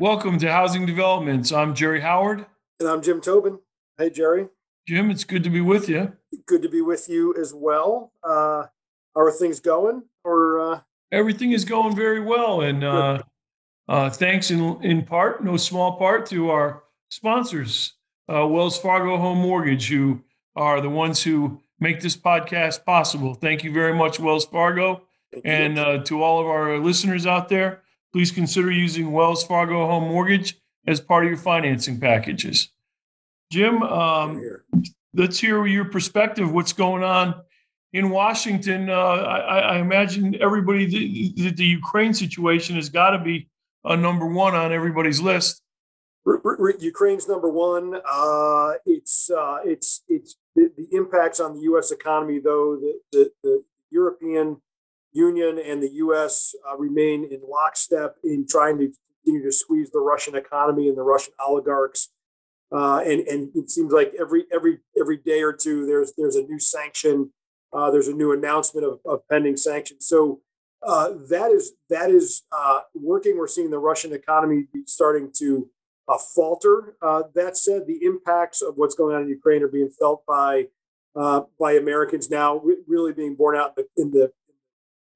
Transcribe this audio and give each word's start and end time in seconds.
Welcome 0.00 0.38
to 0.38 0.50
Housing 0.50 0.86
Developments. 0.86 1.52
I'm 1.52 1.74
Jerry 1.74 2.00
Howard. 2.00 2.46
And 2.78 2.88
I'm 2.88 3.02
Jim 3.02 3.20
Tobin. 3.20 3.58
Hey, 3.98 4.10
Jerry. 4.10 4.48
Jim, 4.86 5.10
it's 5.10 5.24
good 5.24 5.44
to 5.44 5.50
be 5.50 5.60
with 5.60 5.88
you. 5.88 6.12
Good 6.46 6.62
to 6.62 6.68
be 6.68 6.80
with 6.80 7.08
you 7.08 7.34
as 7.38 7.52
well. 7.52 8.12
Uh, 8.22 8.66
how 9.14 9.20
are 9.20 9.32
things 9.32 9.60
going? 9.60 10.04
Or 10.24 10.60
uh... 10.60 10.80
everything 11.10 11.52
is 11.52 11.64
going 11.64 11.96
very 11.96 12.20
well, 12.20 12.60
and 12.60 12.84
uh, 12.84 13.22
uh, 13.88 14.08
thanks 14.08 14.50
in 14.50 14.82
in 14.82 15.04
part, 15.04 15.44
no 15.44 15.56
small 15.56 15.96
part, 15.98 16.26
to 16.26 16.50
our 16.50 16.84
sponsors, 17.10 17.94
uh, 18.32 18.46
Wells 18.46 18.78
Fargo 18.78 19.16
Home 19.16 19.38
Mortgage, 19.38 19.88
who 19.88 20.22
are 20.56 20.80
the 20.80 20.90
ones 20.90 21.22
who 21.22 21.62
make 21.80 22.00
this 22.00 22.16
podcast 22.16 22.84
possible. 22.84 23.34
Thank 23.34 23.64
you 23.64 23.72
very 23.72 23.94
much, 23.94 24.18
Wells 24.18 24.46
Fargo, 24.46 25.02
and 25.44 25.78
uh, 25.78 25.98
to 26.04 26.22
all 26.22 26.40
of 26.40 26.46
our 26.46 26.78
listeners 26.78 27.26
out 27.26 27.48
there 27.48 27.82
please 28.12 28.30
consider 28.30 28.70
using 28.70 29.12
Wells 29.12 29.44
Fargo 29.44 29.86
Home 29.86 30.04
Mortgage 30.04 30.58
as 30.86 31.00
part 31.00 31.24
of 31.24 31.30
your 31.30 31.38
financing 31.38 32.00
packages. 32.00 32.70
Jim, 33.50 33.82
um, 33.82 34.42
let's 35.14 35.38
hear 35.38 35.66
your 35.66 35.86
perspective. 35.86 36.50
What's 36.50 36.72
going 36.72 37.02
on 37.02 37.42
in 37.92 38.10
Washington? 38.10 38.90
Uh, 38.90 38.94
I, 38.94 39.58
I, 39.58 39.78
imagine 39.78 40.34
everybody, 40.40 40.86
the, 40.86 41.32
the, 41.42 41.50
the 41.50 41.64
Ukraine 41.64 42.12
situation 42.12 42.76
has 42.76 42.88
got 42.88 43.10
to 43.10 43.18
be 43.18 43.48
a 43.84 43.96
number 43.96 44.26
one 44.26 44.54
on 44.54 44.72
everybody's 44.72 45.20
list. 45.20 45.62
Ukraine's 46.80 47.26
number 47.26 47.48
one. 47.48 48.00
Uh, 48.04 48.72
it's 48.84 49.30
uh, 49.30 49.58
it's 49.64 50.02
it's 50.08 50.36
the, 50.58 50.72
the, 50.76 50.96
impacts 50.96 51.40
on 51.40 51.54
the 51.54 51.60
U.S. 51.62 51.90
economy, 51.90 52.38
though. 52.38 52.76
The, 52.76 53.00
the, 53.12 53.30
the 53.42 53.64
European 53.90 54.60
Union 55.12 55.58
and 55.58 55.82
the 55.82 55.90
U.S. 55.94 56.54
Uh, 56.68 56.76
remain 56.76 57.24
in 57.24 57.40
lockstep 57.48 58.16
in 58.24 58.46
trying 58.48 58.78
to 58.78 58.92
continue 59.24 59.44
to 59.44 59.52
squeeze 59.52 59.90
the 59.90 60.00
Russian 60.00 60.34
economy 60.34 60.88
and 60.88 60.96
the 60.96 61.02
Russian 61.02 61.34
oligarchs. 61.44 62.10
Uh, 62.70 62.98
and 62.98 63.26
and 63.26 63.48
it 63.54 63.70
seems 63.70 63.92
like 63.92 64.12
every 64.20 64.44
every 64.52 64.78
every 65.00 65.16
day 65.16 65.40
or 65.40 65.54
two 65.54 65.86
there's 65.86 66.12
there's 66.18 66.36
a 66.36 66.42
new 66.42 66.60
sanction, 66.60 67.32
uh, 67.72 67.90
there's 67.90 68.08
a 68.08 68.12
new 68.12 68.30
announcement 68.32 68.86
of, 68.86 69.00
of 69.06 69.26
pending 69.30 69.56
sanctions. 69.56 70.06
So 70.06 70.42
uh, 70.86 71.14
that 71.30 71.50
is 71.50 71.72
that 71.88 72.10
is 72.10 72.42
uh, 72.52 72.80
working. 72.94 73.38
We're 73.38 73.46
seeing 73.46 73.70
the 73.70 73.78
Russian 73.78 74.12
economy 74.12 74.66
starting 74.86 75.30
to 75.38 75.70
uh, 76.08 76.18
falter. 76.18 76.96
that 77.34 77.56
said, 77.56 77.86
the 77.86 78.04
impacts 78.04 78.62
of 78.62 78.76
what's 78.76 78.94
going 78.94 79.14
on 79.14 79.22
in 79.22 79.28
Ukraine 79.28 79.62
are 79.62 79.68
being 79.68 79.90
felt 79.90 80.24
by 80.26 80.66
by 81.14 81.72
Americans 81.72 82.30
now, 82.30 82.58
re- 82.58 82.82
really 82.86 83.12
being 83.12 83.34
borne 83.34 83.56
out 83.56 83.76
in 83.96 84.10
the, 84.12 84.30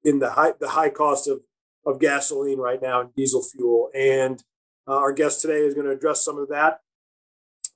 in 0.03 0.19
the 0.19 0.31
high 0.31 0.53
the 0.59 0.69
high 0.69 0.89
cost 0.89 1.27
of 1.27 1.41
of 1.85 1.99
gasoline 1.99 2.59
right 2.59 2.81
now 2.81 3.01
and 3.01 3.15
diesel 3.15 3.41
fuel. 3.41 3.89
And 3.93 4.43
uh, 4.87 4.97
our 4.97 5.13
guest 5.13 5.41
today 5.41 5.59
is 5.59 5.73
going 5.73 5.85
to 5.85 5.93
address 5.93 6.23
some 6.23 6.37
of 6.37 6.49
that 6.49 6.79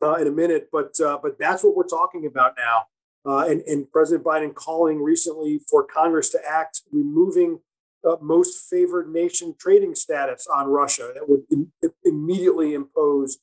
uh, 0.02 0.16
in 0.16 0.28
a 0.28 0.32
minute. 0.32 0.70
But 0.72 1.00
uh, 1.00 1.20
but 1.22 1.38
that's 1.40 1.64
what 1.64 1.76
we're 1.76 1.88
talking 1.88 2.26
about 2.26 2.56
now. 2.58 2.86
Uh, 3.26 3.45
and, 3.45 3.62
and 3.64 3.92
President 3.92 4.26
Biden 4.26 4.54
calling 4.54 5.02
recently 5.02 5.60
for 5.70 5.84
Congress 5.84 6.30
to 6.30 6.40
act, 6.48 6.84
removing 6.92 7.60
uh, 8.08 8.17
most 8.22 8.69
favored 8.69 9.11
nation 9.11 9.55
trading 9.59 9.95
status 9.95 10.47
on 10.53 10.67
Russia 10.67 11.11
that 11.13 11.27
would 11.27 11.44
immediately 12.03 12.73
impose 12.73 13.39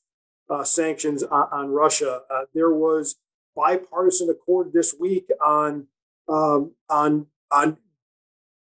uh, 0.49 0.65
sanctions 0.65 1.23
on, 1.23 1.49
on 1.53 1.69
Russia. 1.71 2.23
there 2.55 2.71
was 2.71 3.17
bipartisan 3.57 4.29
accord 4.29 4.73
this 4.73 4.95
week 4.99 5.29
on 5.45 5.87
um, 6.29 6.73
on 6.89 7.27
on 7.51 7.77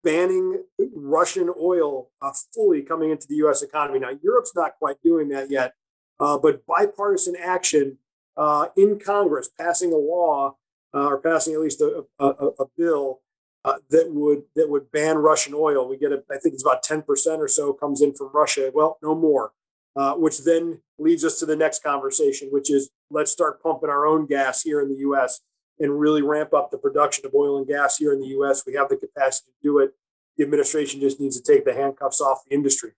banning 0.05 0.63
Russian 0.95 1.53
oil 1.61 2.11
uh, 2.23 2.33
fully 2.55 2.83
coming 2.83 3.11
into 3.11 3.27
the 3.27 3.37
U.S. 3.37 3.63
economy. 3.63 3.99
Now, 3.99 4.13
Europe's 4.23 4.53
not 4.55 4.79
quite 4.79 4.97
doing 5.03 5.29
that 5.31 5.51
yet, 5.51 5.75
uh, 6.21 6.39
but 6.39 6.65
bipartisan 6.67 7.37
action 7.37 7.99
uh, 8.37 8.67
in 8.77 8.99
Congress, 8.99 9.51
passing 9.59 9.93
a 9.93 9.97
law 9.97 10.57
uh, 10.95 11.07
or 11.07 11.21
passing 11.21 11.55
at 11.55 11.61
least 11.61 11.81
a, 11.81 12.05
a, 12.19 12.27
a 12.27 12.67
bill 12.77 13.21
uh, 13.65 13.77
that 13.91 14.11
would 14.13 14.43
that 14.57 14.69
would 14.69 14.91
ban 14.93 15.19
Russian 15.19 15.55
oil. 15.55 15.89
We 15.89 15.97
get, 15.97 16.13
a, 16.13 16.23
I 16.31 16.39
think 16.39 16.55
it's 16.55 16.65
about 16.65 16.83
ten 16.83 17.03
percent 17.03 17.43
or 17.43 17.49
so 17.49 17.73
comes 17.73 18.01
in 18.01 18.15
from 18.15 18.31
Russia. 18.33 18.71
Well, 18.73 18.99
no 19.03 19.15
more. 19.15 19.53
Uh, 19.97 20.15
which 20.15 20.45
then 20.45 20.81
leads 20.99 21.25
us 21.25 21.41
to 21.41 21.47
the 21.47 21.57
next 21.57 21.83
conversation, 21.83 22.49
which 22.53 22.71
is 22.71 22.91
let's 23.11 23.33
start 23.33 23.61
pumping 23.61 23.91
our 23.91 24.07
own 24.07 24.27
gas 24.27 24.63
here 24.63 24.81
in 24.81 24.89
the 24.89 24.99
U.S 24.99 25.41
and 25.81 25.99
really 25.99 26.23
ramp 26.23 26.53
up 26.53 26.71
the 26.71 26.79
production 26.79 27.25
of 27.27 27.35
oil 27.35 27.59
and 27.59 27.67
gas 27.67 27.97
here 27.97 28.13
in 28.13 28.21
the 28.21 28.29
U.S. 28.29 28.65
We 28.67 28.75
have 28.75 28.89
the 28.89 28.97
capacity 28.97 29.51
to 29.51 29.69
do 29.69 29.79
it. 29.79 29.93
The 30.37 30.45
administration 30.45 31.01
just 31.01 31.21
needs 31.21 31.41
to 31.41 31.53
take 31.53 31.65
the 31.65 31.75
handcuffs 31.75 32.21
off 32.21 32.45
the 32.49 32.55
industry. 32.55 32.93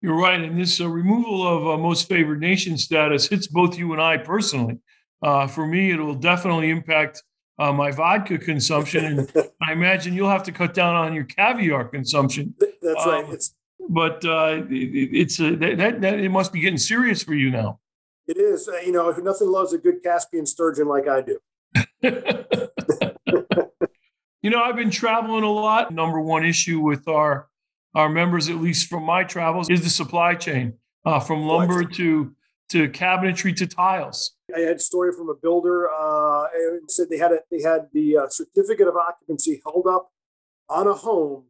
You're 0.00 0.18
right, 0.18 0.40
and 0.40 0.58
this 0.58 0.80
uh, 0.80 0.88
removal 0.88 1.46
of 1.46 1.66
uh, 1.66 1.80
most 1.80 2.08
favored 2.08 2.40
nation 2.40 2.76
status 2.76 3.28
hits 3.28 3.46
both 3.46 3.78
you 3.78 3.92
and 3.92 4.02
I 4.02 4.16
personally. 4.16 4.78
Uh, 5.22 5.46
for 5.46 5.66
me, 5.66 5.92
it 5.92 6.00
will 6.00 6.16
definitely 6.16 6.70
impact 6.70 7.22
uh, 7.62 7.72
my 7.72 7.92
vodka 7.92 8.38
consumption, 8.38 9.04
and 9.04 9.32
I 9.62 9.72
imagine 9.72 10.14
you'll 10.14 10.30
have 10.30 10.42
to 10.44 10.52
cut 10.52 10.74
down 10.74 10.96
on 10.96 11.14
your 11.14 11.24
caviar 11.24 11.84
consumption. 11.84 12.54
That's 12.58 13.06
right. 13.06 13.24
Um, 13.24 13.32
it's, 13.32 13.54
but 13.88 14.24
uh, 14.24 14.62
it, 14.68 15.10
it's 15.12 15.40
a, 15.40 15.56
that, 15.56 16.00
that 16.00 16.18
it 16.18 16.30
must 16.30 16.52
be 16.52 16.60
getting 16.60 16.78
serious 16.78 17.22
for 17.22 17.34
you 17.34 17.50
now. 17.50 17.78
It 18.26 18.36
is. 18.36 18.68
Uh, 18.68 18.78
you 18.78 18.92
know, 18.92 19.10
nothing 19.10 19.48
loves 19.48 19.72
a 19.72 19.78
good 19.78 20.02
Caspian 20.02 20.46
sturgeon 20.46 20.88
like 20.88 21.08
I 21.08 21.22
do. 21.22 21.38
you 24.42 24.50
know, 24.50 24.62
I've 24.62 24.76
been 24.76 24.90
traveling 24.90 25.44
a 25.44 25.50
lot. 25.50 25.92
Number 25.92 26.20
one 26.20 26.44
issue 26.44 26.80
with 26.80 27.08
our 27.08 27.48
our 27.94 28.08
members, 28.08 28.48
at 28.48 28.56
least 28.56 28.88
from 28.88 29.04
my 29.04 29.22
travels, 29.22 29.68
is 29.68 29.82
the 29.82 29.90
supply 29.90 30.34
chain, 30.34 30.72
uh, 31.04 31.20
from 31.20 31.42
lumber 31.42 31.84
to 31.84 32.34
to 32.70 32.88
cabinetry 32.88 33.54
to 33.56 33.66
tiles. 33.66 34.34
I 34.54 34.60
had 34.60 34.76
a 34.76 34.80
story 34.80 35.12
from 35.12 35.28
a 35.28 35.34
builder. 35.34 35.88
Uh, 35.90 36.46
said 36.88 37.08
they 37.10 37.18
had 37.18 37.32
a, 37.32 37.40
they 37.50 37.62
had 37.62 37.88
the 37.92 38.16
uh, 38.16 38.28
certificate 38.28 38.88
of 38.88 38.96
occupancy 38.96 39.60
held 39.64 39.86
up 39.86 40.10
on 40.68 40.86
a 40.86 40.94
home 40.94 41.44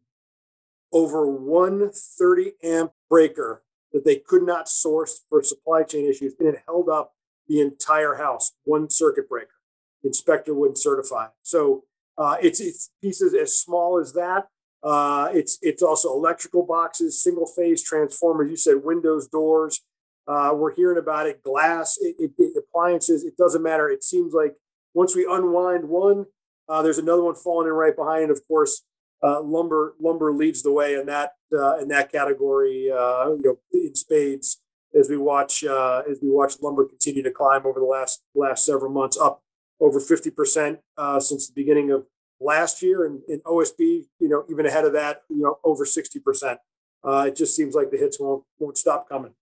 over 0.92 1.26
one 1.26 1.90
30 1.92 2.52
amp 2.62 2.92
breaker 3.08 3.62
that 3.92 4.04
they 4.04 4.16
could 4.16 4.42
not 4.42 4.68
source 4.68 5.24
for 5.28 5.42
supply 5.42 5.82
chain 5.82 6.08
issues, 6.08 6.34
and 6.38 6.48
it 6.48 6.62
held 6.66 6.88
up 6.88 7.14
the 7.48 7.60
entire 7.60 8.14
house, 8.14 8.52
one 8.64 8.88
circuit 8.88 9.28
breaker. 9.28 9.60
The 10.02 10.08
inspector 10.08 10.54
wouldn't 10.54 10.78
certify. 10.78 11.28
So 11.42 11.84
uh, 12.18 12.36
it's 12.42 12.60
it's 12.60 12.90
pieces 13.00 13.34
as 13.34 13.58
small 13.58 13.98
as 13.98 14.12
that. 14.14 14.48
Uh, 14.82 15.28
it's 15.32 15.58
it's 15.62 15.82
also 15.82 16.12
electrical 16.12 16.64
boxes, 16.64 17.22
single 17.22 17.46
phase 17.46 17.82
transformers. 17.82 18.50
You 18.50 18.56
said 18.56 18.84
windows, 18.84 19.28
doors. 19.28 19.82
Uh, 20.26 20.52
we're 20.54 20.74
hearing 20.74 20.98
about 20.98 21.26
it. 21.26 21.42
Glass, 21.42 21.98
it, 22.00 22.16
it, 22.18 22.32
it, 22.38 22.56
appliances. 22.56 23.24
It 23.24 23.36
doesn't 23.36 23.62
matter. 23.62 23.88
It 23.88 24.04
seems 24.04 24.32
like 24.32 24.54
once 24.94 25.16
we 25.16 25.26
unwind 25.28 25.88
one, 25.88 26.26
uh, 26.68 26.82
there's 26.82 26.98
another 26.98 27.22
one 27.22 27.34
falling 27.34 27.66
in 27.66 27.74
right 27.74 27.94
behind. 27.94 28.22
And 28.22 28.30
of 28.30 28.46
course, 28.46 28.82
uh, 29.22 29.40
lumber 29.40 29.94
lumber 30.00 30.32
leads 30.32 30.62
the 30.62 30.72
way 30.72 30.94
in 30.94 31.06
that 31.06 31.34
uh, 31.52 31.78
in 31.78 31.88
that 31.88 32.10
category. 32.10 32.90
Uh, 32.90 33.30
you 33.30 33.42
know, 33.44 33.58
in 33.72 33.94
spades 33.94 34.60
as 34.98 35.08
we 35.08 35.16
watch 35.16 35.64
uh, 35.64 36.02
as 36.10 36.18
we 36.22 36.30
watch 36.30 36.54
lumber 36.62 36.84
continue 36.84 37.22
to 37.22 37.30
climb 37.30 37.66
over 37.66 37.80
the 37.80 37.86
last 37.86 38.22
last 38.34 38.64
several 38.64 38.90
months, 38.90 39.18
up 39.18 39.42
over 39.80 40.00
fifty 40.00 40.30
percent 40.30 40.80
since 41.20 41.46
the 41.48 41.54
beginning 41.54 41.90
of 41.90 42.06
last 42.40 42.82
year, 42.82 43.04
and 43.04 43.22
in 43.28 43.40
OSB, 43.40 44.06
you 44.18 44.28
know, 44.28 44.44
even 44.50 44.66
ahead 44.66 44.84
of 44.84 44.92
that, 44.92 45.22
you 45.28 45.42
know, 45.42 45.58
over 45.64 45.84
sixty 45.84 46.18
percent. 46.18 46.58
It 47.04 47.36
just 47.36 47.54
seems 47.54 47.74
like 47.74 47.90
the 47.90 47.98
hits 47.98 48.18
won't 48.18 48.44
won't 48.58 48.76
stop 48.76 49.08
coming. 49.08 49.34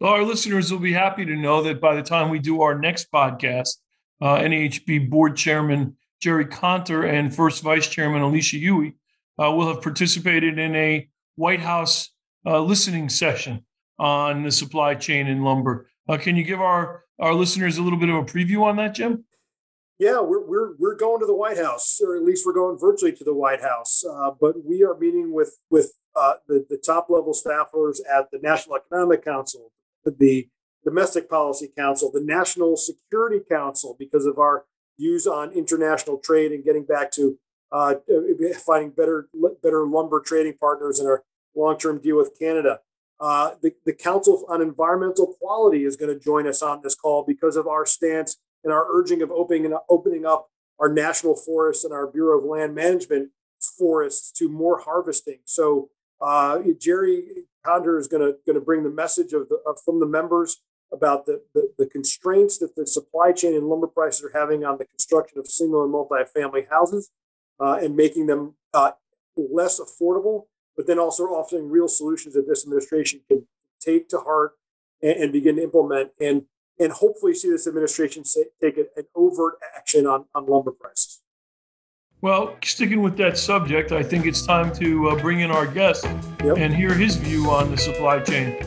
Well, 0.00 0.12
our 0.12 0.22
listeners 0.22 0.72
will 0.72 0.78
be 0.78 0.94
happy 0.94 1.26
to 1.26 1.36
know 1.36 1.62
that 1.62 1.78
by 1.78 1.94
the 1.94 2.02
time 2.02 2.30
we 2.30 2.38
do 2.38 2.62
our 2.62 2.78
next 2.78 3.12
podcast, 3.12 3.76
NAHB 4.22 5.10
board 5.10 5.36
chairman 5.36 5.96
Jerry 6.22 6.46
Konter 6.46 7.04
and 7.04 7.34
first 7.34 7.62
vice 7.62 7.86
chairman 7.86 8.22
Alicia 8.22 8.56
Huey 8.56 8.94
uh, 9.38 9.52
will 9.52 9.68
have 9.68 9.82
participated 9.82 10.58
in 10.58 10.74
a 10.74 11.06
White 11.36 11.60
House 11.60 12.10
uh, 12.46 12.60
listening 12.62 13.10
session 13.10 13.64
on 13.98 14.42
the 14.42 14.50
supply 14.50 14.94
chain 14.94 15.26
in 15.26 15.42
lumber. 15.42 15.90
Uh, 16.08 16.16
can 16.16 16.34
you 16.34 16.44
give 16.44 16.62
our, 16.62 17.04
our 17.18 17.34
listeners 17.34 17.76
a 17.76 17.82
little 17.82 17.98
bit 17.98 18.08
of 18.08 18.16
a 18.16 18.24
preview 18.24 18.62
on 18.62 18.76
that, 18.76 18.94
Jim? 18.94 19.24
Yeah, 19.98 20.20
we're, 20.22 20.46
we're, 20.46 20.76
we're 20.78 20.96
going 20.96 21.20
to 21.20 21.26
the 21.26 21.34
White 21.34 21.58
House, 21.58 22.00
or 22.02 22.16
at 22.16 22.22
least 22.22 22.46
we're 22.46 22.54
going 22.54 22.78
virtually 22.78 23.12
to 23.12 23.24
the 23.24 23.34
White 23.34 23.60
House. 23.60 24.02
Uh, 24.02 24.30
but 24.40 24.64
we 24.64 24.82
are 24.82 24.96
meeting 24.96 25.34
with, 25.34 25.58
with 25.68 25.92
uh, 26.16 26.34
the, 26.48 26.64
the 26.70 26.78
top 26.78 27.10
level 27.10 27.34
staffers 27.34 27.98
at 28.10 28.30
the 28.30 28.38
National 28.42 28.76
Economic 28.76 29.22
Council, 29.22 29.72
the 30.04 30.48
Domestic 30.84 31.28
Policy 31.28 31.70
Council, 31.76 32.10
the 32.10 32.22
National 32.22 32.76
Security 32.76 33.40
Council, 33.46 33.96
because 33.98 34.26
of 34.26 34.38
our 34.38 34.64
views 34.98 35.26
on 35.26 35.52
international 35.52 36.18
trade 36.18 36.52
and 36.52 36.64
getting 36.64 36.84
back 36.84 37.10
to 37.12 37.38
uh, 37.72 37.94
finding 38.64 38.90
better 38.90 39.28
better 39.62 39.86
lumber 39.86 40.20
trading 40.20 40.54
partners 40.58 40.98
in 40.98 41.06
our 41.06 41.22
long 41.54 41.78
term 41.78 42.00
deal 42.00 42.16
with 42.16 42.36
Canada. 42.38 42.80
Uh, 43.20 43.54
the, 43.62 43.72
the 43.84 43.92
Council 43.92 44.44
on 44.48 44.62
Environmental 44.62 45.34
Quality 45.38 45.84
is 45.84 45.96
going 45.96 46.12
to 46.12 46.18
join 46.18 46.46
us 46.46 46.62
on 46.62 46.80
this 46.82 46.94
call 46.94 47.22
because 47.26 47.56
of 47.56 47.66
our 47.66 47.84
stance 47.84 48.38
and 48.64 48.72
our 48.72 48.86
urging 48.90 49.22
of 49.22 49.30
opening 49.30 49.72
opening 49.88 50.24
up 50.24 50.48
our 50.78 50.88
national 50.88 51.36
forests 51.36 51.84
and 51.84 51.92
our 51.92 52.06
Bureau 52.06 52.38
of 52.38 52.44
Land 52.44 52.74
Management 52.74 53.30
forests 53.78 54.32
to 54.32 54.48
more 54.48 54.80
harvesting. 54.80 55.40
So 55.44 55.90
uh, 56.20 56.58
Jerry 56.78 57.24
Konter 57.64 57.98
is 57.98 58.08
going 58.08 58.22
to 58.22 58.38
going 58.46 58.58
to 58.58 58.64
bring 58.64 58.82
the 58.82 58.90
message 58.90 59.32
of 59.32 59.48
the 59.48 59.60
of, 59.66 59.78
from 59.84 60.00
the 60.00 60.06
members 60.06 60.62
about 60.92 61.26
the, 61.26 61.42
the, 61.54 61.72
the 61.78 61.86
constraints 61.86 62.58
that 62.58 62.74
the 62.74 62.86
supply 62.86 63.32
chain 63.32 63.54
and 63.54 63.68
lumber 63.68 63.86
prices 63.86 64.24
are 64.24 64.38
having 64.38 64.64
on 64.64 64.76
the 64.78 64.84
construction 64.84 65.38
of 65.38 65.46
single 65.46 65.84
and 65.84 65.92
multi-family 65.92 66.66
houses 66.68 67.10
uh, 67.60 67.78
and 67.80 67.94
making 67.94 68.26
them 68.26 68.54
uh, 68.74 68.90
less 69.36 69.80
affordable, 69.80 70.46
but 70.76 70.88
then 70.88 70.98
also 70.98 71.24
offering 71.24 71.70
real 71.70 71.86
solutions 71.86 72.34
that 72.34 72.48
this 72.48 72.64
administration 72.64 73.20
can 73.28 73.46
take 73.80 74.08
to 74.08 74.18
heart 74.18 74.54
and, 75.00 75.12
and 75.12 75.32
begin 75.32 75.56
to 75.56 75.62
implement 75.62 76.10
and 76.20 76.44
and 76.80 76.92
hopefully 76.92 77.34
see 77.34 77.50
this 77.50 77.66
administration 77.66 78.24
say, 78.24 78.46
take 78.58 78.78
an, 78.78 78.86
an 78.96 79.04
overt 79.14 79.58
action 79.76 80.06
on, 80.06 80.24
on 80.34 80.46
lumber 80.46 80.70
prices. 80.70 81.20
Well, 82.22 82.58
sticking 82.62 83.00
with 83.00 83.16
that 83.16 83.38
subject, 83.38 83.92
I 83.92 84.02
think 84.02 84.26
it's 84.26 84.44
time 84.44 84.74
to 84.74 85.08
uh, 85.08 85.16
bring 85.22 85.40
in 85.40 85.50
our 85.50 85.66
guest 85.66 86.04
yep. 86.44 86.58
and 86.58 86.74
hear 86.74 86.92
his 86.92 87.16
view 87.16 87.50
on 87.50 87.70
the 87.70 87.78
supply 87.78 88.20
chain. 88.20 88.58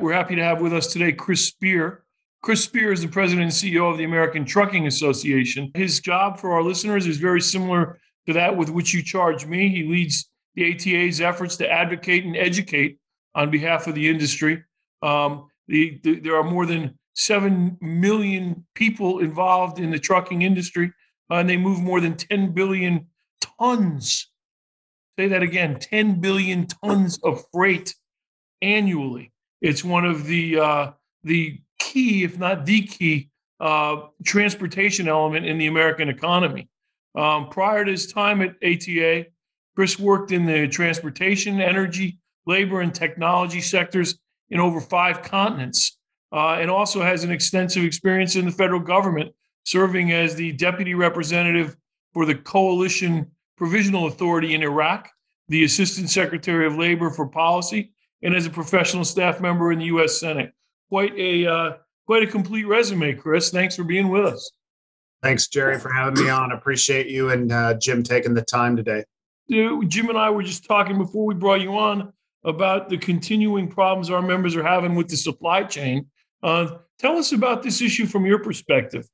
We're 0.00 0.14
happy 0.14 0.34
to 0.34 0.42
have 0.42 0.62
with 0.62 0.72
us 0.72 0.86
today 0.86 1.12
Chris 1.12 1.44
Spear. 1.44 2.04
Chris 2.42 2.64
Spear 2.64 2.90
is 2.90 3.02
the 3.02 3.08
president 3.08 3.42
and 3.42 3.52
CEO 3.52 3.90
of 3.90 3.98
the 3.98 4.04
American 4.04 4.46
Trucking 4.46 4.86
Association. 4.86 5.70
His 5.74 6.00
job 6.00 6.38
for 6.38 6.52
our 6.52 6.62
listeners 6.62 7.06
is 7.06 7.18
very 7.18 7.42
similar 7.42 7.98
to 8.26 8.32
that 8.32 8.56
with 8.56 8.70
which 8.70 8.94
you 8.94 9.02
charge 9.02 9.44
me. 9.44 9.68
He 9.68 9.82
leads 9.82 10.30
the 10.54 10.72
ATA's 10.72 11.20
efforts 11.20 11.58
to 11.58 11.70
advocate 11.70 12.24
and 12.24 12.34
educate 12.34 12.98
on 13.34 13.50
behalf 13.50 13.86
of 13.86 13.94
the 13.94 14.08
industry. 14.08 14.64
Um, 15.02 15.48
the, 15.68 16.00
the, 16.02 16.18
there 16.18 16.36
are 16.36 16.44
more 16.44 16.64
than 16.64 16.98
7 17.12 17.76
million 17.82 18.64
people 18.74 19.18
involved 19.18 19.78
in 19.78 19.90
the 19.90 19.98
trucking 19.98 20.40
industry, 20.40 20.92
and 21.30 21.48
they 21.48 21.56
move 21.56 21.80
more 21.80 22.00
than 22.00 22.16
10 22.16 22.52
billion 22.52 23.06
tons. 23.58 24.30
Say 25.18 25.28
that 25.28 25.42
again 25.42 25.78
10 25.78 26.20
billion 26.20 26.66
tons 26.66 27.18
of 27.22 27.44
freight 27.52 27.94
annually. 28.62 29.32
It's 29.60 29.82
one 29.82 30.04
of 30.04 30.26
the, 30.26 30.58
uh, 30.58 30.90
the 31.24 31.60
key, 31.78 32.24
if 32.24 32.38
not 32.38 32.66
the 32.66 32.82
key, 32.82 33.30
uh, 33.60 34.08
transportation 34.24 35.08
element 35.08 35.46
in 35.46 35.58
the 35.58 35.66
American 35.66 36.08
economy. 36.08 36.68
Um, 37.16 37.48
prior 37.48 37.84
to 37.84 37.90
his 37.90 38.12
time 38.12 38.42
at 38.42 38.56
ATA, 38.62 39.26
Chris 39.74 39.98
worked 39.98 40.32
in 40.32 40.46
the 40.46 40.68
transportation, 40.68 41.60
energy, 41.60 42.18
labor, 42.46 42.80
and 42.80 42.94
technology 42.94 43.60
sectors 43.60 44.18
in 44.50 44.60
over 44.60 44.80
five 44.80 45.22
continents, 45.22 45.98
uh, 46.32 46.56
and 46.60 46.70
also 46.70 47.02
has 47.02 47.24
an 47.24 47.30
extensive 47.30 47.84
experience 47.84 48.36
in 48.36 48.44
the 48.44 48.50
federal 48.50 48.80
government, 48.80 49.32
serving 49.66 50.12
as 50.12 50.34
the 50.34 50.52
deputy 50.52 50.94
representative 50.94 51.76
for 52.14 52.24
the 52.24 52.34
Coalition 52.34 53.30
Provisional 53.56 54.06
Authority 54.06 54.54
in 54.54 54.62
Iraq, 54.62 55.10
the 55.48 55.64
assistant 55.64 56.08
secretary 56.08 56.66
of 56.66 56.78
labor 56.78 57.10
for 57.10 57.26
policy, 57.26 57.92
and 58.22 58.34
as 58.34 58.46
a 58.46 58.50
professional 58.50 59.04
staff 59.04 59.40
member 59.40 59.72
in 59.72 59.80
the 59.80 59.86
U.S. 59.86 60.18
Senate. 60.18 60.52
Quite 60.88 61.14
a 61.18 61.46
uh, 61.46 61.72
quite 62.06 62.22
a 62.22 62.26
complete 62.26 62.64
resume, 62.64 63.14
Chris. 63.14 63.50
Thanks 63.50 63.76
for 63.76 63.84
being 63.84 64.08
with 64.08 64.24
us. 64.24 64.52
Thanks, 65.22 65.48
Jerry, 65.48 65.78
for 65.78 65.92
having 65.92 66.22
me 66.22 66.30
on. 66.30 66.52
Appreciate 66.52 67.08
you 67.08 67.30
and 67.30 67.50
uh, 67.50 67.74
Jim 67.74 68.02
taking 68.02 68.34
the 68.34 68.42
time 68.42 68.76
today. 68.76 69.04
Jim 69.48 70.08
and 70.08 70.18
I 70.18 70.30
were 70.30 70.42
just 70.42 70.64
talking 70.64 70.98
before 70.98 71.26
we 71.26 71.34
brought 71.34 71.60
you 71.60 71.76
on 71.76 72.12
about 72.44 72.88
the 72.88 72.98
continuing 72.98 73.66
problems 73.68 74.10
our 74.10 74.22
members 74.22 74.54
are 74.54 74.62
having 74.62 74.94
with 74.94 75.08
the 75.08 75.16
supply 75.16 75.64
chain. 75.64 76.06
Uh, 76.42 76.78
tell 76.98 77.16
us 77.16 77.32
about 77.32 77.62
this 77.62 77.80
issue 77.80 78.06
from 78.06 78.24
your 78.24 78.38
perspective. 78.38 79.08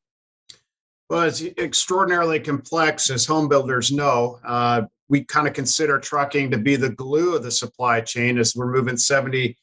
Well, 1.13 1.25
it's 1.25 1.43
extraordinarily 1.43 2.41
complex, 2.41 3.11
as 3.11 3.27
home 3.27 3.47
builders 3.47 3.93
know. 3.93 4.41
Uh, 4.43 4.85
we 5.11 5.25
kind 5.25 5.47
of 5.47 5.53
consider 5.53 5.99
trucking 5.99 6.51
to 6.53 6.57
be 6.57 6.75
the 6.75 6.89
glue 6.89 7.37
of 7.37 7.43
the 7.43 7.51
supply 7.51 8.01
chain 8.01 8.39
as 8.39 8.57
we're 8.57 8.73
moving 8.73 8.95
72% 8.95 9.55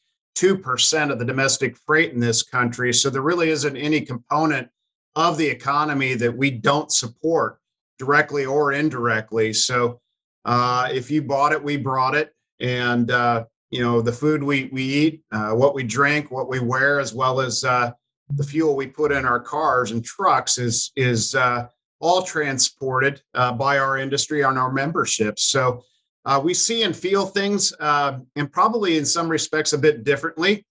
of 1.10 1.18
the 1.18 1.24
domestic 1.24 1.76
freight 1.76 2.12
in 2.12 2.20
this 2.20 2.44
country. 2.44 2.94
So 2.94 3.10
there 3.10 3.22
really 3.22 3.50
isn't 3.50 3.76
any 3.76 4.02
component 4.02 4.68
of 5.16 5.38
the 5.38 5.48
economy 5.48 6.14
that 6.14 6.36
we 6.36 6.52
don't 6.52 6.92
support 6.92 7.58
directly 7.98 8.46
or 8.46 8.72
indirectly. 8.72 9.52
So 9.52 10.00
uh, 10.44 10.88
if 10.92 11.10
you 11.10 11.20
bought 11.20 11.50
it, 11.50 11.60
we 11.60 11.76
brought 11.76 12.14
it. 12.14 12.32
And 12.60 13.10
uh, 13.10 13.46
you 13.70 13.82
know 13.82 14.00
the 14.02 14.12
food 14.12 14.44
we 14.44 14.70
we 14.72 14.84
eat, 14.84 15.22
uh, 15.32 15.50
what 15.50 15.74
we 15.74 15.82
drink, 15.82 16.30
what 16.30 16.48
we 16.48 16.60
wear, 16.60 17.00
as 17.00 17.12
well 17.12 17.40
as 17.40 17.64
uh, 17.64 17.90
the 18.36 18.44
fuel 18.44 18.76
we 18.76 18.86
put 18.86 19.12
in 19.12 19.24
our 19.24 19.40
cars 19.40 19.90
and 19.90 20.04
trucks 20.04 20.58
is 20.58 20.92
is 20.96 21.34
uh, 21.34 21.66
all 22.00 22.22
transported 22.22 23.22
uh, 23.34 23.52
by 23.52 23.78
our 23.78 23.98
industry 23.98 24.42
on 24.42 24.56
our 24.56 24.72
memberships. 24.72 25.44
So 25.44 25.84
uh, 26.24 26.40
we 26.42 26.54
see 26.54 26.82
and 26.82 26.94
feel 26.94 27.26
things, 27.26 27.72
uh, 27.80 28.18
and 28.36 28.50
probably 28.50 28.98
in 28.98 29.04
some 29.04 29.28
respects 29.28 29.72
a 29.72 29.78
bit 29.78 30.04
differently, 30.04 30.64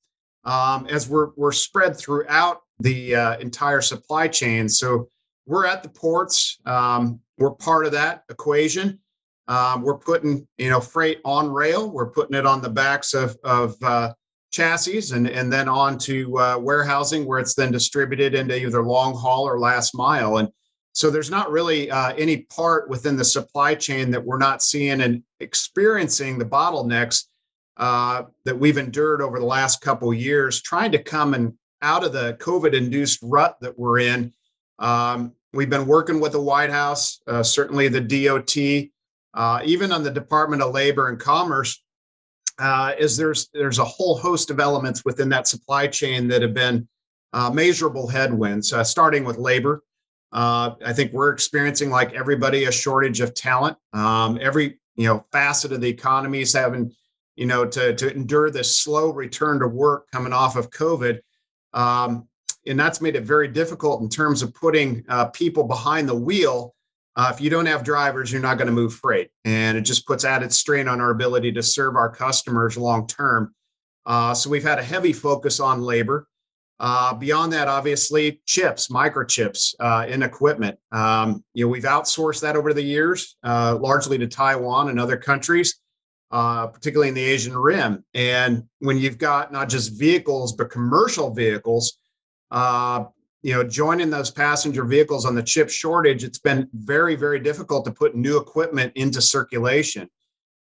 um, 0.43 0.87
as 0.87 1.09
we're 1.09 1.29
we're 1.35 1.51
spread 1.51 1.97
throughout 1.97 2.61
the 2.79 3.13
entire 3.41 3.81
supply 3.81 4.27
chain. 4.27 4.69
So 4.69 5.09
we're 5.45 5.65
at 5.65 5.83
the 5.83 5.89
ports. 5.89 6.59
Um, 6.65 7.19
we're 7.37 7.51
part 7.51 7.85
of 7.85 7.91
that 7.93 8.23
equation. 8.29 8.99
Um, 9.49 9.81
we're 9.81 9.97
putting, 9.97 10.47
you 10.59 10.69
know, 10.69 10.79
freight 10.79 11.21
on 11.25 11.49
rail. 11.49 11.89
We're 11.89 12.11
putting 12.11 12.37
it 12.37 12.45
on 12.45 12.61
the 12.61 12.69
backs 12.69 13.15
of, 13.15 13.35
of 13.43 13.75
uh, 13.81 14.13
chassis 14.51 15.13
and, 15.15 15.27
and 15.27 15.51
then 15.51 15.69
on 15.69 15.97
to 15.99 16.37
uh, 16.39 16.57
warehousing 16.57 17.25
where 17.25 17.39
it's 17.39 17.53
then 17.53 17.71
distributed 17.71 18.33
into 18.33 18.55
either 18.57 18.83
long 18.83 19.15
haul 19.15 19.47
or 19.47 19.59
last 19.59 19.95
mile. 19.95 20.37
And 20.37 20.49
so 20.93 21.09
there's 21.09 21.29
not 21.29 21.51
really 21.51 21.91
uh, 21.91 22.13
any 22.13 22.37
part 22.37 22.89
within 22.89 23.15
the 23.15 23.23
supply 23.23 23.75
chain 23.75 24.11
that 24.11 24.23
we're 24.23 24.37
not 24.39 24.61
seeing 24.61 25.01
and 25.01 25.23
experiencing 25.39 26.37
the 26.37 26.45
bottlenecks 26.45 27.25
uh, 27.77 28.23
that 28.43 28.57
we've 28.57 28.77
endured 28.77 29.21
over 29.21 29.39
the 29.39 29.45
last 29.45 29.81
couple 29.81 30.13
years, 30.13 30.61
trying 30.61 30.91
to 30.91 31.01
come 31.01 31.33
and 31.33 31.53
out 31.81 32.03
of 32.03 32.11
the 32.11 32.33
COVID 32.41 32.73
induced 32.73 33.19
rut 33.21 33.57
that 33.61 33.77
we're 33.77 33.99
in. 33.99 34.33
Um, 34.79 35.33
we've 35.53 35.69
been 35.69 35.87
working 35.87 36.19
with 36.19 36.33
the 36.33 36.41
White 36.41 36.71
House, 36.71 37.21
uh, 37.27 37.43
certainly 37.43 37.87
the 37.87 38.01
DOT, 38.01 38.89
uh, 39.33 39.61
even 39.63 39.91
on 39.91 40.03
the 40.03 40.11
Department 40.11 40.61
of 40.61 40.73
Labor 40.73 41.07
and 41.07 41.19
Commerce, 41.19 41.81
uh, 42.59 42.93
is 42.99 43.17
there's 43.17 43.49
there's 43.53 43.79
a 43.79 43.85
whole 43.85 44.17
host 44.17 44.51
of 44.51 44.59
elements 44.59 45.05
within 45.05 45.29
that 45.29 45.47
supply 45.47 45.87
chain 45.87 46.27
that 46.27 46.41
have 46.41 46.53
been 46.53 46.87
uh, 47.33 47.49
measurable 47.49 48.07
headwinds, 48.07 48.73
uh, 48.73 48.83
starting 48.83 49.23
with 49.23 49.37
labor. 49.37 49.83
Uh, 50.31 50.75
I 50.85 50.93
think 50.93 51.11
we're 51.13 51.31
experiencing, 51.31 51.89
like 51.89 52.13
everybody, 52.13 52.65
a 52.65 52.71
shortage 52.71 53.21
of 53.21 53.33
talent. 53.33 53.77
Um, 53.93 54.37
every 54.41 54.79
you 54.95 55.07
know 55.07 55.25
facet 55.31 55.71
of 55.71 55.81
the 55.81 55.89
economy 55.89 56.41
is 56.41 56.53
having 56.53 56.93
you 57.35 57.45
know 57.45 57.65
to 57.65 57.95
to 57.95 58.13
endure 58.13 58.51
this 58.51 58.77
slow 58.77 59.11
return 59.11 59.59
to 59.59 59.67
work 59.67 60.11
coming 60.11 60.33
off 60.33 60.55
of 60.55 60.69
COVID. 60.69 61.19
Um, 61.73 62.27
and 62.67 62.79
that's 62.79 62.99
made 62.99 63.15
it 63.15 63.23
very 63.23 63.47
difficult 63.47 64.01
in 64.01 64.09
terms 64.09 64.41
of 64.41 64.53
putting 64.53 65.03
uh, 65.07 65.25
people 65.27 65.63
behind 65.63 66.09
the 66.09 66.15
wheel 66.15 66.75
uh, 67.19 67.29
if 67.33 67.41
you 67.41 67.49
don't 67.49 67.65
have 67.65 67.83
drivers, 67.83 68.31
you're 68.31 68.41
not 68.41 68.57
going 68.57 68.67
to 68.67 68.71
move 68.71 68.93
freight. 68.93 69.29
And 69.43 69.77
it 69.77 69.81
just 69.81 70.07
puts 70.07 70.23
added 70.23 70.53
strain 70.53 70.87
on 70.87 71.01
our 71.01 71.09
ability 71.09 71.51
to 71.51 71.61
serve 71.61 71.97
our 71.97 72.09
customers 72.09 72.77
long 72.77 73.07
term. 73.07 73.53
Uh, 74.05 74.33
so 74.33 74.49
we've 74.49 74.63
had 74.63 74.79
a 74.79 74.83
heavy 74.83 75.11
focus 75.11 75.59
on 75.59 75.81
labor. 75.81 76.29
Uh, 76.79 77.13
beyond 77.13 77.51
that, 77.51 77.67
obviously, 77.67 78.41
chips, 78.45 78.87
microchips 78.87 79.75
uh, 79.81 80.05
in 80.07 80.23
equipment. 80.23 80.79
Um, 80.93 81.43
you 81.53 81.65
know, 81.65 81.69
we've 81.69 81.83
outsourced 81.83 82.39
that 82.39 82.55
over 82.55 82.73
the 82.73 82.81
years, 82.81 83.35
uh, 83.43 83.77
largely 83.77 84.17
to 84.17 84.25
Taiwan 84.25 84.87
and 84.87 84.97
other 84.97 85.17
countries, 85.17 85.77
uh, 86.31 86.67
particularly 86.67 87.09
in 87.09 87.15
the 87.15 87.25
Asian 87.25 87.57
Rim. 87.57 88.05
And 88.13 88.63
when 88.79 88.97
you've 88.97 89.17
got 89.17 89.51
not 89.51 89.67
just 89.67 89.99
vehicles 89.99 90.53
but 90.53 90.71
commercial 90.71 91.33
vehicles, 91.33 91.97
uh, 92.49 93.03
you 93.41 93.53
know, 93.53 93.63
joining 93.63 94.09
those 94.09 94.31
passenger 94.31 94.83
vehicles 94.83 95.25
on 95.25 95.35
the 95.35 95.43
chip 95.43 95.69
shortage, 95.69 96.23
it's 96.23 96.39
been 96.39 96.67
very, 96.73 97.15
very 97.15 97.39
difficult 97.39 97.85
to 97.85 97.91
put 97.91 98.15
new 98.15 98.37
equipment 98.37 98.91
into 98.95 99.21
circulation. 99.21 100.09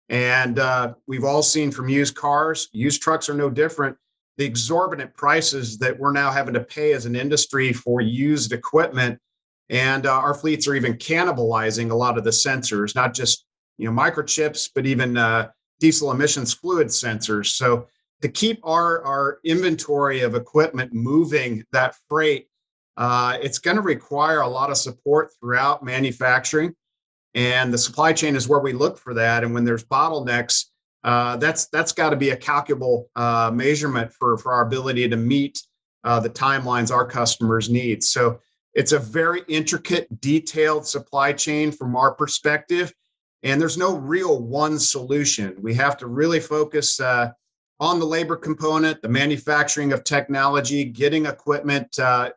And 0.10 0.60
uh, 0.60 0.94
we've 1.08 1.24
all 1.24 1.42
seen 1.42 1.72
from 1.72 1.90
used 1.90 2.16
cars, 2.16 2.70
used 2.74 3.02
trucks 3.02 3.30
are 3.30 3.34
no 3.34 3.50
different. 3.50 3.98
The 4.38 4.46
exorbitant 4.46 5.16
prices 5.16 5.78
that 5.78 5.98
we're 5.98 6.12
now 6.12 6.32
having 6.32 6.54
to 6.56 6.60
pay 6.60 6.94
as 6.94 7.06
an 7.06 7.16
industry 7.16 7.72
for 7.72 8.02
used 8.02 8.52
equipment. 8.52 9.20
And 9.70 10.06
uh, 10.06 10.12
our 10.12 10.34
fleets 10.34 10.68
are 10.68 10.76
even 10.76 10.96
cannibalizing 10.96 11.92
a 11.92 11.96
lot 11.96 12.18
of 12.18 12.24
the 12.24 12.30
sensors, 12.30 12.94
not 12.94 13.14
just 13.14 13.46
you 13.78 13.90
know 13.90 13.98
microchips, 13.98 14.70
but 14.76 14.86
even 14.86 15.18
uh, 15.18 15.50
diesel 15.80 16.12
emissions 16.12 16.54
fluid 16.54 16.88
sensors. 16.88 17.48
So 17.48 17.88
to 18.22 18.30
keep 18.30 18.60
our, 18.64 19.04
our 19.04 19.40
inventory 19.44 20.22
of 20.22 20.36
equipment 20.36 20.94
moving 20.94 21.64
that 21.72 21.96
freight 22.10 22.48
uh, 22.98 23.38
it's 23.42 23.60
going 23.60 23.78
to 23.78 23.84
require 23.84 24.42
a 24.42 24.48
lot 24.48 24.70
of 24.70 24.78
support 24.78 25.32
throughout 25.40 25.84
manufacturing. 25.84 26.74
And 27.34 27.74
the 27.74 27.78
supply 27.78 28.14
chain 28.14 28.36
is 28.36 28.48
where 28.48 28.62
we 28.62 28.72
look 28.74 28.98
for 28.98 29.14
that. 29.14 29.44
And 29.44 29.54
when 29.54 29.66
there's 29.66 29.84
bottlenecks, 29.84 30.66
uh, 31.04 31.36
that's 31.38 31.68
that's 31.68 31.92
got 31.92 32.12
to 32.12 32.16
be 32.16 32.32
a 32.32 32.38
calculable 32.38 33.10
uh, 33.16 33.52
measurement 33.54 34.12
for, 34.14 34.38
for 34.38 34.54
our 34.54 34.66
ability 34.66 35.10
to 35.10 35.18
meet 35.18 35.62
uh, 36.04 36.20
the 36.20 36.30
timelines 36.30 36.92
our 36.92 37.06
customers 37.06 37.70
need. 37.70 38.04
So 38.04 38.40
It's 38.76 38.92
a 38.92 39.00
very 39.00 39.42
intricate, 39.48 40.22
detailed 40.22 40.86
supply 40.86 41.32
chain 41.32 41.72
from 41.72 41.96
our 41.96 42.14
perspective. 42.14 42.94
And 43.42 43.60
there's 43.60 43.78
no 43.78 43.96
real 43.96 44.42
one 44.42 44.78
solution. 44.80 45.56
We 45.62 45.74
have 45.76 45.98
to 45.98 46.08
really 46.08 46.42
focus 46.42 47.00
uh, 47.00 47.32
on 47.80 48.00
the 48.00 48.06
labor 48.06 48.36
component, 48.36 49.02
the 49.02 49.10
manufacturing 49.10 49.94
of 49.94 50.04
technology, 50.04 50.84
getting 50.84 51.26
equipment, 51.26 51.98
uh, 52.00 52.32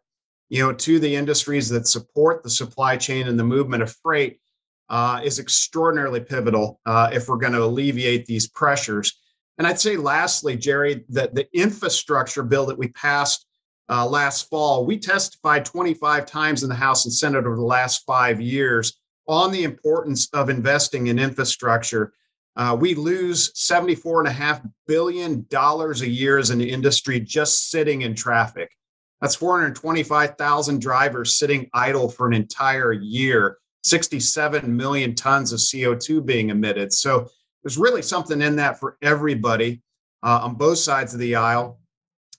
you 0.49 0.63
know, 0.63 0.73
to 0.73 0.99
the 0.99 1.15
industries 1.15 1.69
that 1.69 1.87
support 1.87 2.43
the 2.43 2.51
supply 2.51 2.97
chain 2.97 3.29
and 3.29 3.39
the 3.39 3.45
movement 3.45 3.83
of 3.83 3.95
freight 4.03 4.41
uh, 4.89 5.21
is 5.23 5.39
extraordinarily 5.39 6.21
pivotal 6.21 6.81
uh, 6.87 7.11
if 7.13 7.29
we're 7.29 7.37
going 7.37 7.53
to 7.53 7.63
alleviate 7.63 8.25
these 8.27 8.49
pressures. 8.49 9.21
And 9.59 9.67
I'd 9.67 9.81
say, 9.81 9.97
lastly, 9.97 10.57
Jerry, 10.57 11.05
that 11.11 11.35
the 11.35 11.47
infrastructure 11.53 12.43
bill 12.43 12.67
that 12.67 12.79
we 12.79 12.89
passed 12.89 13.45
uh, 13.91 14.07
last 14.07 14.49
fall, 14.49 14.87
we 14.87 14.99
testified 14.99 15.65
25 15.65 16.27
times 16.27 16.63
in 16.63 16.69
the 16.69 16.75
House 16.75 17.05
and 17.05 17.13
Senate 17.13 17.45
over 17.45 17.57
the 17.57 17.63
last 17.63 18.05
five 18.07 18.41
years 18.41 18.99
on 19.27 19.51
the 19.51 19.65
importance 19.65 20.29
of 20.33 20.49
investing 20.49 21.09
in 21.09 21.19
infrastructure. 21.19 22.13
Uh, 22.57 22.77
we 22.79 22.95
lose 22.95 23.53
$74.5 23.53 24.71
billion 24.87 25.47
a 25.53 26.07
year 26.07 26.39
as 26.39 26.51
an 26.51 26.61
industry 26.61 27.21
just 27.21 27.71
sitting 27.71 28.03
in 28.03 28.15
traffic. 28.15 28.71
That's 29.21 29.35
425,000 29.35 30.81
drivers 30.81 31.39
sitting 31.39 31.69
idle 31.75 32.09
for 32.09 32.27
an 32.27 32.35
entire 32.35 32.93
year, 32.93 33.59
67 33.83 34.77
million 34.77 35.15
tons 35.15 35.53
of 35.53 35.59
CO2 35.59 36.25
being 36.25 36.51
emitted. 36.51 36.93
So 36.93 37.29
there's 37.63 37.79
really 37.79 38.03
something 38.03 38.41
in 38.41 38.57
that 38.57 38.79
for 38.79 38.97
everybody 39.03 39.83
uh, 40.23 40.41
on 40.43 40.55
both 40.55 40.79
sides 40.79 41.15
of 41.15 41.21
the 41.21 41.35
aisle. 41.35 41.81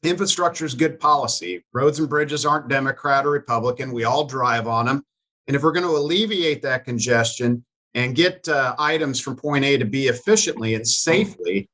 Infrastructure 0.03 0.65
is 0.65 0.73
good 0.73 0.99
policy. 0.99 1.65
Roads 1.73 1.99
and 1.99 2.07
bridges 2.07 2.45
aren't 2.45 2.69
Democrat 2.69 3.25
or 3.25 3.31
Republican. 3.31 3.91
We 3.91 4.05
all 4.05 4.25
drive 4.25 4.67
on 4.67 4.85
them. 4.85 5.03
And 5.47 5.55
if 5.55 5.63
we're 5.63 5.73
going 5.73 5.85
to 5.85 5.97
alleviate 5.97 6.61
that 6.61 6.85
congestion 6.85 7.65
and 7.95 8.15
get 8.15 8.47
uh, 8.47 8.75
items 8.79 9.19
from 9.19 9.35
point 9.35 9.65
A 9.65 9.77
to 9.77 9.85
B 9.85 10.07
efficiently 10.07 10.75
and 10.75 10.87
safely, 10.87 11.67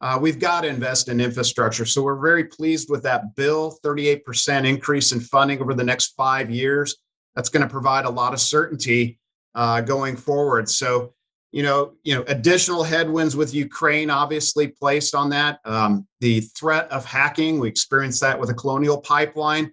uh, 0.00 0.18
we've 0.20 0.38
got 0.38 0.62
to 0.62 0.68
invest 0.68 1.08
in 1.08 1.20
infrastructure. 1.20 1.84
So 1.84 2.02
we're 2.02 2.20
very 2.20 2.44
pleased 2.44 2.88
with 2.90 3.02
that 3.02 3.34
bill 3.36 3.78
38% 3.84 4.66
increase 4.66 5.12
in 5.12 5.20
funding 5.20 5.60
over 5.60 5.74
the 5.74 5.84
next 5.84 6.14
five 6.16 6.50
years. 6.50 6.96
That's 7.34 7.48
going 7.48 7.62
to 7.62 7.68
provide 7.68 8.06
a 8.06 8.10
lot 8.10 8.32
of 8.32 8.40
certainty 8.40 9.18
uh, 9.54 9.82
going 9.82 10.16
forward. 10.16 10.68
So 10.68 11.14
you 11.52 11.64
know, 11.64 11.94
you 12.04 12.14
know, 12.14 12.24
additional 12.28 12.84
headwinds 12.84 13.34
with 13.34 13.52
Ukraine 13.52 14.08
obviously 14.08 14.68
placed 14.68 15.14
on 15.14 15.30
that. 15.30 15.58
Um, 15.64 16.06
the 16.20 16.40
threat 16.40 16.90
of 16.92 17.04
hacking, 17.04 17.58
we 17.58 17.68
experienced 17.68 18.20
that 18.20 18.38
with 18.38 18.48
the 18.48 18.54
Colonial 18.54 19.00
Pipeline, 19.00 19.72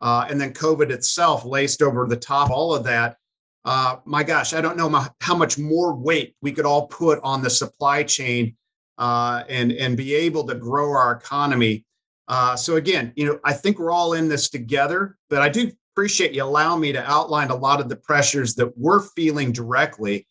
uh, 0.00 0.26
and 0.28 0.40
then 0.40 0.52
COVID 0.52 0.90
itself 0.90 1.44
laced 1.44 1.82
over 1.82 2.06
the 2.06 2.16
top. 2.16 2.50
All 2.50 2.74
of 2.74 2.84
that. 2.84 3.16
Uh, 3.64 3.96
my 4.04 4.22
gosh, 4.22 4.54
I 4.54 4.60
don't 4.60 4.76
know 4.76 4.88
my, 4.88 5.08
how 5.20 5.34
much 5.34 5.58
more 5.58 5.92
weight 5.92 6.36
we 6.40 6.52
could 6.52 6.64
all 6.64 6.86
put 6.86 7.18
on 7.24 7.42
the 7.42 7.50
supply 7.50 8.04
chain 8.04 8.56
uh, 8.98 9.44
and 9.48 9.72
and 9.72 9.96
be 9.96 10.14
able 10.14 10.44
to 10.46 10.54
grow 10.54 10.90
our 10.90 11.12
economy. 11.12 11.84
Uh, 12.28 12.56
so 12.56 12.76
again, 12.76 13.12
you 13.16 13.24
know, 13.24 13.38
I 13.44 13.52
think 13.52 13.78
we're 13.78 13.92
all 13.92 14.14
in 14.14 14.28
this 14.28 14.48
together. 14.48 15.16
But 15.30 15.42
I 15.42 15.48
do 15.48 15.70
appreciate 15.94 16.32
you 16.32 16.42
allowing 16.42 16.80
me 16.80 16.92
to 16.92 17.10
outline 17.10 17.50
a 17.50 17.56
lot 17.56 17.80
of 17.80 17.88
the 17.88 17.96
pressures 17.96 18.54
that 18.56 18.76
we're 18.76 19.00
feeling 19.00 19.52
directly 19.52 20.26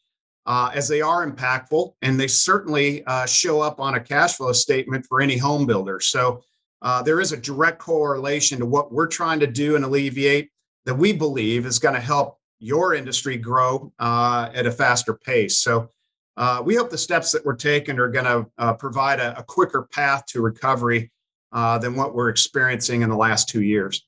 uh, 0.45 0.71
as 0.73 0.87
they 0.87 1.01
are 1.01 1.29
impactful 1.29 1.93
and 2.01 2.19
they 2.19 2.27
certainly 2.27 3.03
uh, 3.05 3.25
show 3.25 3.61
up 3.61 3.79
on 3.79 3.95
a 3.95 3.99
cash 3.99 4.35
flow 4.35 4.51
statement 4.51 5.05
for 5.07 5.21
any 5.21 5.37
home 5.37 5.65
builder. 5.65 5.99
So 5.99 6.43
uh, 6.81 7.01
there 7.01 7.19
is 7.19 7.31
a 7.31 7.37
direct 7.37 7.79
correlation 7.79 8.59
to 8.59 8.65
what 8.65 8.91
we're 8.91 9.07
trying 9.07 9.39
to 9.39 9.47
do 9.47 9.75
and 9.75 9.83
alleviate 9.83 10.51
that 10.85 10.93
we 10.93 11.13
believe 11.13 11.65
is 11.65 11.79
going 11.79 11.95
to 11.95 12.01
help 12.01 12.37
your 12.59 12.93
industry 12.93 13.37
grow 13.37 13.91
uh, 13.99 14.49
at 14.53 14.67
a 14.67 14.71
faster 14.71 15.13
pace. 15.13 15.59
So 15.59 15.89
uh, 16.37 16.61
we 16.63 16.75
hope 16.75 16.89
the 16.89 16.97
steps 16.97 17.31
that 17.31 17.45
we're 17.45 17.55
taking 17.55 17.99
are 17.99 18.09
going 18.09 18.25
to 18.25 18.45
uh, 18.57 18.73
provide 18.73 19.19
a, 19.19 19.37
a, 19.39 19.43
quicker 19.43 19.87
path 19.91 20.25
to 20.25 20.41
recovery 20.41 21.11
than 21.53 21.95
what 21.95 22.13
we're 22.13 22.29
experiencing 22.29 23.01
in 23.01 23.09
the 23.09 23.15
last 23.15 23.47
two 23.47 23.61
years. 23.61 24.05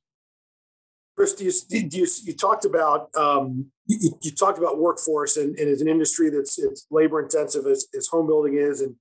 Chris, 1.16 1.36
you, 1.40 1.52
you, 1.90 2.08
you 2.26 2.34
talked 2.34 2.66
about 2.66 3.10
um, 3.16 3.72
you, 3.88 4.12
you, 4.22 4.32
talked 4.32 4.60
about 4.60 4.78
workforce 4.78 5.36
and, 5.38 5.58
and 5.58 5.68
as 5.68 5.82
an 5.82 5.88
industry 5.88 6.30
that's 6.30 6.60
labor 6.92 7.20
intensive 7.20 7.66
as, 7.66 7.88
as 7.98 8.08
home 8.08 8.28
building 8.28 8.56
is 8.56 8.82
and 8.82 8.96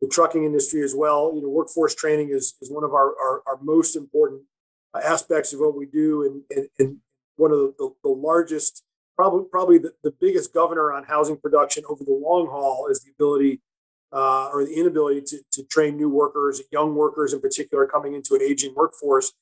the 0.00 0.08
trucking 0.08 0.44
industry 0.44 0.82
as 0.82 0.94
well. 0.94 1.32
You 1.34 1.42
know, 1.42 1.48
workforce 1.48 1.94
training 1.94 2.30
is, 2.30 2.54
is 2.60 2.70
one 2.70 2.84
of 2.84 2.92
our, 2.92 3.14
our, 3.20 3.42
our 3.46 3.58
most 3.62 3.96
important 3.96 4.42
aspects 4.94 5.52
of 5.52 5.60
what 5.60 5.76
we 5.76 5.86
do 5.86 6.22
and, 6.22 6.42
and, 6.56 6.68
and 6.78 6.96
one 7.36 7.50
of 7.50 7.58
the, 7.58 7.90
the, 8.02 8.08
largest, 8.08 8.84
probably 9.16 9.44
probably 9.50 9.78
the, 9.78 9.92
the 10.04 10.12
biggest 10.20 10.52
governor 10.52 10.92
on 10.92 11.04
housing 11.04 11.36
production 11.36 11.84
over 11.88 12.04
the 12.04 12.12
long 12.12 12.46
haul 12.46 12.88
is 12.90 13.02
the 13.02 13.10
ability 13.10 13.60
uh, 14.12 14.48
or 14.52 14.64
the 14.64 14.74
inability 14.74 15.20
to, 15.22 15.38
to 15.52 15.64
train 15.64 15.96
new 15.96 16.08
workers, 16.08 16.62
young 16.70 16.94
workers 16.94 17.32
in 17.32 17.40
particular, 17.40 17.86
coming 17.86 18.14
into 18.14 18.34
an 18.34 18.42
aging 18.42 18.74
workforce. 18.74 19.32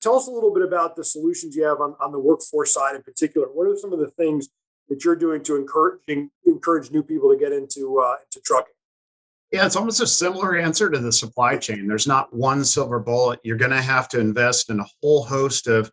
Tell 0.00 0.16
us 0.16 0.26
a 0.26 0.30
little 0.30 0.52
bit 0.52 0.64
about 0.64 0.96
the 0.96 1.04
solutions 1.04 1.54
you 1.54 1.64
have 1.64 1.80
on, 1.80 1.94
on 2.00 2.12
the 2.12 2.18
workforce 2.18 2.74
side 2.74 2.96
in 2.96 3.02
particular. 3.02 3.46
What 3.46 3.68
are 3.68 3.76
some 3.76 3.92
of 3.92 4.00
the 4.00 4.08
things 4.08 4.48
that 4.88 5.04
you're 5.04 5.16
doing 5.16 5.42
to 5.44 5.56
encourage 5.56 6.00
encourage 6.44 6.90
new 6.90 7.02
people 7.02 7.30
to 7.30 7.38
get 7.38 7.52
into 7.52 8.00
uh, 8.00 8.16
into 8.24 8.40
trucking? 8.44 8.74
Yeah, 9.52 9.66
it's 9.66 9.76
almost 9.76 10.00
a 10.00 10.06
similar 10.06 10.56
answer 10.56 10.90
to 10.90 10.98
the 10.98 11.12
supply 11.12 11.58
chain. 11.58 11.86
There's 11.86 12.06
not 12.06 12.34
one 12.34 12.64
silver 12.64 12.98
bullet. 12.98 13.38
You're 13.44 13.58
going 13.58 13.70
to 13.70 13.82
have 13.82 14.08
to 14.08 14.18
invest 14.18 14.70
in 14.70 14.80
a 14.80 14.86
whole 15.00 15.22
host 15.24 15.66
of 15.68 15.90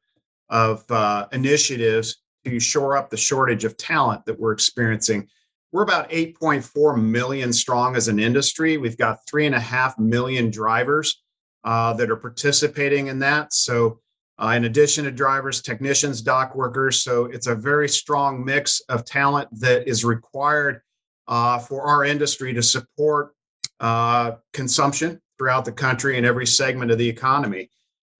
of 0.49 0.83
uh, 0.89 1.27
initiatives 1.31 2.17
to 2.45 2.59
shore 2.59 2.97
up 2.97 3.09
the 3.09 3.17
shortage 3.17 3.65
of 3.65 3.77
talent 3.77 4.25
that 4.25 4.39
we're 4.39 4.51
experiencing. 4.51 5.27
We're 5.71 5.83
about 5.83 6.09
8.4 6.09 7.01
million 7.01 7.53
strong 7.53 7.95
as 7.95 8.07
an 8.07 8.19
industry. 8.19 8.77
We've 8.77 8.97
got 8.97 9.19
three 9.27 9.45
and 9.45 9.55
a 9.55 9.59
half 9.59 9.97
million 9.99 10.49
drivers 10.49 11.21
uh, 11.63 11.93
that 11.93 12.09
are 12.09 12.15
participating 12.15 13.07
in 13.07 13.19
that. 13.19 13.53
So, 13.53 13.99
uh, 14.41 14.53
in 14.55 14.63
addition 14.63 15.03
to 15.03 15.11
drivers, 15.11 15.61
technicians, 15.61 16.21
dock 16.21 16.55
workers, 16.55 17.03
so 17.03 17.25
it's 17.25 17.47
a 17.47 17.55
very 17.55 17.89
strong 17.89 18.43
mix 18.43 18.79
of 18.87 19.03
talent 19.03 19.49
that 19.59 19.85
is 19.85 20.05
required 20.05 20.81
uh, 21.27 21.59
for 21.59 21.81
our 21.81 22.05
industry 22.05 22.53
to 22.53 22.63
support 22.63 23.33
uh, 23.81 24.33
consumption 24.53 25.21
throughout 25.37 25.65
the 25.65 25.71
country 25.71 26.17
and 26.17 26.25
every 26.25 26.47
segment 26.47 26.89
of 26.89 26.97
the 26.97 27.07
economy. 27.07 27.69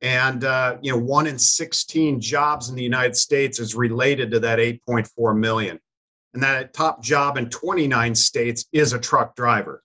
And 0.01 0.43
uh, 0.43 0.77
you 0.81 0.91
know, 0.91 0.97
one 0.97 1.27
in 1.27 1.37
16 1.37 2.21
jobs 2.21 2.69
in 2.69 2.75
the 2.75 2.83
United 2.83 3.15
States 3.15 3.59
is 3.59 3.75
related 3.75 4.31
to 4.31 4.39
that 4.39 4.59
8.4 4.59 5.37
million. 5.37 5.79
And 6.33 6.43
that 6.43 6.73
top 6.73 7.01
job 7.01 7.37
in 7.37 7.49
29 7.49 8.15
states 8.15 8.65
is 8.71 8.93
a 8.93 8.99
truck 8.99 9.35
driver. 9.35 9.83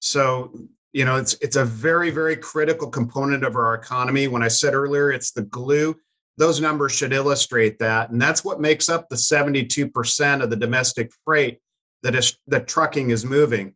So 0.00 0.52
you 0.96 1.04
know 1.04 1.16
it's 1.16 1.34
it's 1.42 1.56
a 1.56 1.64
very 1.64 2.08
very 2.08 2.36
critical 2.36 2.88
component 2.88 3.44
of 3.44 3.54
our 3.54 3.74
economy 3.74 4.28
when 4.28 4.42
i 4.42 4.48
said 4.48 4.72
earlier 4.72 5.12
it's 5.12 5.30
the 5.30 5.42
glue 5.42 5.94
those 6.38 6.58
numbers 6.58 6.92
should 6.92 7.12
illustrate 7.12 7.78
that 7.78 8.08
and 8.08 8.20
that's 8.20 8.42
what 8.42 8.62
makes 8.62 8.88
up 8.88 9.06
the 9.10 9.16
72% 9.16 10.42
of 10.42 10.48
the 10.48 10.56
domestic 10.56 11.12
freight 11.22 11.58
that 12.02 12.14
is 12.14 12.38
that 12.46 12.66
trucking 12.66 13.10
is 13.10 13.26
moving 13.26 13.74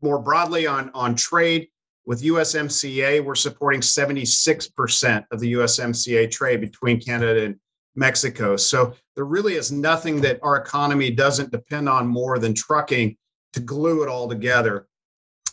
more 0.00 0.20
broadly 0.20 0.68
on 0.68 0.88
on 0.94 1.16
trade 1.16 1.66
with 2.10 2.22
usmca 2.22 3.24
we're 3.24 3.36
supporting 3.36 3.80
76% 3.80 5.24
of 5.30 5.38
the 5.38 5.52
usmca 5.52 6.28
trade 6.28 6.60
between 6.60 7.00
canada 7.00 7.44
and 7.44 7.56
mexico. 7.94 8.56
So 8.56 8.94
there 9.14 9.24
really 9.24 9.54
is 9.54 9.70
nothing 9.70 10.20
that 10.22 10.40
our 10.42 10.56
economy 10.56 11.10
doesn't 11.10 11.52
depend 11.52 11.88
on 11.88 12.08
more 12.08 12.40
than 12.40 12.52
trucking 12.52 13.16
to 13.52 13.60
glue 13.60 14.02
it 14.02 14.08
all 14.08 14.28
together. 14.28 14.88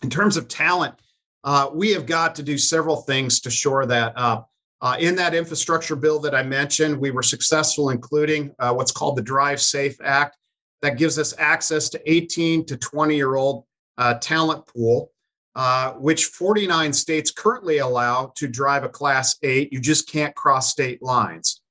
In 0.02 0.10
terms 0.10 0.36
of 0.36 0.48
talent, 0.48 0.96
uh, 1.44 1.70
we 1.72 1.92
have 1.92 2.06
got 2.06 2.34
to 2.36 2.44
do 2.44 2.58
several 2.58 2.98
things 2.98 3.40
to 3.42 3.52
shore 3.52 3.86
that 3.86 4.14
up. 4.16 4.50
Uh, 4.82 4.96
in 5.00 5.16
that 5.16 5.36
infrastructure 5.36 5.96
bill 5.96 6.20
that 6.20 6.36
I 6.36 6.44
mentioned, 6.44 6.98
we 6.98 7.12
were 7.12 7.24
successful, 7.24 7.90
including 7.90 8.52
uh, 8.60 8.74
what's 8.74 8.92
called 8.92 9.16
the 9.16 9.24
Drive 9.24 9.60
Safe 9.62 9.98
Act, 10.04 10.38
that 10.84 10.98
gives 10.98 11.18
us 11.18 11.34
access 11.40 11.90
to 11.90 12.12
18 12.12 12.66
to 12.66 12.78
20 12.78 13.16
year 13.16 13.36
old 13.36 13.66
uh, 13.98 14.16
talent 14.16 14.68
pool, 14.68 15.12
uh, 15.58 15.94
which 15.94 16.26
49 16.26 16.94
states 16.94 17.32
currently 17.32 17.80
allow 17.80 18.32
to 18.36 18.48
drive 18.48 18.84
a 18.84 18.90
Class 18.90 19.38
8. 19.42 19.74
You 19.74 19.82
just 19.82 20.08
can't 20.08 20.36
cross 20.36 20.70
state 20.70 21.02
lines. 21.02 21.62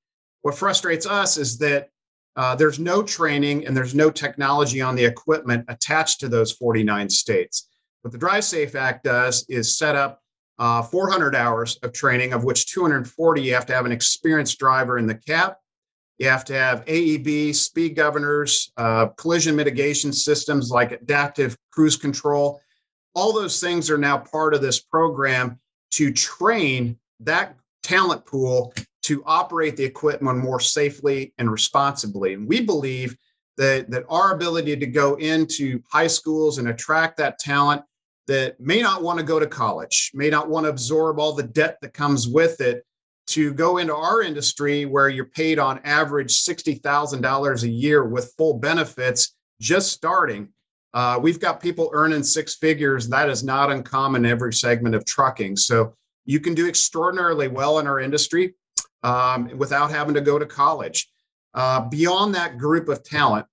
What 0.43 0.57
frustrates 0.57 1.07
us 1.07 1.37
is 1.37 1.57
that 1.59 1.89
uh, 2.35 2.57
there's 2.57 2.81
no 2.81 3.01
training 3.01 3.65
and 3.65 3.77
there's 3.77 3.95
no 3.95 4.11
technology 4.11 4.81
on 4.81 4.97
the 4.97 5.05
equipment 5.05 5.65
attached 5.69 6.19
to 6.21 6.29
those 6.29 6.51
49 6.51 7.09
states. 7.09 7.69
What 8.03 8.11
the 8.11 8.19
Drive 8.19 8.43
Safe 8.43 8.75
Act 8.75 9.05
does 9.05 9.47
is 9.49 9.79
set 9.79 9.95
up 9.95 10.21
uh, 10.59 10.83
400 10.83 11.37
hours 11.37 11.79
of 11.85 11.93
training, 11.93 12.33
of 12.33 12.43
which 12.43 12.67
240 12.67 13.41
you 13.41 13.55
have 13.55 13.67
to 13.67 13.73
have 13.73 13.87
an 13.87 13.93
experienced 13.93 14.59
driver 14.59 14.99
in 14.99 15.07
the 15.07 15.15
cab. 15.15 15.55
You 16.19 16.29
have 16.29 16.45
to 16.47 16.55
have 16.55 16.85
AEB, 16.87 17.55
speed 17.55 17.95
governors, 17.95 18.73
uh, 18.77 19.07
collision 19.17 19.55
mitigation 19.55 20.13
systems 20.13 20.71
like 20.71 20.91
adaptive 20.91 21.57
cruise 21.71 21.97
control. 21.97 22.61
All 23.17 23.33
those 23.33 23.59
things 23.61 23.91
are 23.91 23.99
now 23.99 24.19
part 24.19 24.55
of 24.55 24.63
this 24.63 24.79
program 24.79 25.59
to 25.93 26.13
train 26.13 26.99
that 27.21 27.57
talent 27.83 28.27
pool 28.27 28.73
to 29.05 29.23
operate 29.27 29.77
the 29.77 29.85
equipment 29.85 30.39
more 30.39 30.61
safely 30.61 31.33
and 31.39 31.51
responsibly. 31.51 32.35
And 32.35 32.47
we 32.47 32.61
believe 32.61 33.17
that, 33.57 33.91
that 33.91 34.05
our 34.09 34.35
ability 34.35 34.77
to 34.77 34.87
go 34.87 35.15
into 35.15 35.81
high 35.91 36.07
schools 36.07 36.59
and 36.59 36.69
attract 36.69 37.17
that 37.17 37.39
talent 37.39 37.83
that 38.27 38.61
may 38.61 38.83
not 38.83 39.03
want 39.03 39.19
to 39.19 39.25
go 39.25 39.41
to 39.41 39.47
college, 39.47 40.11
may 40.15 40.29
not 40.29 40.49
want 40.49 40.65
to 40.65 40.71
absorb 40.71 41.19
all 41.19 41.33
the 41.33 41.43
debt 41.43 41.79
that 41.81 41.95
comes 41.95 42.29
with 42.29 42.61
it, 42.61 42.85
to 43.29 43.53
go 43.55 43.79
into 43.79 43.95
our 43.95 44.23
industry 44.23 44.85
where 44.85 45.09
you're 45.09 45.25
paid 45.25 45.59
on 45.59 45.81
average 45.85 46.45
$60,000 46.45 47.63
a 47.63 47.69
year 47.69 48.05
with 48.05 48.33
full 48.37 48.55
benefits 48.55 49.35
just 49.61 49.93
starting. 49.93 50.49
Uh, 50.97 51.19
we've 51.21 51.39
got 51.39 51.61
people 51.61 51.91
earning 51.93 52.23
six 52.23 52.55
figures. 52.55 53.07
That 53.07 53.29
is 53.29 53.45
not 53.45 53.71
uncommon 53.71 54.25
in 54.25 54.31
every 54.31 54.55
segment 54.55 54.95
of 54.95 55.05
trucking. 55.05 55.55
So 55.57 55.95
you 56.25 56.41
can 56.41 56.55
do 56.55 56.67
extraordinarily 56.67 57.49
well 57.49 57.81
in 57.81 57.87
our 57.87 58.01
industry 58.01 58.55
um, 59.03 59.51
without 59.59 59.91
having 59.91 60.15
to 60.15 60.23
go 60.23 60.39
to 60.39 60.47
college. 60.47 61.07
Uh, 61.53 61.83
beyond 61.83 62.35
that 62.35 62.57
group 62.57 62.89
of 62.89 63.05
talent, 63.05 63.45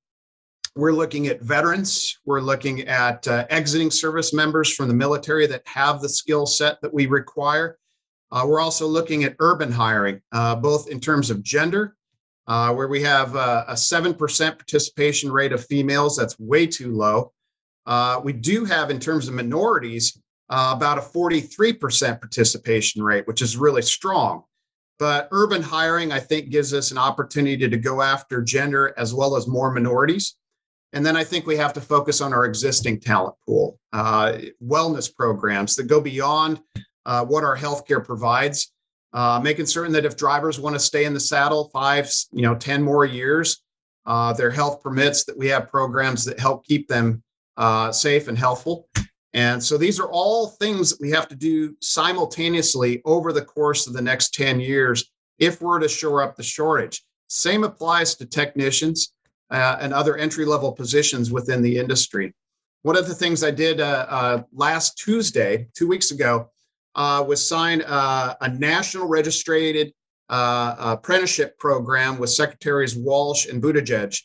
we're 0.77 0.93
looking 0.93 1.27
at 1.27 1.41
veterans. 1.41 2.17
We're 2.23 2.39
looking 2.39 2.87
at 2.87 3.27
uh, 3.27 3.45
exiting 3.49 3.91
service 3.91 4.33
members 4.33 4.73
from 4.73 4.87
the 4.87 4.93
military 4.93 5.45
that 5.47 5.67
have 5.67 5.99
the 5.99 6.07
skill 6.07 6.45
set 6.45 6.79
that 6.79 6.93
we 6.93 7.07
require. 7.07 7.77
Uh, 8.31 8.45
we're 8.47 8.61
also 8.61 8.87
looking 8.87 9.25
at 9.25 9.35
urban 9.39 9.69
hiring, 9.69 10.21
uh, 10.31 10.55
both 10.55 10.87
in 10.87 11.01
terms 11.01 11.29
of 11.29 11.43
gender, 11.43 11.97
uh, 12.47 12.73
where 12.73 12.87
we 12.87 13.01
have 13.01 13.35
uh, 13.35 13.65
a 13.67 13.73
7% 13.73 14.17
participation 14.57 15.29
rate 15.29 15.51
of 15.51 15.65
females. 15.65 16.15
That's 16.15 16.39
way 16.39 16.67
too 16.67 16.93
low. 16.93 17.32
Uh, 17.85 18.21
we 18.23 18.33
do 18.33 18.65
have, 18.65 18.89
in 18.89 18.99
terms 18.99 19.27
of 19.27 19.33
minorities, 19.33 20.17
about 20.49 20.97
a 20.97 21.01
43% 21.01 22.19
participation 22.19 23.01
rate, 23.01 23.25
which 23.27 23.41
is 23.41 23.57
really 23.57 23.81
strong. 23.81 24.43
But 24.99 25.27
urban 25.31 25.61
hiring, 25.61 26.11
I 26.11 26.19
think, 26.19 26.49
gives 26.49 26.73
us 26.73 26.91
an 26.91 26.97
opportunity 26.97 27.67
to 27.67 27.77
go 27.77 28.01
after 28.01 28.41
gender 28.41 28.93
as 28.97 29.13
well 29.13 29.35
as 29.35 29.47
more 29.47 29.71
minorities. 29.71 30.35
And 30.93 31.03
then 31.03 31.17
I 31.17 31.23
think 31.23 31.47
we 31.47 31.57
have 31.57 31.73
to 31.73 31.81
focus 31.81 32.21
on 32.21 32.33
our 32.33 32.45
existing 32.45 32.99
talent 32.99 33.35
pool, 33.45 33.79
uh, 33.91 34.37
wellness 34.63 35.13
programs 35.13 35.75
that 35.75 35.87
go 35.87 35.99
beyond 35.99 36.61
uh, 37.05 37.25
what 37.25 37.43
our 37.43 37.57
healthcare 37.57 38.05
provides, 38.05 38.71
uh, 39.11 39.39
making 39.43 39.65
certain 39.65 39.91
that 39.93 40.05
if 40.05 40.15
drivers 40.15 40.59
want 40.59 40.75
to 40.75 40.79
stay 40.79 41.05
in 41.05 41.13
the 41.13 41.19
saddle 41.19 41.69
five, 41.73 42.09
you 42.31 42.43
know, 42.43 42.53
10 42.53 42.83
more 42.83 43.05
years, 43.05 43.63
uh, 44.05 44.33
their 44.33 44.51
health 44.51 44.83
permits 44.83 45.23
that 45.23 45.37
we 45.37 45.47
have 45.47 45.67
programs 45.67 46.25
that 46.25 46.39
help 46.39 46.65
keep 46.65 46.87
them 46.87 47.22
uh, 47.57 47.91
safe 47.91 48.27
and 48.27 48.37
healthful. 48.37 48.87
And 49.33 49.63
so 49.63 49.77
these 49.77 49.99
are 49.99 50.09
all 50.09 50.47
things 50.47 50.91
that 50.91 51.01
we 51.01 51.09
have 51.11 51.27
to 51.27 51.35
do 51.35 51.75
simultaneously 51.81 53.01
over 53.03 53.33
the 53.33 53.43
course 53.43 53.87
of 53.87 53.93
the 53.93 54.01
next 54.01 54.33
10 54.35 54.59
years 54.59 55.11
if 55.39 55.61
we're 55.61 55.79
to 55.79 55.89
shore 55.89 56.21
up 56.21 56.35
the 56.35 56.43
shortage. 56.43 57.03
Same 57.27 57.63
applies 57.63 58.15
to 58.15 58.25
technicians 58.25 59.13
uh, 59.49 59.77
and 59.79 59.93
other 59.93 60.17
entry 60.17 60.45
level 60.45 60.71
positions 60.71 61.31
within 61.31 61.61
the 61.61 61.77
industry. 61.77 62.33
One 62.83 62.97
of 62.97 63.07
the 63.07 63.15
things 63.15 63.43
I 63.43 63.51
did 63.51 63.79
uh, 63.79 64.05
uh, 64.09 64.43
last 64.53 64.97
Tuesday, 64.97 65.67
two 65.73 65.87
weeks 65.87 66.11
ago, 66.11 66.49
uh, 66.95 67.23
was 67.27 67.47
sign 67.47 67.81
uh, 67.81 68.35
a 68.41 68.49
national 68.49 69.07
registered 69.07 69.91
uh, 70.29 70.75
apprenticeship 70.79 71.57
program 71.57 72.17
with 72.17 72.29
Secretaries 72.29 72.95
Walsh 72.95 73.47
and 73.47 73.61
Buttigieg. 73.61 74.19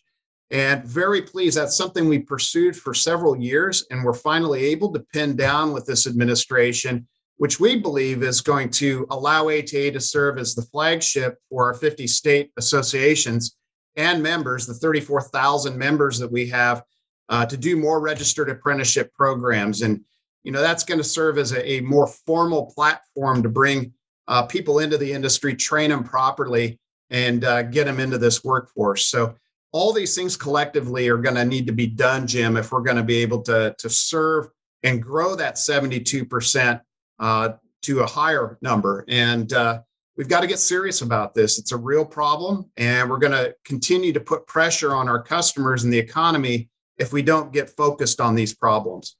And 0.50 0.84
very 0.84 1.20
pleased, 1.20 1.58
that's 1.58 1.76
something 1.76 2.08
we 2.08 2.20
pursued 2.20 2.74
for 2.74 2.94
several 2.94 3.36
years, 3.36 3.86
and 3.90 4.02
we're 4.02 4.14
finally 4.14 4.64
able 4.66 4.92
to 4.94 5.00
pin 5.12 5.36
down 5.36 5.72
with 5.72 5.84
this 5.84 6.06
administration, 6.06 7.06
which 7.36 7.60
we 7.60 7.76
believe 7.76 8.22
is 8.22 8.40
going 8.40 8.70
to 8.70 9.06
allow 9.10 9.48
ATA 9.48 9.90
to 9.92 10.00
serve 10.00 10.38
as 10.38 10.54
the 10.54 10.62
flagship 10.62 11.36
for 11.50 11.66
our 11.66 11.74
50 11.74 12.06
state 12.06 12.50
associations 12.56 13.56
and 13.96 14.22
members, 14.22 14.66
the 14.66 14.74
34,000 14.74 15.76
members 15.76 16.18
that 16.18 16.30
we 16.32 16.48
have, 16.48 16.82
uh, 17.28 17.44
to 17.44 17.56
do 17.56 17.76
more 17.76 18.00
registered 18.00 18.48
apprenticeship 18.48 19.12
programs. 19.12 19.82
And, 19.82 20.00
you 20.44 20.52
know, 20.52 20.62
that's 20.62 20.84
going 20.84 20.98
to 20.98 21.04
serve 21.04 21.36
as 21.36 21.52
a, 21.52 21.72
a, 21.72 21.80
more 21.80 22.06
formal 22.06 22.72
platform 22.74 23.42
to 23.42 23.50
bring 23.50 23.92
uh, 24.28 24.44
people 24.44 24.78
into 24.78 24.96
the 24.96 25.12
industry, 25.12 25.54
train 25.54 25.90
them 25.90 26.04
properly, 26.04 26.78
and 27.10 27.44
uh, 27.44 27.62
get 27.64 27.84
them 27.84 28.00
into 28.00 28.16
this 28.16 28.44
workforce. 28.44 29.06
So, 29.06 29.34
all 29.72 29.92
these 29.92 30.14
things 30.14 30.36
collectively 30.36 31.08
are 31.08 31.18
going 31.18 31.34
to 31.34 31.44
need 31.44 31.66
to 31.66 31.72
be 31.72 31.86
done, 31.86 32.26
Jim, 32.26 32.56
if 32.56 32.72
we're 32.72 32.82
going 32.82 32.96
to 32.96 33.02
be 33.02 33.18
able 33.18 33.42
to, 33.42 33.74
to 33.78 33.90
serve 33.90 34.48
and 34.82 35.02
grow 35.02 35.34
that 35.36 35.56
72% 35.56 36.80
uh, 37.18 37.50
to 37.82 38.00
a 38.00 38.06
higher 38.06 38.58
number. 38.62 39.04
And, 39.08 39.52
uh, 39.52 39.80
we've 40.18 40.28
got 40.28 40.40
to 40.40 40.46
get 40.46 40.58
serious 40.58 41.00
about 41.00 41.32
this. 41.32 41.58
It's 41.58 41.72
a 41.72 41.76
real 41.76 42.04
problem, 42.04 42.70
and 42.76 43.08
we're 43.08 43.18
going 43.18 43.32
to 43.32 43.54
continue 43.64 44.12
to 44.12 44.20
put 44.20 44.46
pressure 44.46 44.94
on 44.94 45.08
our 45.08 45.22
customers 45.22 45.84
and 45.84 45.92
the 45.92 45.98
economy 45.98 46.68
if 46.98 47.12
we 47.12 47.22
don't 47.22 47.52
get 47.52 47.70
focused 47.70 48.20
on 48.20 48.34
these 48.34 48.52
problems. 48.52 49.16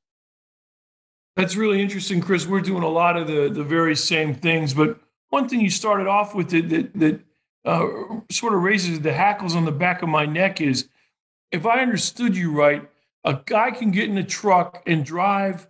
That's 1.37 1.55
really 1.55 1.81
interesting, 1.81 2.21
Chris. 2.21 2.47
We're 2.47 2.61
doing 2.61 2.83
a 2.83 2.89
lot 2.89 3.17
of 3.17 3.29
the 3.29 3.49
the 3.49 3.63
very 3.63 3.95
same 3.95 4.35
things, 4.35 4.75
but 4.75 4.99
one 5.29 5.49
thing 5.49 5.61
you 5.61 5.71
started 5.71 6.09
off 6.09 6.35
with 6.35 6.51
that 6.51 6.69
that, 6.69 6.95
that 6.99 7.21
uh, 7.64 7.87
sort 8.31 8.55
of 8.55 8.62
raises 8.62 9.01
the 9.01 9.12
hackles 9.12 9.55
on 9.55 9.64
the 9.64 9.73
back 9.73 10.03
of 10.03 10.09
my 10.09 10.27
neck 10.27 10.61
is, 10.61 10.88
if 11.51 11.66
I 11.66 11.81
understood 11.81 12.37
you 12.37 12.53
right, 12.53 12.88
a 13.25 13.40
guy 13.44 13.71
can 13.71 13.90
get 13.90 14.09
in 14.09 14.16
a 14.16 14.25
truck 14.25 14.83
and 14.87 15.05
drive 15.05 15.66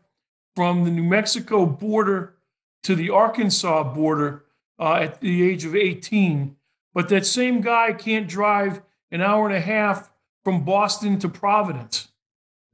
from 0.54 0.84
the 0.84 0.90
New 0.90 1.04
Mexico 1.04 1.66
border 1.66 2.34
to 2.82 2.94
the 2.94 3.10
Arkansas 3.10 3.94
border 3.94 4.44
uh, 4.78 4.94
at 4.94 5.20
the 5.20 5.48
age 5.48 5.64
of 5.64 5.74
18, 5.74 6.56
but 6.94 7.08
that 7.08 7.26
same 7.26 7.60
guy 7.60 7.92
can't 7.92 8.28
drive 8.28 8.82
an 9.10 9.20
hour 9.20 9.46
and 9.46 9.56
a 9.56 9.60
half 9.60 10.10
from 10.44 10.64
Boston 10.64 11.18
to 11.18 11.28
Providence. 11.28 12.08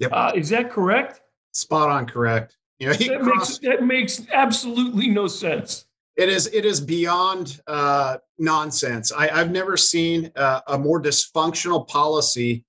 Yep. 0.01 0.11
Uh, 0.13 0.33
is 0.35 0.49
that 0.51 0.71
correct? 0.71 1.21
Spot 1.53 1.89
on 1.89 2.07
correct. 2.07 2.57
You 2.79 2.89
know, 2.89 2.93
that, 2.95 3.23
makes, 3.23 3.59
that 3.59 3.83
makes 3.83 4.23
absolutely 4.33 5.09
no 5.09 5.27
sense. 5.27 5.87
It 6.17 6.29
is 6.29 6.47
it 6.53 6.65
is 6.65 6.81
beyond 6.81 7.61
uh, 7.67 8.19
nonsense. 8.39 9.11
I, 9.13 9.27
have 9.29 9.51
never 9.51 9.77
seen 9.77 10.31
uh, 10.37 10.61
a 10.69 10.79
more 10.79 11.03
dysfunctional 11.03 11.87
policy 11.89 12.65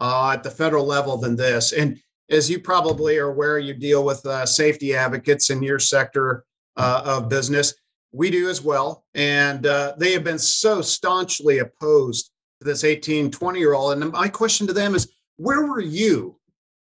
uh, 0.00 0.32
at 0.32 0.42
the 0.42 0.50
federal 0.50 0.84
level 0.84 1.16
than 1.16 1.36
this. 1.36 1.72
And 1.72 1.98
as 2.30 2.50
you 2.50 2.60
probably 2.60 3.18
are 3.18 3.30
aware, 3.30 3.58
you 3.58 3.74
deal 3.74 4.04
with 4.04 4.24
uh, 4.26 4.44
safety 4.46 4.94
advocates 4.94 5.50
in 5.50 5.62
your 5.62 5.78
sector 5.78 6.44
uh, 6.76 7.02
of 7.04 7.28
business 7.28 7.74
we 8.12 8.30
do 8.30 8.48
as 8.48 8.62
well. 8.62 9.04
And 9.14 9.66
uh, 9.66 9.94
they 9.98 10.12
have 10.12 10.24
been 10.24 10.38
so 10.38 10.80
staunchly 10.80 11.58
opposed 11.58 12.30
to 12.60 12.66
this 12.66 12.84
18, 12.84 13.30
20 13.30 13.58
year 13.58 13.74
old. 13.74 13.92
And 13.92 14.12
my 14.12 14.28
question 14.28 14.66
to 14.66 14.72
them 14.72 14.94
is 14.94 15.12
where 15.36 15.66
were 15.66 15.80
you 15.80 16.38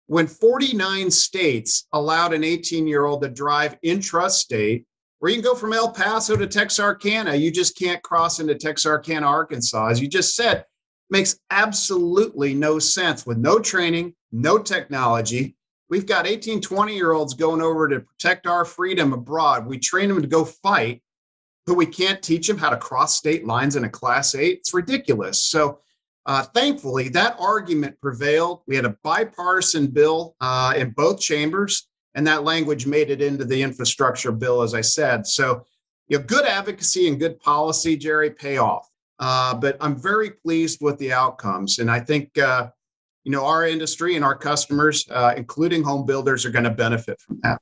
when 0.07 0.25
49 0.25 1.11
states 1.11 1.87
allowed 1.91 2.33
an 2.33 2.43
18 2.43 2.87
year 2.87 3.05
old 3.05 3.21
to 3.23 3.29
drive 3.29 3.79
intrastate, 3.81 4.85
where 5.19 5.31
you 5.31 5.37
can 5.37 5.43
go 5.43 5.55
from 5.55 5.73
El 5.73 5.91
Paso 5.91 6.35
to 6.35 6.47
Texarkana? 6.47 7.35
You 7.35 7.51
just 7.51 7.77
can't 7.77 8.01
cross 8.03 8.39
into 8.39 8.55
Texarkana, 8.55 9.25
Arkansas. 9.25 9.87
As 9.87 10.01
you 10.01 10.07
just 10.07 10.35
said, 10.35 10.65
makes 11.09 11.39
absolutely 11.49 12.53
no 12.53 12.79
sense 12.79 13.25
with 13.25 13.37
no 13.37 13.59
training, 13.59 14.13
no 14.31 14.57
technology. 14.57 15.55
We've 15.89 16.05
got 16.05 16.27
18, 16.27 16.61
20 16.61 16.95
year 16.95 17.13
olds 17.13 17.33
going 17.33 17.61
over 17.61 17.87
to 17.87 18.01
protect 18.01 18.45
our 18.45 18.65
freedom 18.65 19.13
abroad. 19.13 19.65
We 19.65 19.79
train 19.79 20.09
them 20.09 20.21
to 20.21 20.27
go 20.27 20.45
fight 20.45 21.01
but 21.67 21.75
we 21.75 21.85
can't 21.85 22.23
teach 22.23 22.47
them 22.47 22.57
how 22.57 22.69
to 22.69 22.77
cross 22.77 23.17
state 23.17 23.45
lines 23.45 23.75
in 23.75 23.83
a 23.83 23.89
class 23.89 24.33
eight. 24.33 24.59
It's 24.59 24.73
ridiculous. 24.73 25.43
So, 25.43 25.79
uh, 26.25 26.43
thankfully, 26.43 27.09
that 27.09 27.35
argument 27.39 27.99
prevailed. 28.01 28.61
We 28.67 28.75
had 28.77 28.85
a 28.85 28.97
bipartisan 29.03 29.87
bill 29.87 30.35
uh, 30.41 30.73
in 30.75 30.91
both 30.91 31.19
chambers, 31.19 31.87
and 32.17 32.25
that 32.25 32.43
language 32.43 32.87
made 32.87 33.11
it 33.11 33.21
into 33.21 33.45
the 33.45 33.61
infrastructure 33.61 34.31
bill, 34.31 34.63
as 34.63 34.73
I 34.73 34.81
said. 34.81 35.27
So, 35.27 35.63
you 36.07 36.17
know, 36.17 36.23
good 36.23 36.45
advocacy 36.45 37.07
and 37.07 37.19
good 37.19 37.39
policy, 37.39 37.95
Jerry, 37.95 38.31
pay 38.31 38.57
off. 38.57 38.89
Uh, 39.19 39.53
but 39.53 39.77
I'm 39.79 39.95
very 39.95 40.31
pleased 40.31 40.79
with 40.81 40.97
the 40.97 41.13
outcomes, 41.13 41.79
and 41.79 41.89
I 41.89 41.99
think 41.99 42.37
uh, 42.37 42.69
you 43.23 43.31
know 43.31 43.45
our 43.45 43.67
industry 43.67 44.15
and 44.15 44.23
our 44.23 44.35
customers, 44.35 45.07
uh, 45.09 45.33
including 45.35 45.83
home 45.83 46.05
builders, 46.05 46.45
are 46.45 46.51
going 46.51 46.65
to 46.65 46.71
benefit 46.71 47.19
from 47.21 47.39
that. 47.43 47.59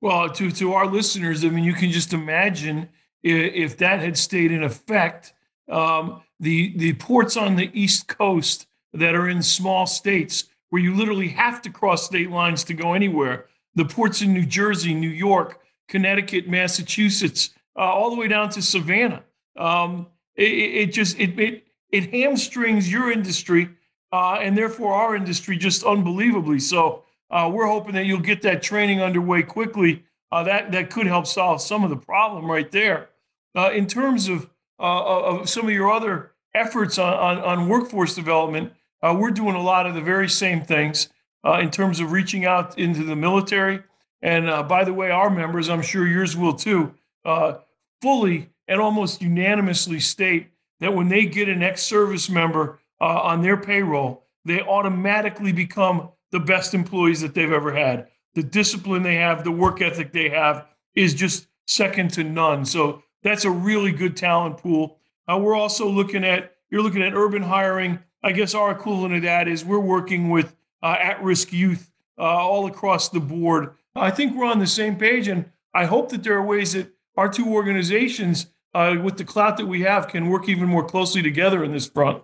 Well, 0.00 0.28
to 0.28 0.50
to 0.50 0.72
our 0.74 0.86
listeners, 0.86 1.44
I 1.44 1.48
mean, 1.48 1.64
you 1.64 1.72
can 1.72 1.90
just 1.90 2.12
imagine 2.12 2.90
if 3.22 3.78
that 3.78 4.00
had 4.00 4.18
stayed 4.18 4.52
in 4.52 4.64
effect, 4.64 5.32
um, 5.70 6.22
the 6.40 6.76
the 6.76 6.92
ports 6.94 7.38
on 7.38 7.56
the 7.56 7.70
East 7.72 8.06
Coast 8.06 8.66
that 8.92 9.14
are 9.14 9.30
in 9.30 9.42
small 9.42 9.86
states 9.86 10.44
where 10.68 10.82
you 10.82 10.94
literally 10.94 11.28
have 11.28 11.62
to 11.62 11.70
cross 11.70 12.04
state 12.04 12.30
lines 12.30 12.64
to 12.64 12.74
go 12.74 12.92
anywhere, 12.92 13.46
the 13.74 13.84
ports 13.84 14.22
in 14.22 14.32
New 14.32 14.46
Jersey, 14.46 14.94
New 14.94 15.08
York, 15.08 15.60
Connecticut, 15.88 16.48
Massachusetts, 16.48 17.50
uh, 17.76 17.80
all 17.80 18.10
the 18.10 18.16
way 18.16 18.28
down 18.28 18.50
to 18.50 18.62
Savannah. 18.62 19.22
Um, 19.56 20.06
it, 20.34 20.42
it, 20.42 20.92
just 20.92 21.18
it, 21.18 21.38
it 21.38 21.66
it 21.90 22.10
hamstrings 22.10 22.90
your 22.90 23.12
industry 23.12 23.68
uh, 24.12 24.38
and 24.40 24.56
therefore 24.56 24.94
our 24.94 25.14
industry 25.14 25.56
just 25.56 25.84
unbelievably. 25.84 26.58
So 26.60 27.04
uh, 27.30 27.50
we're 27.52 27.66
hoping 27.66 27.94
that 27.94 28.06
you'll 28.06 28.20
get 28.20 28.42
that 28.42 28.62
training 28.62 29.00
underway 29.00 29.42
quickly. 29.42 30.04
Uh, 30.30 30.42
that 30.44 30.72
that 30.72 30.90
could 30.90 31.06
help 31.06 31.26
solve 31.26 31.60
some 31.60 31.84
of 31.84 31.90
the 31.90 31.96
problem 31.96 32.50
right 32.50 32.70
there. 32.70 33.10
Uh, 33.54 33.70
in 33.72 33.86
terms 33.86 34.28
of 34.28 34.48
uh, 34.80 35.04
of 35.04 35.48
some 35.48 35.66
of 35.66 35.72
your 35.72 35.90
other 35.92 36.32
efforts 36.54 36.98
on, 36.98 37.12
on, 37.12 37.38
on 37.38 37.68
workforce 37.68 38.14
development, 38.14 38.72
we're 39.02 39.30
doing 39.30 39.54
a 39.54 39.62
lot 39.62 39.86
of 39.86 39.94
the 39.94 40.00
very 40.00 40.28
same 40.28 40.62
things 40.62 41.08
uh, 41.44 41.58
in 41.60 41.70
terms 41.70 42.00
of 42.00 42.12
reaching 42.12 42.44
out 42.44 42.78
into 42.78 43.04
the 43.04 43.16
military. 43.16 43.82
And 44.20 44.48
uh, 44.48 44.62
by 44.62 44.84
the 44.84 44.92
way, 44.94 45.10
our 45.10 45.30
members, 45.30 45.68
I'm 45.68 45.82
sure 45.82 46.06
yours 46.06 46.36
will 46.36 46.54
too, 46.54 46.94
uh, 47.24 47.54
fully 48.00 48.50
and 48.68 48.80
almost 48.80 49.20
unanimously 49.20 50.00
state 50.00 50.48
that 50.80 50.94
when 50.94 51.08
they 51.08 51.26
get 51.26 51.48
an 51.48 51.62
ex 51.62 51.82
service 51.82 52.30
member 52.30 52.80
uh, 53.00 53.04
on 53.04 53.42
their 53.42 53.56
payroll, 53.56 54.24
they 54.44 54.60
automatically 54.60 55.52
become 55.52 56.10
the 56.30 56.40
best 56.40 56.74
employees 56.74 57.20
that 57.20 57.34
they've 57.34 57.52
ever 57.52 57.72
had. 57.72 58.08
The 58.34 58.42
discipline 58.42 59.02
they 59.02 59.16
have, 59.16 59.44
the 59.44 59.52
work 59.52 59.82
ethic 59.82 60.12
they 60.12 60.30
have 60.30 60.66
is 60.94 61.14
just 61.14 61.46
second 61.66 62.12
to 62.12 62.24
none. 62.24 62.64
So 62.64 63.02
that's 63.22 63.44
a 63.44 63.50
really 63.50 63.92
good 63.92 64.16
talent 64.16 64.58
pool. 64.58 64.98
Uh, 65.30 65.38
we're 65.38 65.54
also 65.54 65.88
looking 65.88 66.24
at, 66.24 66.56
you're 66.70 66.82
looking 66.82 67.02
at 67.02 67.14
urban 67.14 67.42
hiring. 67.42 67.98
I 68.22 68.32
guess 68.32 68.54
our 68.54 68.70
equivalent 68.72 69.14
of 69.14 69.22
that 69.22 69.48
is 69.48 69.64
we're 69.64 69.78
working 69.78 70.30
with 70.30 70.56
uh, 70.82 70.96
at 71.00 71.22
risk 71.22 71.52
youth 71.52 71.90
uh, 72.18 72.22
all 72.22 72.66
across 72.66 73.08
the 73.08 73.20
board. 73.20 73.74
I 73.94 74.10
think 74.10 74.36
we're 74.36 74.46
on 74.46 74.58
the 74.58 74.66
same 74.66 74.96
page, 74.96 75.28
and 75.28 75.44
I 75.74 75.84
hope 75.84 76.10
that 76.10 76.22
there 76.22 76.36
are 76.36 76.44
ways 76.44 76.72
that 76.72 76.90
our 77.16 77.28
two 77.28 77.46
organizations, 77.52 78.46
uh, 78.74 78.96
with 79.02 79.18
the 79.18 79.24
clout 79.24 79.56
that 79.58 79.66
we 79.66 79.82
have, 79.82 80.08
can 80.08 80.28
work 80.28 80.48
even 80.48 80.66
more 80.66 80.84
closely 80.84 81.22
together 81.22 81.62
in 81.64 81.72
this 81.72 81.86
front. 81.86 82.22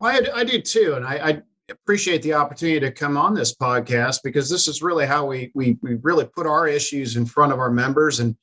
I, 0.00 0.20
I 0.34 0.44
do 0.44 0.60
too, 0.60 0.94
and 0.96 1.04
I, 1.04 1.28
I, 1.28 1.42
appreciate 1.70 2.20
the 2.22 2.34
opportunity 2.34 2.80
to 2.80 2.90
come 2.90 3.16
on 3.16 3.32
this 3.32 3.54
podcast 3.54 4.24
because 4.24 4.50
this 4.50 4.66
is 4.66 4.82
really 4.82 5.06
how 5.06 5.24
we 5.24 5.52
we 5.54 5.78
we 5.82 5.94
really 6.02 6.24
put 6.24 6.44
our 6.44 6.66
issues 6.66 7.14
in 7.14 7.24
front 7.24 7.52
of 7.52 7.60
our 7.60 7.70
members 7.70 8.18
and 8.18 8.34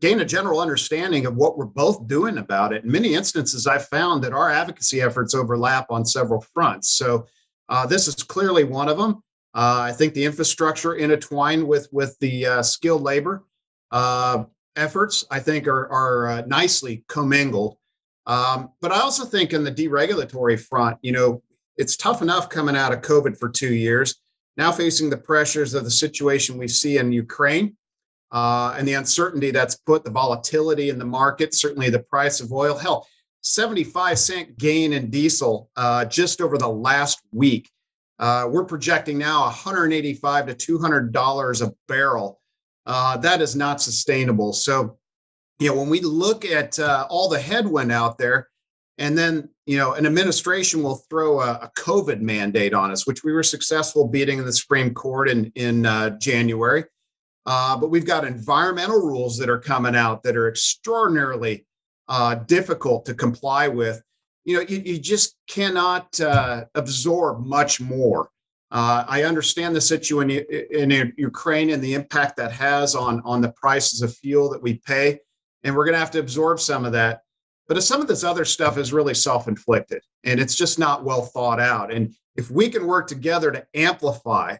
gain 0.00 0.20
a 0.20 0.24
general 0.24 0.60
understanding 0.60 1.26
of 1.26 1.34
what 1.34 1.58
we're 1.58 1.64
both 1.64 2.06
doing 2.06 2.38
about 2.38 2.72
it. 2.72 2.84
In 2.84 2.92
many 2.92 3.14
instances, 3.14 3.66
I've 3.66 3.88
found 3.88 4.22
that 4.22 4.32
our 4.32 4.50
advocacy 4.50 5.00
efforts 5.00 5.34
overlap 5.34 5.90
on 5.90 6.04
several 6.04 6.40
fronts. 6.40 6.90
So 6.90 7.26
uh, 7.68 7.86
this 7.86 8.08
is 8.08 8.14
clearly 8.14 8.64
one 8.64 8.88
of 8.88 8.98
them. 8.98 9.22
Uh, 9.54 9.80
I 9.88 9.92
think 9.92 10.14
the 10.14 10.24
infrastructure 10.24 10.94
intertwined 10.94 11.66
with 11.66 11.88
with 11.90 12.18
the 12.20 12.46
uh, 12.46 12.62
skilled 12.62 13.02
labor 13.02 13.44
uh, 13.90 14.44
efforts, 14.76 15.24
I 15.30 15.40
think, 15.40 15.66
are 15.66 15.90
are 15.90 16.28
uh, 16.28 16.42
nicely 16.46 17.04
commingled. 17.08 17.76
Um, 18.26 18.70
but 18.80 18.92
I 18.92 19.00
also 19.00 19.24
think 19.24 19.52
in 19.52 19.64
the 19.64 19.72
deregulatory 19.72 20.60
front, 20.60 20.98
you 21.00 21.12
know, 21.12 21.42
it's 21.76 21.96
tough 21.96 22.22
enough 22.22 22.48
coming 22.48 22.76
out 22.76 22.92
of 22.92 23.00
COVID 23.00 23.38
for 23.38 23.48
two 23.48 23.72
years. 23.72 24.16
Now 24.56 24.72
facing 24.72 25.10
the 25.10 25.16
pressures 25.16 25.74
of 25.74 25.84
the 25.84 25.90
situation 25.90 26.58
we 26.58 26.68
see 26.68 26.98
in 26.98 27.12
Ukraine 27.12 27.76
uh, 28.32 28.74
and 28.76 28.88
the 28.88 28.94
uncertainty 28.94 29.50
that's 29.50 29.76
put, 29.76 30.04
the 30.04 30.10
volatility 30.10 30.88
in 30.88 30.98
the 30.98 31.04
market, 31.04 31.54
certainly 31.54 31.90
the 31.90 32.00
price 32.00 32.40
of 32.40 32.52
oil. 32.52 32.76
Hell, 32.76 33.06
75 33.46 34.18
cent 34.18 34.58
gain 34.58 34.92
in 34.92 35.08
diesel 35.08 35.70
uh, 35.76 36.04
just 36.04 36.40
over 36.40 36.58
the 36.58 36.68
last 36.68 37.22
week. 37.32 37.70
Uh, 38.18 38.48
we're 38.50 38.64
projecting 38.64 39.18
now 39.18 39.42
185 39.42 40.46
to 40.46 40.54
200 40.54 41.12
dollars 41.12 41.62
a 41.62 41.72
barrel. 41.86 42.40
Uh, 42.86 43.16
that 43.18 43.40
is 43.40 43.54
not 43.54 43.80
sustainable. 43.80 44.52
So, 44.52 44.98
you 45.60 45.68
know, 45.68 45.76
when 45.76 45.88
we 45.88 46.00
look 46.00 46.44
at 46.44 46.78
uh, 46.78 47.06
all 47.08 47.28
the 47.28 47.40
headwind 47.40 47.92
out 47.92 48.18
there, 48.18 48.48
and 48.98 49.16
then 49.16 49.48
you 49.66 49.76
know, 49.76 49.92
an 49.92 50.06
administration 50.06 50.82
will 50.82 51.02
throw 51.10 51.40
a, 51.40 51.52
a, 51.54 51.70
COVID 51.76 52.20
mandate 52.20 52.72
on 52.72 52.92
us, 52.92 53.06
which 53.06 53.24
we 53.24 53.32
were 53.32 53.42
successful 53.42 54.06
beating 54.06 54.38
in 54.38 54.44
the 54.44 54.52
Supreme 54.52 54.94
Court 54.94 55.28
in 55.28 55.52
in 55.54 55.86
uh, 55.86 56.10
January. 56.18 56.84
Uh, 57.44 57.76
but 57.76 57.90
we've 57.90 58.06
got 58.06 58.24
environmental 58.24 58.98
rules 58.98 59.36
that 59.38 59.50
are 59.50 59.58
coming 59.58 59.94
out 59.94 60.22
that 60.22 60.36
are 60.36 60.48
extraordinarily 60.48 61.65
uh, 62.08 62.36
difficult 62.36 63.04
to 63.06 63.14
comply 63.14 63.68
with. 63.68 64.02
You 64.44 64.56
know, 64.56 64.64
you, 64.68 64.78
you 64.84 64.98
just 64.98 65.36
cannot 65.48 66.20
uh, 66.20 66.64
absorb 66.74 67.44
much 67.44 67.80
more. 67.80 68.30
Uh, 68.70 69.04
I 69.08 69.22
understand 69.24 69.74
the 69.74 69.80
situation 69.80 70.30
in, 70.30 70.90
in 70.90 71.12
Ukraine 71.16 71.70
and 71.70 71.82
the 71.82 71.94
impact 71.94 72.36
that 72.36 72.52
has 72.52 72.94
on 72.94 73.22
on 73.24 73.40
the 73.40 73.52
prices 73.52 74.02
of 74.02 74.16
fuel 74.16 74.50
that 74.50 74.62
we 74.62 74.74
pay, 74.74 75.18
and 75.62 75.74
we're 75.74 75.84
going 75.84 75.94
to 75.94 76.00
have 76.00 76.10
to 76.12 76.20
absorb 76.20 76.60
some 76.60 76.84
of 76.84 76.92
that. 76.92 77.22
But 77.68 77.82
some 77.82 78.00
of 78.00 78.06
this 78.06 78.22
other 78.22 78.44
stuff 78.44 78.78
is 78.78 78.92
really 78.92 79.14
self-inflicted, 79.14 80.02
and 80.24 80.38
it's 80.38 80.54
just 80.54 80.78
not 80.78 81.04
well 81.04 81.22
thought 81.22 81.60
out. 81.60 81.92
And 81.92 82.14
if 82.36 82.50
we 82.50 82.68
can 82.68 82.86
work 82.86 83.08
together 83.08 83.50
to 83.50 83.66
amplify, 83.74 84.56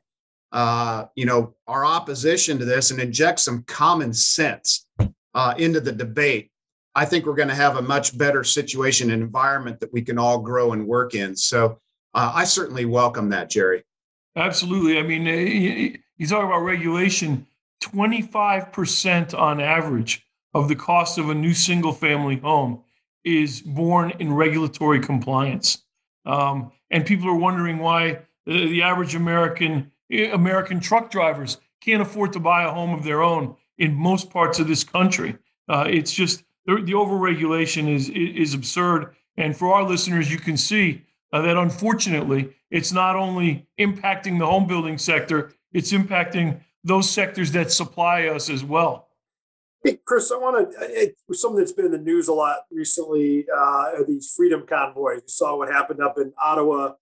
uh, 0.52 1.06
you 1.14 1.26
know, 1.26 1.54
our 1.66 1.84
opposition 1.84 2.58
to 2.58 2.64
this 2.64 2.90
and 2.90 3.00
inject 3.00 3.40
some 3.40 3.62
common 3.64 4.12
sense 4.12 4.86
uh, 5.34 5.54
into 5.58 5.80
the 5.80 5.92
debate, 5.92 6.50
I 6.96 7.04
think 7.04 7.26
we're 7.26 7.34
going 7.34 7.50
to 7.50 7.54
have 7.54 7.76
a 7.76 7.82
much 7.82 8.16
better 8.16 8.42
situation 8.42 9.10
and 9.10 9.22
environment 9.22 9.80
that 9.80 9.92
we 9.92 10.00
can 10.00 10.18
all 10.18 10.38
grow 10.38 10.72
and 10.72 10.86
work 10.86 11.14
in. 11.14 11.36
So 11.36 11.78
uh, 12.14 12.32
I 12.34 12.44
certainly 12.44 12.86
welcome 12.86 13.28
that, 13.28 13.50
Jerry. 13.50 13.84
Absolutely. 14.34 14.98
I 14.98 15.02
mean, 15.02 15.28
eh, 15.28 15.98
you 16.16 16.26
talk 16.26 16.42
about 16.42 16.60
regulation, 16.60 17.46
25% 17.82 19.38
on 19.38 19.60
average 19.60 20.26
of 20.54 20.68
the 20.68 20.74
cost 20.74 21.18
of 21.18 21.28
a 21.28 21.34
new 21.34 21.52
single 21.52 21.92
family 21.92 22.36
home 22.36 22.82
is 23.24 23.60
born 23.60 24.14
in 24.18 24.32
regulatory 24.32 25.00
compliance. 25.00 25.84
Um, 26.24 26.72
and 26.90 27.04
people 27.04 27.28
are 27.28 27.36
wondering 27.36 27.76
why 27.78 28.20
the, 28.46 28.68
the 28.68 28.82
average 28.82 29.14
American 29.14 29.92
eh, 30.10 30.30
American 30.32 30.80
truck 30.80 31.10
drivers 31.10 31.58
can't 31.82 32.00
afford 32.00 32.32
to 32.32 32.40
buy 32.40 32.64
a 32.64 32.72
home 32.72 32.94
of 32.94 33.04
their 33.04 33.22
own 33.22 33.54
in 33.76 33.92
most 33.92 34.30
parts 34.30 34.58
of 34.58 34.66
this 34.66 34.82
country. 34.82 35.36
Uh, 35.68 35.84
it's 35.86 36.12
just 36.12 36.42
the, 36.66 36.76
the 36.76 36.92
overregulation 36.92 37.88
is, 37.88 38.08
is 38.10 38.54
absurd. 38.54 39.14
And 39.36 39.56
for 39.56 39.72
our 39.72 39.82
listeners, 39.82 40.30
you 40.30 40.38
can 40.38 40.56
see 40.56 41.02
uh, 41.32 41.42
that 41.42 41.56
unfortunately, 41.56 42.54
it's 42.70 42.92
not 42.92 43.16
only 43.16 43.66
impacting 43.78 44.38
the 44.38 44.46
home 44.46 44.66
building 44.66 44.98
sector, 44.98 45.52
it's 45.72 45.92
impacting 45.92 46.60
those 46.84 47.08
sectors 47.08 47.52
that 47.52 47.72
supply 47.72 48.26
us 48.26 48.48
as 48.48 48.64
well. 48.64 49.08
Hey, 49.84 49.98
Chris, 50.04 50.32
I 50.32 50.36
want 50.36 50.72
to, 50.72 51.34
something 51.34 51.58
that's 51.58 51.72
been 51.72 51.84
in 51.84 51.92
the 51.92 51.98
news 51.98 52.28
a 52.28 52.32
lot 52.32 52.60
recently 52.70 53.46
uh, 53.54 53.92
are 53.94 54.04
these 54.04 54.32
freedom 54.36 54.64
convoys. 54.66 55.18
You 55.22 55.28
saw 55.28 55.56
what 55.56 55.70
happened 55.70 56.00
up 56.00 56.18
in 56.18 56.32
Ottawa. 56.42 56.94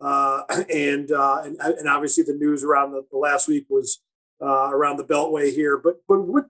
Uh, 0.00 0.42
and, 0.72 1.10
uh, 1.12 1.42
and, 1.44 1.60
and 1.60 1.88
obviously 1.88 2.24
the 2.24 2.34
news 2.34 2.64
around 2.64 2.92
the, 2.92 3.04
the 3.10 3.18
last 3.18 3.48
week 3.48 3.66
was 3.68 4.00
uh, 4.42 4.70
around 4.70 4.96
the 4.96 5.04
Beltway 5.04 5.52
here. 5.52 5.76
But 5.76 6.00
but 6.08 6.20
what 6.20 6.46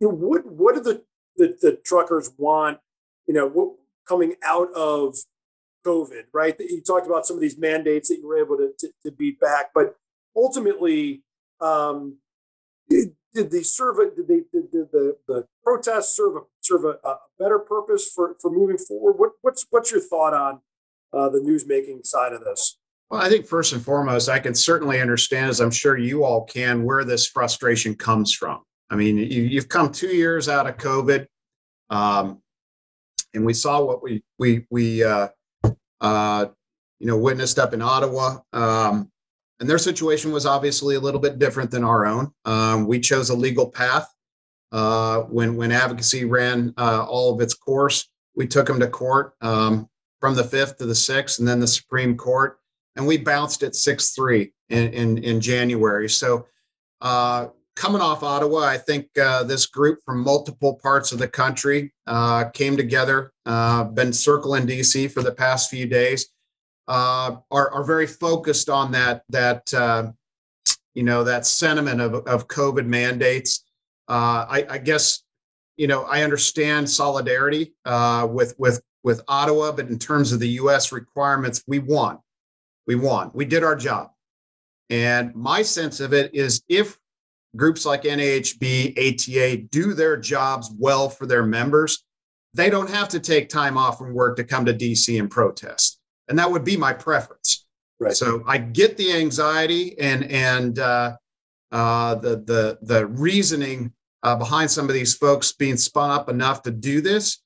you 0.00 0.08
know, 0.08 0.14
what 0.14 0.46
what 0.46 0.74
do 0.74 0.82
the, 0.82 1.02
the, 1.36 1.56
the 1.60 1.80
truckers 1.84 2.30
want? 2.36 2.78
You 3.26 3.34
know, 3.34 3.48
what, 3.48 3.74
coming 4.06 4.34
out 4.44 4.72
of 4.74 5.16
COVID, 5.86 6.24
right? 6.32 6.54
You 6.58 6.82
talked 6.86 7.06
about 7.06 7.26
some 7.26 7.36
of 7.36 7.40
these 7.40 7.58
mandates 7.58 8.08
that 8.08 8.16
you 8.16 8.26
were 8.26 8.38
able 8.38 8.56
to, 8.56 8.70
to, 8.78 8.88
to 9.04 9.10
beat 9.12 9.40
back, 9.40 9.66
but 9.74 9.96
ultimately, 10.36 11.22
um, 11.60 12.18
did, 12.88 13.12
did 13.34 13.50
the 13.50 13.62
serve 13.62 13.96
did 14.16 14.28
they 14.28 14.42
did, 14.52 14.70
did 14.70 14.92
the 14.92 15.16
the 15.26 15.46
protests 15.62 16.16
serve 16.16 16.36
a 16.36 16.40
serve 16.60 16.84
a, 16.84 16.98
a, 17.06 17.16
better 17.38 17.58
purpose 17.58 18.10
for 18.14 18.36
for 18.40 18.50
moving 18.50 18.78
forward? 18.78 19.14
What 19.18 19.32
what's 19.42 19.66
what's 19.70 19.90
your 19.90 20.00
thought 20.00 20.34
on 20.34 20.60
uh, 21.12 21.28
the 21.28 21.40
news 21.40 21.66
making 21.66 22.02
side 22.04 22.32
of 22.32 22.44
this? 22.44 22.78
Well, 23.10 23.20
I 23.20 23.28
think 23.28 23.46
first 23.46 23.72
and 23.72 23.82
foremost, 23.82 24.28
I 24.28 24.38
can 24.38 24.54
certainly 24.54 25.00
understand, 25.00 25.50
as 25.50 25.60
I'm 25.60 25.70
sure 25.70 25.96
you 25.96 26.24
all 26.24 26.44
can, 26.44 26.84
where 26.84 27.04
this 27.04 27.26
frustration 27.26 27.94
comes 27.94 28.32
from. 28.32 28.62
I 28.90 28.96
mean, 28.96 29.18
you, 29.18 29.58
have 29.58 29.68
come 29.68 29.90
two 29.90 30.14
years 30.14 30.48
out 30.48 30.66
of 30.66 30.76
COVID, 30.76 31.26
um, 31.90 32.40
and 33.32 33.44
we 33.44 33.54
saw 33.54 33.82
what 33.82 34.02
we 34.02 34.22
we 34.38 34.66
we 34.70 35.02
uh, 35.02 35.28
uh, 36.00 36.46
you 37.00 37.06
know 37.06 37.16
witnessed 37.16 37.58
up 37.58 37.74
in 37.74 37.82
Ottawa. 37.82 38.38
Um, 38.52 39.10
and 39.60 39.70
their 39.70 39.78
situation 39.78 40.32
was 40.32 40.46
obviously 40.46 40.96
a 40.96 41.00
little 41.00 41.20
bit 41.20 41.38
different 41.38 41.70
than 41.70 41.84
our 41.84 42.06
own. 42.06 42.32
Um, 42.44 42.86
we 42.86 43.00
chose 43.00 43.30
a 43.30 43.34
legal 43.34 43.70
path 43.70 44.12
uh, 44.72 45.20
when 45.22 45.56
when 45.56 45.72
advocacy 45.72 46.24
ran 46.24 46.74
uh, 46.76 47.04
all 47.08 47.34
of 47.34 47.40
its 47.40 47.54
course. 47.54 48.08
We 48.36 48.46
took 48.46 48.66
them 48.66 48.80
to 48.80 48.88
court 48.88 49.34
um, 49.40 49.88
from 50.20 50.34
the 50.34 50.44
fifth 50.44 50.78
to 50.78 50.86
the 50.86 50.94
sixth, 50.94 51.38
and 51.38 51.46
then 51.46 51.60
the 51.60 51.66
Supreme 51.66 52.16
Court, 52.16 52.58
and 52.96 53.06
we 53.06 53.16
bounced 53.16 53.62
at 53.62 53.74
six 53.74 54.10
three 54.10 54.52
in, 54.68 54.92
in 54.92 55.18
in 55.18 55.40
January. 55.40 56.08
So 56.08 56.46
uh, 57.00 57.48
coming 57.76 58.00
off 58.00 58.22
Ottawa, 58.22 58.60
I 58.60 58.78
think 58.78 59.06
uh, 59.18 59.42
this 59.44 59.66
group 59.66 60.00
from 60.04 60.22
multiple 60.22 60.78
parts 60.82 61.12
of 61.12 61.18
the 61.18 61.28
country 61.28 61.92
uh, 62.06 62.44
came 62.50 62.76
together, 62.76 63.32
uh, 63.46 63.84
been 63.84 64.12
circling 64.12 64.66
DC 64.66 65.10
for 65.10 65.22
the 65.22 65.32
past 65.32 65.70
few 65.70 65.86
days, 65.86 66.28
uh, 66.86 67.36
are, 67.50 67.70
are 67.70 67.84
very 67.84 68.06
focused 68.06 68.68
on 68.68 68.92
that, 68.92 69.22
that 69.28 69.72
uh, 69.74 70.10
you 70.94 71.02
know, 71.02 71.24
that 71.24 71.46
sentiment 71.46 72.00
of, 72.00 72.14
of 72.26 72.46
COVID 72.46 72.86
mandates. 72.86 73.64
Uh, 74.08 74.46
I, 74.48 74.66
I, 74.70 74.78
guess, 74.78 75.22
you 75.76 75.86
know, 75.86 76.04
I 76.04 76.22
understand 76.22 76.88
solidarity 76.88 77.74
with, 77.84 78.54
with, 78.58 78.80
with 79.02 79.22
Ottawa, 79.26 79.72
but 79.72 79.88
in 79.88 79.98
terms 79.98 80.32
of 80.32 80.38
the 80.38 80.48
U.S. 80.50 80.92
requirements, 80.92 81.64
we 81.66 81.80
won. 81.80 82.18
We 82.86 82.94
won. 82.94 83.30
We 83.34 83.44
did 83.44 83.64
our 83.64 83.74
job. 83.74 84.10
And 84.90 85.34
my 85.34 85.62
sense 85.62 86.00
of 86.00 86.12
it 86.12 86.34
is 86.34 86.62
if 86.68 86.98
groups 87.56 87.86
like 87.86 88.02
NAHB, 88.02 88.96
ATA 88.98 89.62
do 89.70 89.94
their 89.94 90.16
jobs 90.16 90.72
well 90.78 91.08
for 91.08 91.26
their 91.26 91.44
members, 91.44 92.04
they 92.54 92.70
don't 92.70 92.90
have 92.90 93.08
to 93.10 93.20
take 93.20 93.48
time 93.48 93.76
off 93.76 93.98
from 93.98 94.14
work 94.14 94.36
to 94.36 94.44
come 94.44 94.64
to 94.64 94.74
DC 94.74 95.18
and 95.18 95.30
protest. 95.30 95.98
And 96.28 96.38
that 96.38 96.50
would 96.50 96.64
be 96.64 96.76
my 96.76 96.92
preference. 96.92 97.66
Right. 98.00 98.16
So 98.16 98.42
I 98.46 98.58
get 98.58 98.96
the 98.96 99.12
anxiety 99.12 99.98
and 99.98 100.24
and 100.24 100.78
uh, 100.78 101.16
uh, 101.70 102.16
the 102.16 102.36
the 102.36 102.78
the 102.82 103.06
reasoning 103.06 103.92
uh, 104.22 104.36
behind 104.36 104.70
some 104.70 104.88
of 104.88 104.94
these 104.94 105.14
folks 105.14 105.52
being 105.52 105.76
spun 105.76 106.10
up 106.10 106.28
enough 106.28 106.62
to 106.62 106.70
do 106.70 107.00
this. 107.00 107.42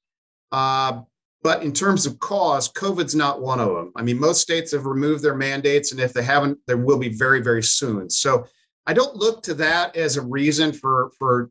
Uh, 0.53 1.03
but 1.43 1.63
in 1.63 1.73
terms 1.73 2.07
of 2.07 2.19
cause, 2.19 2.71
COVID's 2.73 3.15
not 3.15 3.41
one 3.41 3.61
of 3.61 3.69
them. 3.69 3.93
I 3.95 4.03
mean, 4.03 4.19
most 4.19 4.41
states 4.41 4.73
have 4.73 4.87
removed 4.87 5.23
their 5.23 5.37
mandates, 5.37 5.93
and 5.93 6.01
if 6.01 6.13
they 6.13 6.23
haven't, 6.23 6.59
there 6.67 6.79
will 6.79 6.99
be 6.99 7.11
very 7.11 7.41
very 7.41 7.63
soon. 7.63 8.09
So 8.11 8.47
I 8.89 8.95
don't 8.95 9.15
look 9.15 9.43
to 9.43 9.55
that 9.55 9.95
as 9.97 10.17
a 10.17 10.23
reason 10.23 10.73
for 10.73 11.11
for 11.19 11.51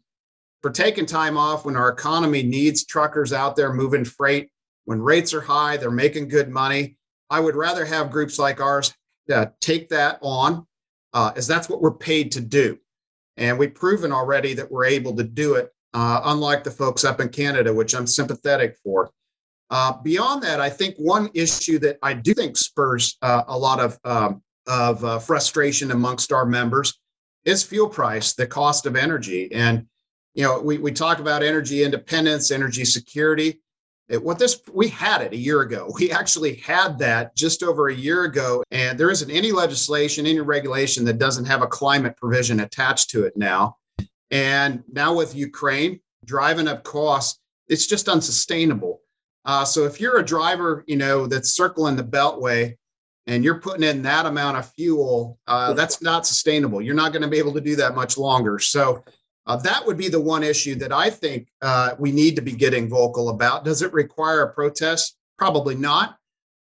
for 0.63 0.71
taking 0.71 1.05
time 1.05 1.37
off 1.37 1.65
when 1.65 1.75
our 1.75 1.89
economy 1.89 2.41
needs 2.41 2.83
truckers 2.83 3.31
out 3.31 3.55
there 3.55 3.71
moving 3.71 4.03
freight. 4.03 4.49
When 4.85 4.99
rates 4.99 5.35
are 5.35 5.41
high, 5.41 5.77
they're 5.77 5.91
making 5.91 6.29
good 6.29 6.49
money. 6.49 6.97
I 7.29 7.39
would 7.39 7.55
rather 7.55 7.85
have 7.85 8.09
groups 8.09 8.39
like 8.39 8.59
ours 8.59 8.91
uh, 9.31 9.47
take 9.61 9.87
that 9.89 10.17
on, 10.23 10.65
uh, 11.13 11.31
as 11.35 11.45
that's 11.45 11.69
what 11.69 11.79
we're 11.79 11.93
paid 11.93 12.31
to 12.31 12.41
do. 12.41 12.79
And 13.35 13.59
we've 13.59 13.75
proven 13.75 14.11
already 14.11 14.55
that 14.55 14.71
we're 14.71 14.85
able 14.85 15.15
to 15.17 15.23
do 15.23 15.55
it, 15.55 15.69
uh, 15.93 16.21
unlike 16.25 16.63
the 16.63 16.71
folks 16.71 17.03
up 17.03 17.21
in 17.21 17.29
Canada, 17.29 17.71
which 17.71 17.93
I'm 17.93 18.07
sympathetic 18.07 18.77
for. 18.83 19.11
Uh, 19.69 19.93
beyond 20.01 20.41
that, 20.41 20.59
I 20.59 20.71
think 20.71 20.95
one 20.97 21.29
issue 21.35 21.77
that 21.79 21.99
I 22.01 22.13
do 22.13 22.33
think 22.33 22.57
spurs 22.57 23.15
uh, 23.21 23.43
a 23.47 23.57
lot 23.57 23.79
of, 23.79 23.99
um, 24.05 24.41
of 24.65 25.05
uh, 25.05 25.19
frustration 25.19 25.91
amongst 25.91 26.31
our 26.31 26.45
members 26.45 26.97
is 27.47 27.63
fuel 27.63 27.87
price, 27.87 28.33
the 28.33 28.45
cost 28.45 28.85
of 28.85 28.95
energy. 28.95 29.51
And, 29.53 29.87
you 30.33 30.43
know, 30.43 30.59
we, 30.59 30.77
we 30.77 30.91
talk 30.91 31.19
about 31.19 31.41
energy 31.41 31.83
independence, 31.83 32.51
energy 32.51 32.83
security. 32.83 33.61
It, 34.09 34.21
what 34.23 34.37
this 34.37 34.61
we 34.71 34.89
had 34.89 35.21
it 35.21 35.33
a 35.33 35.37
year 35.37 35.61
ago. 35.61 35.91
We 35.97 36.11
actually 36.11 36.55
had 36.55 36.99
that 36.99 37.35
just 37.35 37.63
over 37.63 37.87
a 37.87 37.93
year 37.93 38.25
ago, 38.25 38.63
and 38.71 38.97
there 38.97 39.09
isn't 39.09 39.31
any 39.31 39.51
legislation, 39.51 40.25
any 40.25 40.39
regulation 40.39 41.03
that 41.05 41.19
doesn't 41.19 41.45
have 41.45 41.61
a 41.61 41.67
climate 41.67 42.15
provision 42.17 42.59
attached 42.59 43.09
to 43.11 43.23
it 43.23 43.35
now. 43.35 43.77
And 44.29 44.83
now 44.91 45.13
with 45.15 45.35
Ukraine 45.35 46.01
driving 46.25 46.67
up 46.67 46.83
costs, 46.83 47.39
it's 47.67 47.87
just 47.87 48.07
unsustainable. 48.09 49.01
Uh, 49.45 49.63
so 49.63 49.85
if 49.85 50.01
you're 50.01 50.19
a 50.19 50.25
driver, 50.25 50.83
you 50.87 50.97
know 50.97 51.27
that's 51.27 51.55
circling 51.55 51.95
the 51.95 52.03
Beltway, 52.03 52.75
and 53.27 53.43
you're 53.43 53.59
putting 53.59 53.83
in 53.83 54.01
that 54.03 54.25
amount 54.25 54.57
of 54.57 54.71
fuel, 54.73 55.37
uh, 55.47 55.73
that's 55.73 56.01
not 56.01 56.25
sustainable. 56.25 56.81
You're 56.81 56.95
not 56.95 57.11
going 57.11 57.21
to 57.21 57.27
be 57.27 57.37
able 57.37 57.53
to 57.53 57.61
do 57.61 57.75
that 57.75 57.93
much 57.93 58.17
longer. 58.17 58.57
So 58.57 59.03
uh, 59.45 59.57
that 59.57 59.85
would 59.85 59.97
be 59.97 60.07
the 60.07 60.19
one 60.19 60.43
issue 60.43 60.75
that 60.75 60.93
I 60.93 61.09
think 61.09 61.49
uh, 61.61 61.91
we 61.99 62.11
need 62.11 62.35
to 62.37 62.41
be 62.41 62.53
getting 62.53 62.89
vocal 62.89 63.29
about. 63.29 63.65
Does 63.65 63.81
it 63.81 63.91
require 63.93 64.41
a 64.41 64.53
protest? 64.53 65.17
Probably 65.37 65.75
not. 65.75 66.17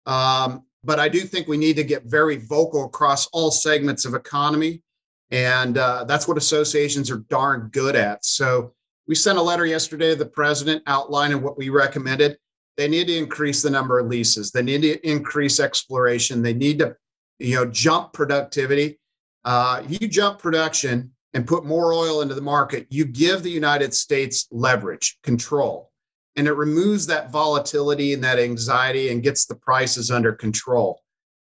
Um, 0.06 0.64
but 0.84 0.98
I 0.98 1.08
do 1.08 1.20
think 1.20 1.48
we 1.48 1.56
need 1.56 1.76
to 1.76 1.84
get 1.84 2.04
very 2.04 2.36
vocal 2.36 2.84
across 2.84 3.26
all 3.28 3.50
segments 3.50 4.04
of 4.04 4.14
economy. 4.14 4.82
And 5.30 5.78
uh, 5.78 6.04
that's 6.04 6.26
what 6.26 6.36
associations 6.36 7.10
are 7.10 7.18
darn 7.28 7.68
good 7.72 7.96
at. 7.96 8.24
So 8.24 8.74
we 9.06 9.14
sent 9.14 9.38
a 9.38 9.42
letter 9.42 9.66
yesterday 9.66 10.10
to 10.10 10.16
the 10.16 10.26
president 10.26 10.82
outlining 10.86 11.42
what 11.42 11.56
we 11.56 11.68
recommended. 11.68 12.38
They 12.76 12.88
need 12.88 13.08
to 13.08 13.16
increase 13.16 13.62
the 13.62 13.70
number 13.70 13.98
of 13.98 14.06
leases. 14.06 14.50
They 14.50 14.62
need 14.62 14.82
to 14.82 15.08
increase 15.08 15.60
exploration. 15.60 16.42
They 16.42 16.54
need 16.54 16.78
to, 16.78 16.96
you 17.38 17.56
know, 17.56 17.66
jump 17.66 18.12
productivity. 18.12 18.98
Uh, 19.44 19.82
you 19.88 20.06
jump 20.08 20.38
production, 20.38 21.12
and 21.34 21.46
put 21.46 21.64
more 21.64 21.92
oil 21.92 22.22
into 22.22 22.34
the 22.34 22.40
market, 22.40 22.86
you 22.90 23.04
give 23.04 23.42
the 23.42 23.50
United 23.50 23.94
States 23.94 24.48
leverage, 24.50 25.18
control, 25.22 25.90
and 26.36 26.46
it 26.46 26.52
removes 26.52 27.06
that 27.06 27.30
volatility 27.30 28.12
and 28.12 28.24
that 28.24 28.38
anxiety 28.38 29.10
and 29.10 29.22
gets 29.22 29.46
the 29.46 29.54
prices 29.54 30.10
under 30.10 30.32
control. 30.32 31.02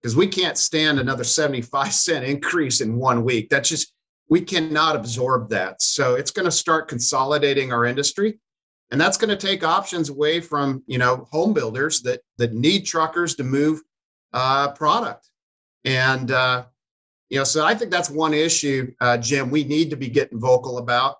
Because 0.00 0.16
we 0.16 0.28
can't 0.28 0.56
stand 0.56 1.00
another 1.00 1.24
75 1.24 1.92
cent 1.92 2.24
increase 2.24 2.80
in 2.80 2.96
one 2.96 3.24
week. 3.24 3.48
That's 3.50 3.68
just, 3.68 3.92
we 4.28 4.40
cannot 4.40 4.94
absorb 4.94 5.50
that. 5.50 5.82
So 5.82 6.14
it's 6.14 6.30
going 6.30 6.44
to 6.44 6.52
start 6.52 6.88
consolidating 6.88 7.72
our 7.72 7.84
industry. 7.84 8.38
And 8.90 9.00
that's 9.00 9.18
going 9.18 9.30
to 9.30 9.36
take 9.36 9.64
options 9.64 10.08
away 10.08 10.40
from, 10.40 10.82
you 10.86 10.98
know, 10.98 11.28
home 11.30 11.52
builders 11.52 12.00
that 12.02 12.20
that 12.38 12.54
need 12.54 12.86
truckers 12.86 13.34
to 13.36 13.44
move 13.44 13.82
uh, 14.32 14.72
product. 14.72 15.28
And 15.84 16.30
uh, 16.30 16.64
you 17.30 17.38
know, 17.38 17.44
so 17.44 17.64
I 17.64 17.74
think 17.74 17.90
that's 17.90 18.10
one 18.10 18.32
issue, 18.32 18.92
uh, 19.00 19.18
Jim, 19.18 19.50
we 19.50 19.64
need 19.64 19.90
to 19.90 19.96
be 19.96 20.08
getting 20.08 20.40
vocal 20.40 20.78
about. 20.78 21.18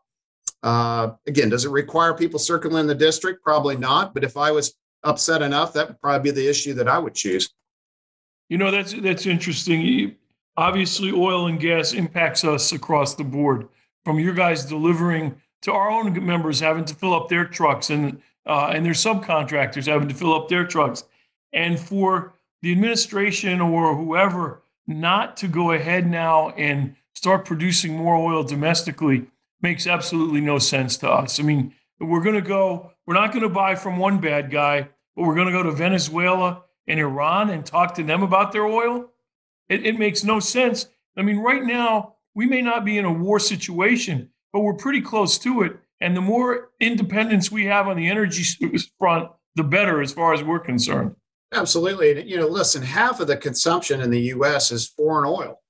Uh, 0.62 1.10
again, 1.26 1.50
does 1.50 1.64
it 1.64 1.70
require 1.70 2.14
people 2.14 2.38
circling 2.38 2.86
the 2.86 2.94
district? 2.94 3.44
Probably 3.44 3.76
not. 3.76 4.14
But 4.14 4.24
if 4.24 4.36
I 4.36 4.50
was 4.50 4.74
upset 5.04 5.42
enough, 5.42 5.72
that 5.74 5.88
would 5.88 6.00
probably 6.00 6.30
be 6.30 6.34
the 6.34 6.48
issue 6.48 6.74
that 6.74 6.88
I 6.88 6.98
would 6.98 7.14
choose. 7.14 7.50
You 8.48 8.58
know, 8.58 8.70
that's 8.70 8.94
that's 8.94 9.26
interesting. 9.26 10.16
Obviously, 10.56 11.12
oil 11.12 11.46
and 11.46 11.60
gas 11.60 11.92
impacts 11.92 12.42
us 12.44 12.72
across 12.72 13.14
the 13.14 13.24
board. 13.24 13.68
From 14.04 14.18
your 14.18 14.32
guys 14.32 14.64
delivering 14.64 15.36
to 15.62 15.72
our 15.72 15.90
own 15.90 16.24
members 16.24 16.60
having 16.60 16.84
to 16.86 16.94
fill 16.94 17.14
up 17.14 17.28
their 17.28 17.44
trucks 17.44 17.90
and 17.90 18.20
uh, 18.46 18.72
and 18.74 18.84
their 18.84 18.94
subcontractors 18.94 19.86
having 19.86 20.08
to 20.08 20.14
fill 20.14 20.34
up 20.34 20.48
their 20.48 20.64
trucks, 20.64 21.04
and 21.52 21.78
for 21.78 22.34
the 22.62 22.72
administration 22.72 23.60
or 23.60 23.94
whoever 23.94 24.62
not 24.86 25.36
to 25.36 25.48
go 25.48 25.72
ahead 25.72 26.06
now 26.06 26.48
and 26.50 26.96
start 27.14 27.44
producing 27.44 27.94
more 27.94 28.16
oil 28.16 28.42
domestically 28.42 29.26
makes 29.60 29.86
absolutely 29.86 30.40
no 30.40 30.58
sense 30.58 30.96
to 30.96 31.10
us. 31.10 31.38
I 31.38 31.42
mean, 31.42 31.74
we're 32.00 32.22
going 32.22 32.36
to 32.36 32.40
go, 32.40 32.92
we're 33.06 33.14
not 33.14 33.32
going 33.32 33.42
to 33.42 33.48
buy 33.48 33.74
from 33.74 33.98
one 33.98 34.20
bad 34.20 34.50
guy, 34.50 34.88
but 35.14 35.24
we're 35.24 35.34
going 35.34 35.46
to 35.46 35.52
go 35.52 35.62
to 35.62 35.72
Venezuela 35.72 36.62
and 36.86 36.98
Iran 36.98 37.50
and 37.50 37.66
talk 37.66 37.94
to 37.96 38.02
them 38.02 38.22
about 38.22 38.52
their 38.52 38.64
oil. 38.64 39.10
It, 39.68 39.84
it 39.84 39.98
makes 39.98 40.24
no 40.24 40.40
sense. 40.40 40.86
I 41.16 41.22
mean, 41.22 41.38
right 41.38 41.64
now, 41.64 42.14
we 42.34 42.46
may 42.46 42.62
not 42.62 42.84
be 42.84 42.96
in 42.96 43.04
a 43.04 43.12
war 43.12 43.40
situation, 43.40 44.30
but 44.52 44.60
we're 44.60 44.74
pretty 44.74 45.00
close 45.00 45.38
to 45.38 45.62
it. 45.62 45.78
And 46.00 46.16
the 46.16 46.20
more 46.20 46.70
independence 46.80 47.50
we 47.50 47.66
have 47.66 47.88
on 47.88 47.96
the 47.96 48.08
energy 48.08 48.44
front, 48.98 49.30
the 49.56 49.64
better 49.64 50.00
as 50.00 50.12
far 50.12 50.32
as 50.32 50.42
we're 50.42 50.60
concerned. 50.60 51.14
Absolutely. 51.52 52.28
You 52.28 52.36
know, 52.36 52.46
listen, 52.46 52.82
half 52.82 53.20
of 53.20 53.26
the 53.26 53.36
consumption 53.36 54.00
in 54.00 54.10
the 54.10 54.20
US 54.34 54.70
is 54.70 54.88
foreign 54.88 55.28
oil. 55.28 55.60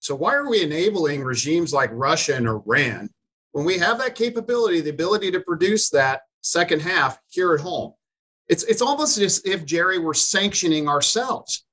So 0.00 0.14
why 0.14 0.34
are 0.34 0.48
we 0.48 0.62
enabling 0.62 1.22
regimes 1.22 1.72
like 1.72 1.90
Russia 1.92 2.36
and 2.36 2.46
Iran 2.46 3.10
when 3.52 3.64
we 3.64 3.78
have 3.78 3.98
that 3.98 4.14
capability, 4.14 4.80
the 4.80 4.90
ability 4.90 5.32
to 5.32 5.40
produce 5.40 5.90
that 5.90 6.22
second 6.40 6.82
half 6.82 7.18
here 7.28 7.52
at 7.52 7.60
home? 7.60 7.94
It's 8.48 8.62
it's 8.64 8.80
almost 8.80 9.18
as 9.18 9.42
if 9.44 9.66
Jerry 9.66 9.98
were 9.98 10.14
sanctioning 10.14 10.88
ourselves. 10.88 11.64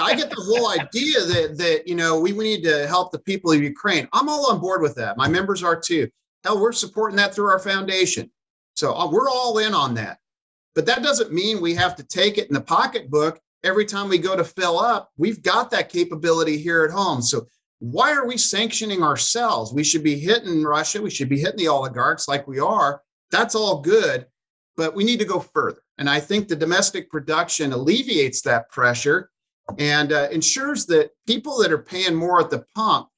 I 0.00 0.14
get 0.14 0.30
the 0.30 0.36
whole 0.36 0.70
idea 0.70 1.20
that 1.20 1.58
that 1.58 1.88
you 1.88 1.94
know 1.94 2.18
we, 2.18 2.32
we 2.32 2.44
need 2.44 2.62
to 2.64 2.86
help 2.86 3.12
the 3.12 3.18
people 3.18 3.52
of 3.52 3.62
Ukraine. 3.62 4.08
I'm 4.12 4.28
all 4.28 4.50
on 4.50 4.60
board 4.60 4.82
with 4.82 4.94
that. 4.96 5.16
My 5.16 5.28
members 5.28 5.62
are 5.62 5.78
too. 5.78 6.08
Hell, 6.44 6.60
we're 6.60 6.72
supporting 6.72 7.16
that 7.16 7.34
through 7.34 7.50
our 7.50 7.58
foundation. 7.58 8.30
So 8.74 8.94
uh, 8.94 9.10
we're 9.10 9.28
all 9.28 9.58
in 9.58 9.74
on 9.74 9.94
that. 9.94 10.18
But 10.74 10.86
that 10.86 11.02
doesn't 11.02 11.32
mean 11.32 11.60
we 11.60 11.74
have 11.74 11.96
to 11.96 12.04
take 12.04 12.38
it 12.38 12.48
in 12.48 12.54
the 12.54 12.60
pocketbook 12.60 13.40
every 13.64 13.84
time 13.84 14.08
we 14.08 14.18
go 14.18 14.36
to 14.36 14.44
fill 14.44 14.78
up. 14.78 15.10
We've 15.16 15.42
got 15.42 15.70
that 15.72 15.88
capability 15.88 16.58
here 16.58 16.84
at 16.84 16.92
home. 16.92 17.20
So 17.20 17.46
why 17.80 18.12
are 18.12 18.26
we 18.26 18.36
sanctioning 18.36 19.02
ourselves? 19.02 19.72
We 19.72 19.84
should 19.84 20.04
be 20.04 20.18
hitting 20.18 20.62
Russia. 20.62 21.02
We 21.02 21.10
should 21.10 21.28
be 21.28 21.40
hitting 21.40 21.58
the 21.58 21.68
oligarchs 21.68 22.28
like 22.28 22.46
we 22.46 22.60
are. 22.60 23.02
That's 23.30 23.54
all 23.54 23.80
good, 23.80 24.26
but 24.76 24.94
we 24.94 25.04
need 25.04 25.18
to 25.18 25.24
go 25.24 25.40
further. 25.40 25.82
And 25.98 26.08
I 26.08 26.20
think 26.20 26.48
the 26.48 26.56
domestic 26.56 27.10
production 27.10 27.72
alleviates 27.72 28.42
that 28.42 28.70
pressure 28.70 29.30
and 29.78 30.12
uh, 30.12 30.28
ensures 30.30 30.86
that 30.86 31.10
people 31.26 31.58
that 31.58 31.72
are 31.72 31.82
paying 31.82 32.14
more 32.14 32.40
at 32.40 32.50
the 32.50 32.64
pump 32.74 33.08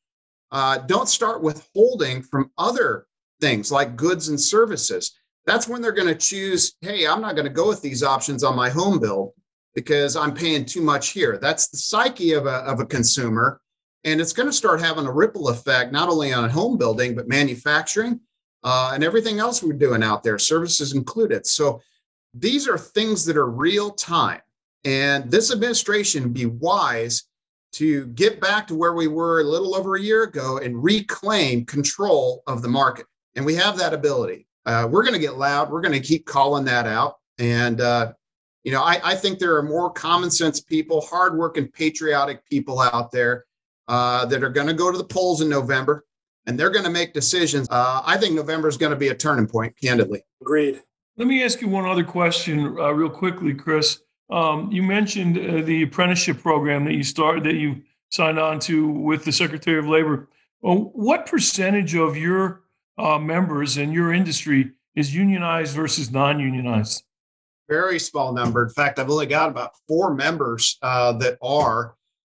uh, 0.50 0.78
don't 0.78 1.08
start 1.08 1.42
withholding 1.42 2.22
from 2.22 2.50
other 2.58 3.06
things 3.40 3.70
like 3.70 3.96
goods 3.96 4.28
and 4.28 4.40
services. 4.40 5.16
That's 5.46 5.68
when 5.68 5.80
they're 5.80 5.92
going 5.92 6.08
to 6.08 6.14
choose 6.14 6.74
hey 6.80 7.06
i'm 7.06 7.20
not 7.20 7.34
going 7.34 7.46
to 7.46 7.52
go 7.52 7.68
with 7.68 7.82
these 7.82 8.02
options 8.02 8.44
on 8.44 8.54
my 8.54 8.68
home 8.68 9.00
bill 9.00 9.34
because 9.74 10.14
i'm 10.16 10.34
paying 10.34 10.64
too 10.64 10.82
much 10.82 11.10
here. 11.10 11.38
That's 11.40 11.68
the 11.68 11.78
psyche 11.78 12.32
of 12.32 12.46
a, 12.46 12.56
of 12.66 12.80
a 12.80 12.86
consumer 12.86 13.60
and 14.04 14.20
it's 14.20 14.32
going 14.32 14.48
to 14.48 14.52
start 14.52 14.80
having 14.80 15.06
a 15.06 15.12
ripple 15.12 15.48
effect 15.48 15.92
not 15.92 16.08
only 16.08 16.32
on 16.32 16.48
home 16.50 16.78
building 16.78 17.14
but 17.14 17.28
manufacturing 17.28 18.20
uh, 18.62 18.92
and 18.94 19.02
everything 19.02 19.38
else 19.38 19.62
we're 19.62 19.72
doing 19.72 20.02
out 20.02 20.22
there 20.22 20.38
services 20.38 20.94
included. 20.94 21.46
So 21.46 21.80
these 22.34 22.68
are 22.68 22.78
things 22.78 23.24
that 23.24 23.36
are 23.36 23.50
real 23.50 23.90
time 23.90 24.40
and 24.84 25.30
this 25.30 25.52
administration 25.52 26.24
would 26.24 26.34
be 26.34 26.46
wise 26.46 27.24
to 27.72 28.06
get 28.08 28.40
back 28.40 28.66
to 28.66 28.74
where 28.74 28.94
we 28.94 29.06
were 29.06 29.40
a 29.40 29.44
little 29.44 29.76
over 29.76 29.94
a 29.94 30.00
year 30.00 30.24
ago 30.24 30.58
and 30.58 30.82
reclaim 30.82 31.64
control 31.64 32.42
of 32.46 32.62
the 32.62 32.68
market 32.68 33.06
and 33.36 33.44
we 33.44 33.54
have 33.54 33.78
that 33.78 33.94
ability 33.94 34.46
uh, 34.66 34.86
we're 34.90 35.02
going 35.02 35.14
to 35.14 35.20
get 35.20 35.36
loud. 35.36 35.70
We're 35.70 35.80
going 35.80 36.00
to 36.00 36.06
keep 36.06 36.26
calling 36.26 36.64
that 36.66 36.86
out. 36.86 37.16
And, 37.38 37.80
uh, 37.80 38.12
you 38.64 38.72
know, 38.72 38.82
I, 38.82 39.00
I, 39.02 39.14
think 39.14 39.38
there 39.38 39.56
are 39.56 39.62
more 39.62 39.90
common 39.90 40.30
sense 40.30 40.60
people, 40.60 41.00
hardworking, 41.00 41.68
patriotic 41.68 42.44
people 42.46 42.80
out 42.80 43.10
there 43.10 43.46
uh, 43.88 44.26
that 44.26 44.44
are 44.44 44.50
going 44.50 44.66
to 44.66 44.74
go 44.74 44.92
to 44.92 44.98
the 44.98 45.04
polls 45.04 45.40
in 45.40 45.48
November 45.48 46.04
and 46.46 46.58
they're 46.58 46.70
going 46.70 46.84
to 46.84 46.90
make 46.90 47.14
decisions. 47.14 47.68
Uh, 47.70 48.02
I 48.04 48.18
think 48.18 48.34
November 48.34 48.68
is 48.68 48.76
going 48.76 48.90
to 48.90 48.98
be 48.98 49.08
a 49.08 49.14
turning 49.14 49.46
point, 49.46 49.74
candidly. 49.80 50.22
Agreed. 50.42 50.82
Let 51.16 51.26
me 51.26 51.42
ask 51.42 51.60
you 51.60 51.68
one 51.68 51.86
other 51.86 52.04
question, 52.04 52.76
uh, 52.78 52.92
real 52.92 53.10
quickly, 53.10 53.54
Chris. 53.54 54.02
Um, 54.30 54.70
you 54.70 54.82
mentioned 54.82 55.38
uh, 55.38 55.64
the 55.64 55.82
apprenticeship 55.82 56.38
program 56.38 56.84
that 56.84 56.94
you 56.94 57.02
started, 57.02 57.44
that 57.44 57.56
you 57.56 57.82
signed 58.10 58.38
on 58.38 58.58
to 58.60 58.88
with 58.88 59.24
the 59.24 59.32
Secretary 59.32 59.78
of 59.78 59.86
Labor. 59.86 60.28
Well, 60.62 60.90
what 60.94 61.26
percentage 61.26 61.94
of 61.94 62.16
your 62.16 62.62
uh, 62.98 63.18
members 63.18 63.76
in 63.76 63.92
your 63.92 64.12
industry 64.12 64.72
is 64.94 65.14
unionized 65.14 65.74
versus 65.74 66.10
non-unionized? 66.10 67.02
Very 67.68 67.98
small 67.98 68.32
number. 68.32 68.64
In 68.64 68.70
fact, 68.70 68.98
I've 68.98 69.10
only 69.10 69.26
got 69.26 69.48
about 69.48 69.72
four 69.88 70.14
members 70.14 70.76
uh, 70.82 71.12
that 71.14 71.38
are. 71.42 71.94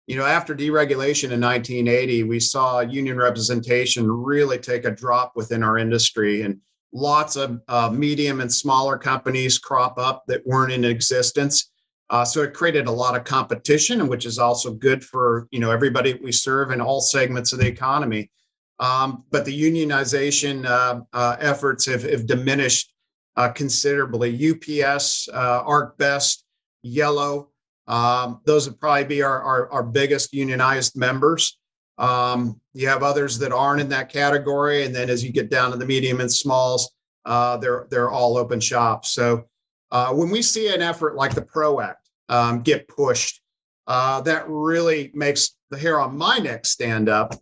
You 0.07 0.17
know, 0.17 0.27
after 0.27 0.55
deregulation 0.55 1.31
in 1.31 1.41
1980, 1.41 2.25
we 2.25 2.41
saw 2.41 2.81
union 2.81 3.17
representation 3.17 4.11
really 4.11 4.59
take 4.59 4.85
a 4.85 4.91
drop 4.91 5.33
within 5.37 5.63
our 5.63 5.79
industry, 5.79 6.43
and 6.43 6.61
lots 6.93 7.37
of 7.37 7.61
uh, 7.69 7.89
medium 7.91 8.41
and 8.41 8.53
smaller 8.53 8.99
companies 8.99 9.59
crop 9.59 9.99
up 9.99 10.25
that 10.27 10.47
weren't 10.47 10.73
in 10.73 10.85
existence. 10.85 11.72
Uh, 12.13 12.27
so 12.27 12.43
it 12.43 12.53
created 12.53 12.87
a 12.87 12.93
lot 12.93 13.17
of 13.17 13.25
competition, 13.25 14.07
which 14.07 14.27
is 14.27 14.39
also 14.39 14.71
good 14.71 15.03
for 15.03 15.49
you 15.51 15.59
know 15.59 15.71
everybody 15.71 16.13
we 16.23 16.31
serve 16.31 16.71
in 16.71 16.79
all 16.79 17.01
segments 17.01 17.55
of 17.55 17.59
the 17.59 17.67
economy. 17.67 18.31
Um, 18.79 19.25
but 19.31 19.47
the 19.47 19.63
unionization 19.63 20.67
uh, 20.67 21.01
uh, 21.15 21.37
efforts 21.41 21.87
have, 21.87 22.03
have 22.03 22.27
diminished 22.27 22.93
uh, 23.37 23.49
considerably. 23.49 24.31
UPS, 24.35 25.29
uh, 25.33 25.65
ArcBest, 25.65 26.43
Yellow, 26.83 27.49
um, 27.87 28.41
those 28.45 28.69
would 28.69 28.79
probably 28.79 29.05
be 29.05 29.23
our, 29.23 29.41
our, 29.43 29.73
our 29.73 29.83
biggest 29.83 30.35
unionized 30.35 30.97
members. 30.97 31.59
Um, 31.97 32.61
you 32.75 32.89
have 32.89 33.03
others 33.03 33.39
that 33.39 33.53
aren't 33.53 33.81
in 33.81 33.89
that 33.91 34.11
category, 34.11 34.85
and 34.85 34.95
then 34.95 35.09
as 35.09 35.25
you 35.25 35.33
get 35.33 35.49
down 35.49 35.71
to 35.71 35.79
the 35.79 35.87
medium 35.87 36.21
and 36.21 36.31
smalls, 36.31 36.93
uh, 37.25 37.57
they're 37.57 37.87
they're 37.89 38.11
all 38.11 38.37
open 38.37 38.61
shops. 38.61 39.13
So 39.13 39.47
when 39.91 40.29
we 40.29 40.43
see 40.43 40.75
an 40.75 40.83
effort 40.83 41.17
like 41.17 41.35
the 41.35 41.43
PRO 41.43 41.81
Act 41.81 42.02
um, 42.29 42.63
get 42.63 42.89
pushed, 42.89 43.41
uh, 43.87 44.21
that 44.23 44.45
really 44.49 45.11
makes 45.15 45.57
the 45.71 45.79
hair 45.79 46.01
on 46.01 46.17
my 46.17 46.39
neck 46.39 46.65
stand 46.67 47.09
up 47.09 47.35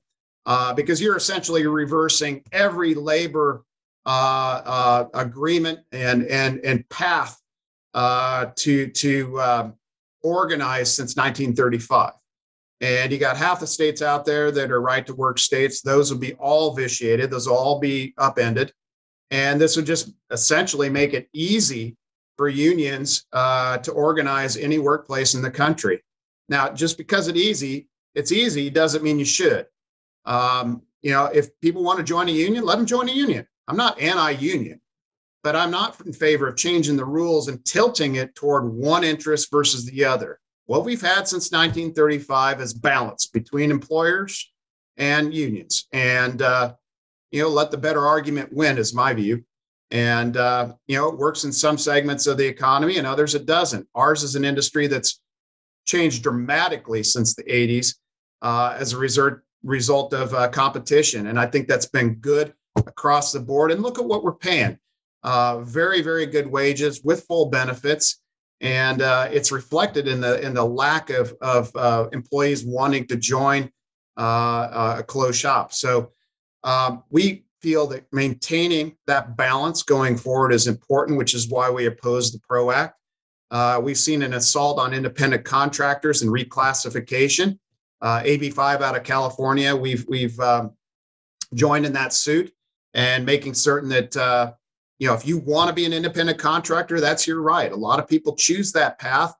uh, 0.46 0.72
because 0.74 1.00
you're 1.00 1.16
essentially 1.16 1.66
reversing 1.66 2.42
every 2.52 2.94
labor 2.94 3.64
uh, 4.06 4.62
uh, 4.64 5.08
agreement 5.14 5.80
and 5.92 6.24
and 6.24 6.60
and 6.64 6.88
path 6.88 7.38
to 7.94 8.88
to 8.88 9.40
um, 9.40 9.74
organize 10.22 10.94
since 10.94 11.16
1935. 11.16 12.12
And 12.82 13.12
you 13.12 13.18
got 13.18 13.36
half 13.36 13.60
the 13.60 13.66
states 13.66 14.00
out 14.00 14.24
there 14.24 14.50
that 14.50 14.70
are 14.70 14.80
right 14.80 15.06
to 15.06 15.14
work 15.14 15.38
states. 15.38 15.82
Those 15.82 16.10
will 16.10 16.18
be 16.18 16.32
all 16.34 16.74
vitiated, 16.74 17.30
those 17.30 17.46
will 17.46 17.56
all 17.56 17.78
be 17.78 18.14
upended. 18.16 18.72
And 19.30 19.60
this 19.60 19.76
would 19.76 19.86
just 19.86 20.12
essentially 20.30 20.88
make 20.88 21.12
it 21.12 21.28
easy 21.32 21.96
for 22.40 22.48
unions 22.48 23.26
uh, 23.34 23.76
to 23.76 23.92
organize 23.92 24.56
any 24.56 24.78
workplace 24.78 25.34
in 25.34 25.42
the 25.42 25.50
country. 25.50 26.02
Now, 26.48 26.70
just 26.70 26.96
because 26.96 27.28
it's 27.28 27.38
easy, 27.38 27.88
it's 28.14 28.32
easy 28.32 28.70
doesn't 28.70 29.04
mean 29.04 29.18
you 29.18 29.26
should. 29.26 29.66
Um, 30.24 30.80
you 31.02 31.10
know, 31.10 31.26
if 31.26 31.48
people 31.60 31.82
want 31.82 31.98
to 31.98 32.02
join 32.02 32.30
a 32.30 32.32
union, 32.32 32.64
let 32.64 32.78
them 32.78 32.86
join 32.86 33.10
a 33.10 33.12
union. 33.12 33.46
I'm 33.68 33.76
not 33.76 34.00
anti-union 34.00 34.80
but 35.42 35.56
I'm 35.56 35.70
not 35.70 36.00
in 36.04 36.12
favor 36.12 36.48
of 36.48 36.56
changing 36.56 36.96
the 36.96 37.04
rules 37.04 37.48
and 37.48 37.64
tilting 37.64 38.16
it 38.16 38.34
toward 38.34 38.70
one 38.72 39.04
interest 39.04 39.50
versus 39.50 39.86
the 39.86 40.04
other. 40.04 40.38
What 40.66 40.84
we've 40.84 41.00
had 41.00 41.26
since 41.26 41.50
1935 41.50 42.60
is 42.60 42.74
balance 42.74 43.26
between 43.26 43.70
employers 43.70 44.52
and 44.96 45.32
unions, 45.32 45.86
and 45.92 46.42
uh, 46.42 46.74
you 47.30 47.42
know, 47.42 47.48
let 47.48 47.70
the 47.70 47.78
better 47.78 48.06
argument 48.06 48.52
win, 48.52 48.76
is 48.76 48.94
my 48.94 49.14
view. 49.14 49.44
And 49.90 50.36
uh, 50.36 50.74
you 50.86 50.96
know, 50.96 51.08
it 51.08 51.18
works 51.18 51.44
in 51.44 51.52
some 51.52 51.76
segments 51.76 52.26
of 52.26 52.36
the 52.36 52.46
economy, 52.46 52.98
and 52.98 53.06
others 53.06 53.34
it 53.34 53.46
doesn't. 53.46 53.88
Ours 53.94 54.22
is 54.22 54.36
an 54.36 54.44
industry 54.44 54.86
that's 54.86 55.20
changed 55.84 56.22
dramatically 56.22 57.02
since 57.02 57.34
the 57.34 57.42
80s 57.44 57.96
uh, 58.42 58.76
as 58.78 58.92
a 58.92 58.98
result 58.98 59.34
result 59.64 60.14
of 60.14 60.32
uh, 60.32 60.48
competition, 60.48 61.26
and 61.26 61.38
I 61.38 61.46
think 61.46 61.68
that's 61.68 61.86
been 61.86 62.14
good 62.14 62.54
across 62.76 63.32
the 63.32 63.40
board. 63.40 63.72
And 63.72 63.82
look 63.82 63.98
at 63.98 64.04
what 64.04 64.22
we're 64.22 64.34
paying 64.34 64.78
uh, 65.22 65.60
very 65.60 66.02
very 66.02 66.26
good 66.26 66.46
wages 66.46 67.02
with 67.04 67.24
full 67.24 67.46
benefits 67.46 68.20
and 68.62 69.00
uh, 69.02 69.28
it's 69.30 69.52
reflected 69.52 70.06
in 70.06 70.20
the 70.20 70.40
in 70.40 70.54
the 70.54 70.64
lack 70.64 71.10
of 71.10 71.34
of 71.40 71.70
uh, 71.76 72.08
employees 72.12 72.64
wanting 72.64 73.06
to 73.06 73.16
join 73.16 73.70
a 74.16 75.04
closed 75.06 75.38
shop 75.38 75.72
so 75.72 76.12
um, 76.62 77.02
we 77.10 77.44
feel 77.62 77.86
that 77.88 78.04
maintaining 78.12 78.96
that 79.06 79.36
balance 79.36 79.82
going 79.82 80.16
forward 80.16 80.52
is 80.52 80.66
important 80.66 81.18
which 81.18 81.34
is 81.34 81.48
why 81.48 81.70
we 81.70 81.86
oppose 81.86 82.32
the 82.32 82.38
pro 82.40 82.70
act. 82.70 82.96
Uh, 83.50 83.80
we've 83.82 83.98
seen 83.98 84.22
an 84.22 84.34
assault 84.34 84.78
on 84.78 84.94
independent 84.94 85.44
contractors 85.44 86.22
and 86.22 86.30
reclassification. 86.30 87.58
Ab5 88.02 88.80
out 88.80 88.96
of 88.96 89.04
california 89.04 89.76
we've 89.76 90.06
we've 90.08 90.38
um, 90.40 90.72
joined 91.52 91.84
in 91.84 91.92
that 91.92 92.12
suit 92.12 92.52
and 92.94 93.26
making 93.26 93.54
certain 93.54 93.90
that 93.90 94.16
you 95.00 95.06
know, 95.06 95.14
if 95.14 95.26
you 95.26 95.38
want 95.38 95.68
to 95.68 95.74
be 95.74 95.86
an 95.86 95.94
independent 95.94 96.38
contractor, 96.38 97.00
that's 97.00 97.26
your 97.26 97.40
right. 97.40 97.72
A 97.72 97.76
lot 97.76 97.98
of 97.98 98.06
people 98.06 98.36
choose 98.36 98.70
that 98.72 98.98
path 98.98 99.34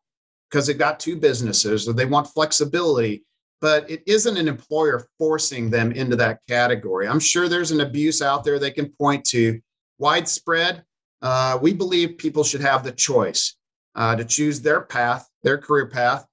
because 0.51 0.67
they've 0.67 0.79
got 0.79 0.99
two 0.99 1.17
businesses 1.17 1.87
or 1.87 1.93
they 1.93 2.07
want 2.07 2.27
flexibility, 2.27 3.25
but 3.61 3.89
it 3.91 4.03
isn't 4.07 4.37
an 4.37 4.49
employer 4.49 5.07
forcing 5.19 5.71
them 5.71 5.93
into 5.93 6.17
that 6.17 6.41
category. 6.49 7.07
I'm 7.07 7.21
sure 7.21 7.49
there's 7.49 7.71
an 7.71 7.81
abuse 7.81 8.23
out 8.23 8.45
there 8.45 8.59
they 8.59 8.71
can 8.71 8.91
point 8.91 9.25
to. 9.27 9.61
Widespread, 9.99 10.83
uh, 11.21 11.59
we 11.61 11.75
believe 11.75 12.17
people 12.17 12.43
should 12.43 12.63
have 12.63 12.83
the 12.83 12.93
choice 12.93 13.57
uh, 13.95 14.17
to 14.17 14.25
choose 14.25 14.63
their 14.63 14.81
path, 14.81 15.29
their 15.43 15.59
career 15.59 15.87
path. 15.87 16.27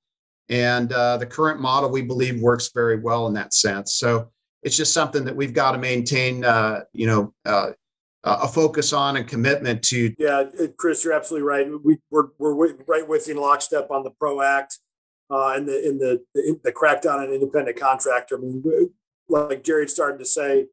And 0.50 0.92
uh, 0.94 1.18
the 1.18 1.26
current 1.26 1.60
model, 1.60 1.92
we 1.92 2.02
believe, 2.02 2.40
works 2.40 2.72
very 2.74 2.98
well 2.98 3.28
in 3.28 3.34
that 3.34 3.54
sense. 3.54 3.96
So 3.96 4.32
it's 4.64 4.78
just 4.78 4.94
something 4.94 5.26
that 5.26 5.36
we've 5.36 5.54
got 5.54 5.74
to 5.74 5.78
maintain, 5.78 6.46
uh, 6.46 6.84
you 6.94 7.08
know, 7.08 7.34
uh, 7.46 7.72
a 8.24 8.48
focus 8.48 8.94
on 8.94 9.18
and 9.18 9.28
commitment 9.28 9.84
to. 9.84 10.14
Yeah, 10.18 10.46
Chris, 10.78 11.04
you're 11.04 11.14
absolutely 11.14 11.48
right. 11.48 11.68
We, 11.84 11.98
we're, 12.10 12.28
we're 12.38 12.74
right 12.88 13.08
with 13.08 13.28
you 13.28 13.36
in 13.36 13.42
lockstep 13.42 13.92
on 13.92 14.04
the 14.04 14.12
PRO 14.12 14.42
Act 14.42 14.80
uh, 15.30 15.54
and 15.56 15.68
the 15.68 15.88
in 15.88 15.98
the, 15.98 16.24
the, 16.64 16.72
crackdown 16.72 17.20
on 17.20 17.34
independent 17.34 17.78
contractor. 17.78 18.38
I 18.38 18.42
mean, 18.42 18.64
like 19.28 19.64
Jared 19.64 19.90
started 19.90 20.20
to 20.20 20.26
say, 20.26 20.68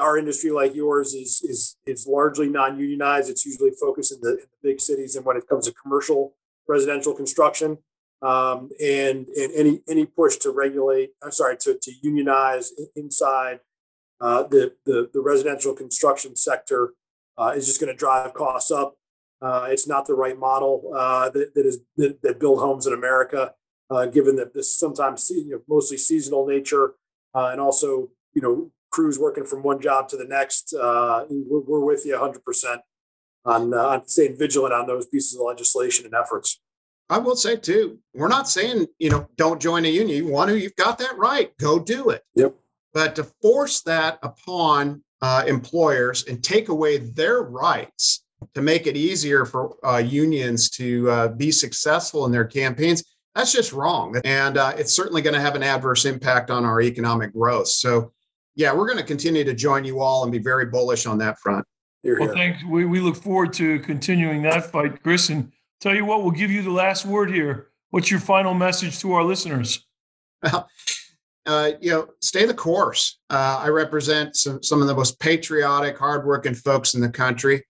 our 0.00 0.18
industry, 0.18 0.50
like 0.50 0.74
yours, 0.74 1.14
is 1.14 1.42
is 1.42 1.76
is 1.86 2.06
largely 2.06 2.48
non-unionized. 2.48 3.30
It's 3.30 3.46
usually 3.46 3.72
focused 3.80 4.12
in 4.12 4.20
the, 4.20 4.30
in 4.30 4.36
the 4.36 4.70
big 4.70 4.80
cities, 4.80 5.16
and 5.16 5.24
when 5.24 5.36
it 5.36 5.48
comes 5.48 5.66
to 5.66 5.74
commercial 5.74 6.34
residential 6.68 7.14
construction, 7.14 7.78
um, 8.22 8.70
and 8.82 9.28
and 9.28 9.52
any 9.54 9.80
any 9.88 10.06
push 10.06 10.36
to 10.38 10.50
regulate, 10.50 11.10
I'm 11.22 11.32
sorry, 11.32 11.56
to 11.58 11.78
to 11.80 11.92
unionize 12.02 12.72
inside 12.96 13.60
uh, 14.20 14.44
the, 14.44 14.72
the, 14.86 15.10
the 15.12 15.20
residential 15.20 15.74
construction 15.74 16.36
sector 16.36 16.94
uh, 17.36 17.52
is 17.54 17.66
just 17.66 17.80
going 17.80 17.92
to 17.92 17.96
drive 17.96 18.32
costs 18.34 18.70
up. 18.70 18.96
Uh, 19.42 19.66
it's 19.68 19.86
not 19.86 20.06
the 20.06 20.14
right 20.14 20.38
model 20.38 20.90
uh, 20.96 21.28
that, 21.30 21.54
that 21.54 21.66
is 21.66 21.80
that, 21.96 22.22
that, 22.22 22.40
build 22.40 22.60
homes 22.60 22.86
in 22.86 22.94
America, 22.94 23.52
uh, 23.90 24.06
given 24.06 24.36
that 24.36 24.54
this 24.54 24.76
sometimes 24.76 25.28
you 25.30 25.50
know, 25.50 25.60
mostly 25.68 25.96
seasonal 25.96 26.46
nature, 26.46 26.94
and 27.34 27.60
also 27.60 28.08
you 28.34 28.42
know 28.42 28.70
crews 28.90 29.18
working 29.18 29.44
from 29.44 29.62
one 29.62 29.80
job 29.80 30.08
to 30.08 30.16
the 30.16 30.24
next. 30.24 30.74
We're, 30.74 31.60
we're, 31.60 31.80
with 31.80 32.06
you 32.06 32.12
100 32.12 32.44
percent 32.44 32.80
on 33.44 33.72
on 33.74 34.06
staying 34.06 34.36
vigilant 34.38 34.74
on 34.74 34.86
those 34.86 35.06
pieces 35.06 35.38
of 35.38 35.46
legislation 35.46 36.04
and 36.06 36.14
efforts. 36.14 36.60
I 37.10 37.18
will 37.18 37.36
say 37.36 37.56
too, 37.56 37.98
we're 38.14 38.28
not 38.28 38.48
saying 38.48 38.86
you 38.98 39.10
know 39.10 39.28
don't 39.36 39.60
join 39.60 39.84
a 39.84 39.88
union. 39.88 40.24
You 40.24 40.32
want 40.32 40.50
to, 40.50 40.58
you've 40.58 40.76
got 40.76 40.98
that 40.98 41.16
right. 41.18 41.56
Go 41.58 41.78
do 41.78 42.10
it. 42.10 42.22
Yep. 42.34 42.54
But 42.92 43.16
to 43.16 43.24
force 43.42 43.82
that 43.82 44.18
upon 44.22 45.02
uh, 45.20 45.42
employers 45.46 46.24
and 46.26 46.42
take 46.42 46.68
away 46.68 46.98
their 46.98 47.42
rights 47.42 48.24
to 48.54 48.60
make 48.60 48.86
it 48.86 48.96
easier 48.96 49.44
for 49.44 49.74
uh, 49.84 49.98
unions 49.98 50.70
to 50.70 51.10
uh, 51.10 51.28
be 51.28 51.50
successful 51.50 52.26
in 52.26 52.32
their 52.32 52.44
campaigns, 52.44 53.13
that's 53.34 53.52
just 53.52 53.72
wrong. 53.72 54.20
And 54.24 54.56
uh, 54.56 54.74
it's 54.76 54.94
certainly 54.94 55.22
going 55.22 55.34
to 55.34 55.40
have 55.40 55.54
an 55.54 55.62
adverse 55.62 56.04
impact 56.04 56.50
on 56.50 56.64
our 56.64 56.80
economic 56.80 57.32
growth. 57.32 57.68
So, 57.68 58.12
yeah, 58.54 58.72
we're 58.72 58.86
going 58.86 58.98
to 58.98 59.04
continue 59.04 59.44
to 59.44 59.54
join 59.54 59.84
you 59.84 60.00
all 60.00 60.22
and 60.22 60.30
be 60.30 60.38
very 60.38 60.66
bullish 60.66 61.06
on 61.06 61.18
that 61.18 61.38
front. 61.40 61.64
Here, 62.02 62.18
well, 62.20 62.32
thanks. 62.32 62.62
We, 62.64 62.84
we 62.84 63.00
look 63.00 63.16
forward 63.16 63.52
to 63.54 63.80
continuing 63.80 64.42
that 64.42 64.70
fight, 64.70 65.02
Chris. 65.02 65.30
And 65.30 65.52
tell 65.80 65.94
you 65.94 66.04
what, 66.04 66.22
we'll 66.22 66.32
give 66.32 66.50
you 66.50 66.62
the 66.62 66.70
last 66.70 67.06
word 67.06 67.30
here. 67.30 67.68
What's 67.90 68.10
your 68.10 68.20
final 68.20 68.54
message 68.54 68.98
to 69.00 69.12
our 69.14 69.24
listeners? 69.24 69.84
Well, 70.42 70.68
uh, 71.46 71.72
you 71.80 71.90
know, 71.90 72.08
stay 72.20 72.46
the 72.46 72.54
course. 72.54 73.18
Uh, 73.30 73.60
I 73.62 73.68
represent 73.68 74.36
some, 74.36 74.62
some 74.62 74.80
of 74.80 74.88
the 74.88 74.94
most 74.94 75.18
patriotic, 75.18 75.98
hardworking 75.98 76.54
folks 76.54 76.94
in 76.94 77.00
the 77.00 77.08
country. 77.08 77.64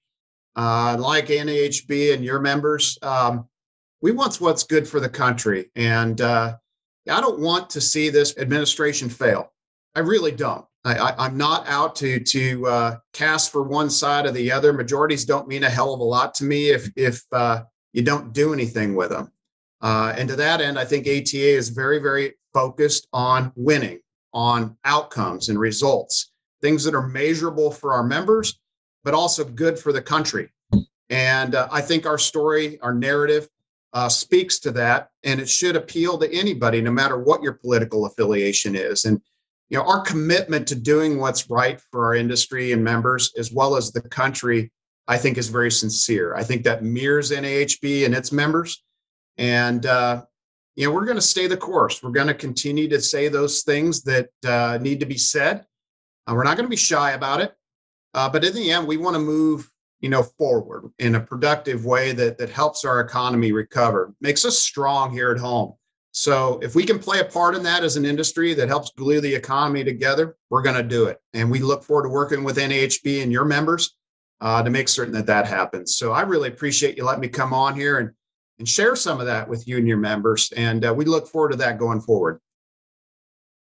Uh, 0.57 0.97
like 0.99 1.27
NAHB 1.27 2.15
and 2.15 2.25
your 2.25 2.39
members, 2.39 2.97
um, 3.03 3.49
we 4.05 4.13
want 4.13 4.39
what's 4.39 4.65
good 4.65 4.87
for 4.87 5.01
the 5.01 5.09
country. 5.09 5.71
And 5.77 6.21
uh, 6.21 6.57
I 7.11 7.21
don't 7.23 7.41
want 7.41 7.71
to 7.71 7.81
see 7.81 8.11
this 8.11 8.37
administration 8.37 9.09
fail. 9.09 9.51
I 9.95 10.01
really 10.01 10.31
don't. 10.31 10.67
I, 10.85 11.27
am 11.27 11.39
not 11.39 11.67
out 11.67 11.97
to 11.97 12.21
to 12.21 12.67
uh, 12.67 12.97
cast 13.15 13.51
for 13.51 13.63
one 13.63 13.89
side 13.89 14.27
or 14.27 14.33
the 14.33 14.53
other. 14.53 14.75
Majorities 14.75 15.25
don't 15.25 15.49
mean 15.49 15.65
a 15.65 15.71
hell 15.71 15.95
of 15.95 16.01
a 16.01 16.05
lot 16.05 16.35
to 16.35 16.45
me 16.45 16.69
if 16.69 16.91
if 16.95 17.23
uh, 17.33 17.63
you 17.95 18.03
don't 18.03 18.35
do 18.35 18.53
anything 18.53 18.95
with 18.95 19.09
them. 19.09 19.33
Uh, 19.81 20.13
and 20.19 20.29
to 20.29 20.37
that 20.37 20.61
end, 20.61 20.79
I 20.79 20.85
think 20.85 21.07
ATA 21.07 21.57
is 21.57 21.71
very 21.71 21.99
very 21.99 22.35
focused 22.53 23.09
on 23.15 23.53
winning, 23.57 24.01
on 24.35 24.77
outcomes 24.85 25.49
and 25.49 25.59
results, 25.59 26.31
things 26.61 26.85
that 26.85 26.95
are 26.95 27.09
measurable 27.09 27.71
for 27.71 27.95
our 27.95 28.05
members, 28.05 28.61
but 29.03 29.15
also 29.15 29.45
good 29.45 29.79
for 29.79 29.95
the 29.95 30.03
country. 30.03 30.51
And 31.09 31.55
uh, 31.55 31.69
I 31.73 31.81
think 31.81 32.05
our 32.05 32.19
story, 32.19 32.79
our 32.83 32.93
narrative, 32.93 33.49
uh, 33.95 34.09
speaks 34.09 34.59
to 34.59 34.73
that, 34.73 35.09
and 35.23 35.41
it 35.41 35.49
should 35.49 35.77
appeal 35.77 36.19
to 36.19 36.33
anybody, 36.35 36.81
no 36.81 36.91
matter 36.91 37.17
what 37.17 37.43
your 37.43 37.55
political 37.55 38.07
affiliation 38.07 38.75
is. 38.75 39.05
And 39.05 39.21
you 39.71 39.79
know, 39.79 39.85
our 39.85 40.03
commitment 40.03 40.67
to 40.69 40.75
doing 40.75 41.19
what's 41.19 41.49
right 41.49 41.81
for 41.91 42.05
our 42.05 42.15
industry 42.15 42.73
and 42.73 42.85
members, 42.85 43.33
as 43.39 43.53
well 43.53 43.77
as 43.77 43.93
the 43.93 44.03
country, 44.03 44.71
I 45.09 45.17
think 45.17 45.39
is 45.39 45.49
very 45.49 45.71
sincere. 45.71 46.35
I 46.35 46.43
think 46.43 46.65
that 46.65 46.85
mirrors 46.85 47.31
NAHB 47.31 48.05
and 48.05 48.15
its 48.15 48.33
members, 48.33 48.83
and 49.39 49.87
uh, 49.87 50.25
you 50.75 50.87
know, 50.87 50.93
we're 50.93 51.05
going 51.05 51.17
to 51.17 51.23
stay 51.23 51.47
the 51.47 51.57
course. 51.57 52.03
We're 52.03 52.11
going 52.11 52.27
to 52.27 52.35
continue 52.35 52.89
to 52.89 53.01
say 53.01 53.29
those 53.29 53.63
things 53.63 54.03
that 54.03 54.29
uh, 54.45 54.79
need 54.81 55.01
to 55.01 55.07
be 55.07 55.19
said. 55.19 55.65
Uh, 56.27 56.35
we're 56.35 56.45
not 56.45 56.57
going 56.57 56.67
to 56.67 56.71
be 56.71 56.77
shy 56.77 57.13
about 57.13 57.41
it, 57.41 57.55
uh, 58.13 58.29
but 58.29 58.45
in 58.45 58.55
the 58.55 58.73
end, 58.73 58.89
we 58.89 58.97
want 58.97 59.15
to 59.15 59.21
move 59.21 59.71
you 60.05 60.11
know, 60.11 60.23
forward 60.23 60.93
in 60.99 61.15
a 61.15 61.21
productive 61.21 61.87
way 61.87 62.13
that 62.13 62.37
that 62.37 62.51
helps 62.51 62.85
our 62.85 63.01
economy 63.01 63.53
recover, 63.53 64.15
makes 64.21 64.45
us 64.45 64.59
strong 64.59 65.11
here 65.11 65.31
at 65.31 65.39
home. 65.39 65.73
So 66.11 66.61
if 66.63 66.75
we 66.75 66.85
can 66.85 66.99
play 66.99 67.21
a 67.21 67.25
part 67.25 67.55
in 67.55 67.63
that 67.63 67.83
as 67.83 67.97
an 67.97 68.05
industry 68.05 68.53
that 68.53 68.69
helps 68.69 68.91
glue 68.99 69.23
the 69.23 69.35
economy 69.35 69.83
together, 69.83 70.37
we're 70.51 70.61
going 70.61 70.77
to 70.77 70.83
do 70.83 71.07
it. 71.07 71.23
And 71.33 71.51
we 71.51 71.61
look 71.61 71.83
forward 71.83 72.03
to 72.03 72.11
working 72.11 72.45
with 72.45 72.59
NAHB 72.59 73.23
and 73.23 73.33
your 73.33 73.47
members 73.47 73.97
uh, 74.43 74.63
to 74.63 74.69
make 74.69 74.91
certain 74.91 75.15
that 75.15 75.25
that 75.25 75.47
happens. 75.47 75.97
So 75.97 76.13
I 76.13 76.21
really 76.21 76.51
appreciate 76.51 76.99
you 76.99 77.05
letting 77.05 77.23
me 77.23 77.29
come 77.29 77.55
on 77.55 77.75
here 77.75 77.99
and 77.99 78.11
and 78.59 78.69
share 78.69 78.97
some 78.97 79.21
of 79.21 79.27
that 79.27 79.49
with 79.49 79.67
you 79.67 79.79
and 79.79 79.89
your 79.89 79.97
members. 79.97 80.53
And 80.55 80.85
uh, 80.85 80.93
we 80.93 81.07
look 81.07 81.27
forward 81.29 81.53
to 81.53 81.57
that 81.57 81.79
going 81.79 82.03
forward. 82.03 82.41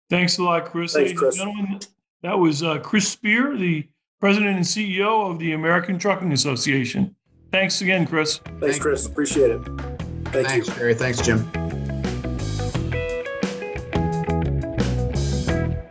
Thanks 0.10 0.40
a 0.40 0.44
lot, 0.44 0.66
Chris. 0.66 0.94
Thanks, 0.94 1.14
Chris. 1.14 1.38
gentlemen, 1.38 1.80
that 2.24 2.40
was 2.40 2.64
uh, 2.64 2.80
Chris 2.80 3.08
Spear, 3.08 3.56
the 3.56 3.88
President 4.24 4.56
and 4.56 4.64
CEO 4.64 5.30
of 5.30 5.38
the 5.38 5.52
American 5.52 6.00
Trucking 6.00 6.32
Association. 6.32 7.14
Thanks 7.52 7.82
again, 7.82 8.08
Chris. 8.08 8.40
Thanks, 8.62 8.80
Chris. 8.80 9.06
Appreciate 9.06 9.52
it. 9.52 9.62
Thank 10.28 10.48
Thanks, 10.48 10.68
you. 10.70 10.74
Jerry. 10.76 10.96
Thanks, 10.96 11.22
Jim. 11.22 11.46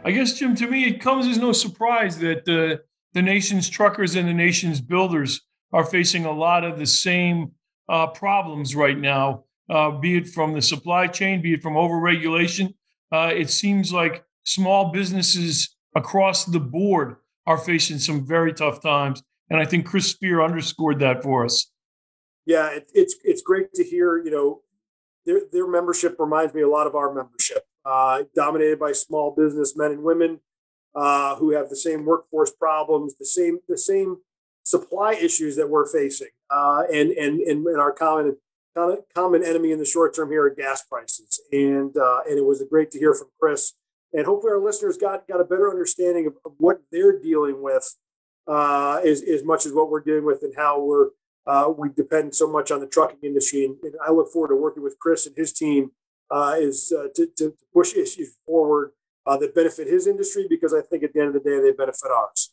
I 0.02 0.12
guess, 0.12 0.32
Jim, 0.32 0.54
to 0.54 0.66
me, 0.66 0.86
it 0.86 0.98
comes 0.98 1.26
as 1.26 1.36
no 1.36 1.52
surprise 1.52 2.16
that 2.20 2.48
uh, 2.48 2.82
the 3.12 3.20
nation's 3.20 3.68
truckers 3.68 4.14
and 4.14 4.26
the 4.26 4.32
nation's 4.32 4.80
builders 4.80 5.42
are 5.74 5.84
facing 5.84 6.24
a 6.24 6.32
lot 6.32 6.64
of 6.64 6.78
the 6.78 6.86
same 6.86 7.52
uh, 7.90 8.06
problems 8.06 8.74
right 8.74 8.96
now, 8.96 9.44
uh, 9.68 9.90
be 9.90 10.16
it 10.16 10.26
from 10.26 10.54
the 10.54 10.62
supply 10.62 11.06
chain, 11.06 11.42
be 11.42 11.52
it 11.52 11.62
from 11.62 11.74
overregulation. 11.74 12.72
Uh, 13.12 13.30
it 13.30 13.50
seems 13.50 13.92
like 13.92 14.24
small 14.44 14.90
businesses 14.90 15.76
across 15.94 16.46
the 16.46 16.60
board 16.60 17.16
are 17.47 17.59
facing 17.59 17.99
some 17.99 18.26
very 18.26 18.53
tough 18.53 18.82
times. 18.82 19.22
And 19.51 19.61
I 19.61 19.64
think 19.64 19.86
Chris 19.86 20.07
Spear 20.07 20.43
underscored 20.43 21.01
that 21.01 21.22
for 21.22 21.45
us. 21.45 21.70
Yeah, 22.47 22.70
it, 22.70 22.90
it's 22.95 23.16
it's 23.22 23.43
great 23.43 23.72
to 23.74 23.84
hear. 23.84 24.16
You 24.16 24.30
know, 24.30 24.61
their 25.26 25.43
their 25.53 25.68
membership 25.68 26.16
reminds 26.18 26.55
me 26.55 26.62
a 26.62 26.68
lot 26.68 26.86
of 26.86 26.95
our 26.95 27.12
membership, 27.12 27.64
uh, 27.84 28.24
dominated 28.34 28.78
by 28.78 28.93
small 28.93 29.34
business 29.36 29.76
men 29.76 29.93
and 29.93 30.03
women 30.03 30.40
uh, 30.95 31.36
who 31.36 31.51
have 31.53 31.68
the 31.68 31.76
same 31.76 32.05
workforce 32.05 32.51
problems, 32.51 33.16
the 33.18 33.26
same 33.26 33.59
the 33.68 33.78
same 33.78 34.18
supply 34.64 35.12
issues 35.12 35.57
that 35.57 35.68
we're 35.68 35.86
facing, 35.86 36.28
uh, 36.51 36.82
and, 36.93 37.11
and 37.12 37.40
and 37.40 37.66
and 37.66 37.80
our 37.80 37.93
common 37.93 38.36
common 39.14 39.45
enemy 39.45 39.70
in 39.70 39.78
the 39.78 39.84
short 39.84 40.14
term 40.14 40.30
here 40.30 40.45
are 40.45 40.55
gas 40.55 40.82
prices. 40.84 41.40
And 41.53 41.97
uh, 41.97 42.20
and 42.28 42.38
it 42.38 42.45
was 42.45 42.62
great 42.70 42.90
to 42.93 42.99
hear 42.99 43.14
from 43.14 43.28
Chris 43.38 43.74
and 44.12 44.26
hopefully 44.26 44.52
our 44.52 44.60
listeners 44.60 44.96
got 44.96 45.26
got 45.26 45.40
a 45.40 45.44
better 45.44 45.70
understanding 45.70 46.26
of, 46.26 46.34
of 46.44 46.52
what 46.58 46.80
they're 46.90 47.18
dealing 47.18 47.62
with 47.62 47.96
uh, 48.46 49.00
as, 49.04 49.22
as 49.22 49.44
much 49.44 49.66
as 49.66 49.72
what 49.72 49.90
we're 49.90 50.00
dealing 50.00 50.24
with 50.24 50.42
and 50.42 50.54
how 50.56 50.80
we're 50.80 51.10
uh, 51.46 51.72
we 51.76 51.88
depend 51.88 52.34
so 52.34 52.50
much 52.50 52.70
on 52.70 52.80
the 52.80 52.86
trucking 52.86 53.18
industry 53.22 53.64
and, 53.64 53.76
and, 53.82 53.94
I 54.04 54.12
look 54.12 54.28
forward 54.32 54.48
to 54.48 54.56
working 54.56 54.82
with 54.82 54.98
Chris 54.98 55.26
and 55.26 55.36
his 55.36 55.52
team 55.52 55.90
uh, 56.30 56.54
is 56.56 56.92
uh, 56.96 57.08
to, 57.14 57.26
to, 57.38 57.54
push 57.74 57.94
issues 57.94 58.36
forward 58.46 58.92
uh, 59.26 59.36
that 59.38 59.54
benefit 59.54 59.88
his 59.88 60.06
industry 60.06 60.46
because 60.48 60.74
I 60.74 60.82
think 60.82 61.02
at 61.02 61.12
the 61.14 61.20
end 61.20 61.34
of 61.34 61.42
the 61.42 61.50
day 61.50 61.60
they 61.60 61.72
benefit 61.72 62.10
ours. 62.10 62.50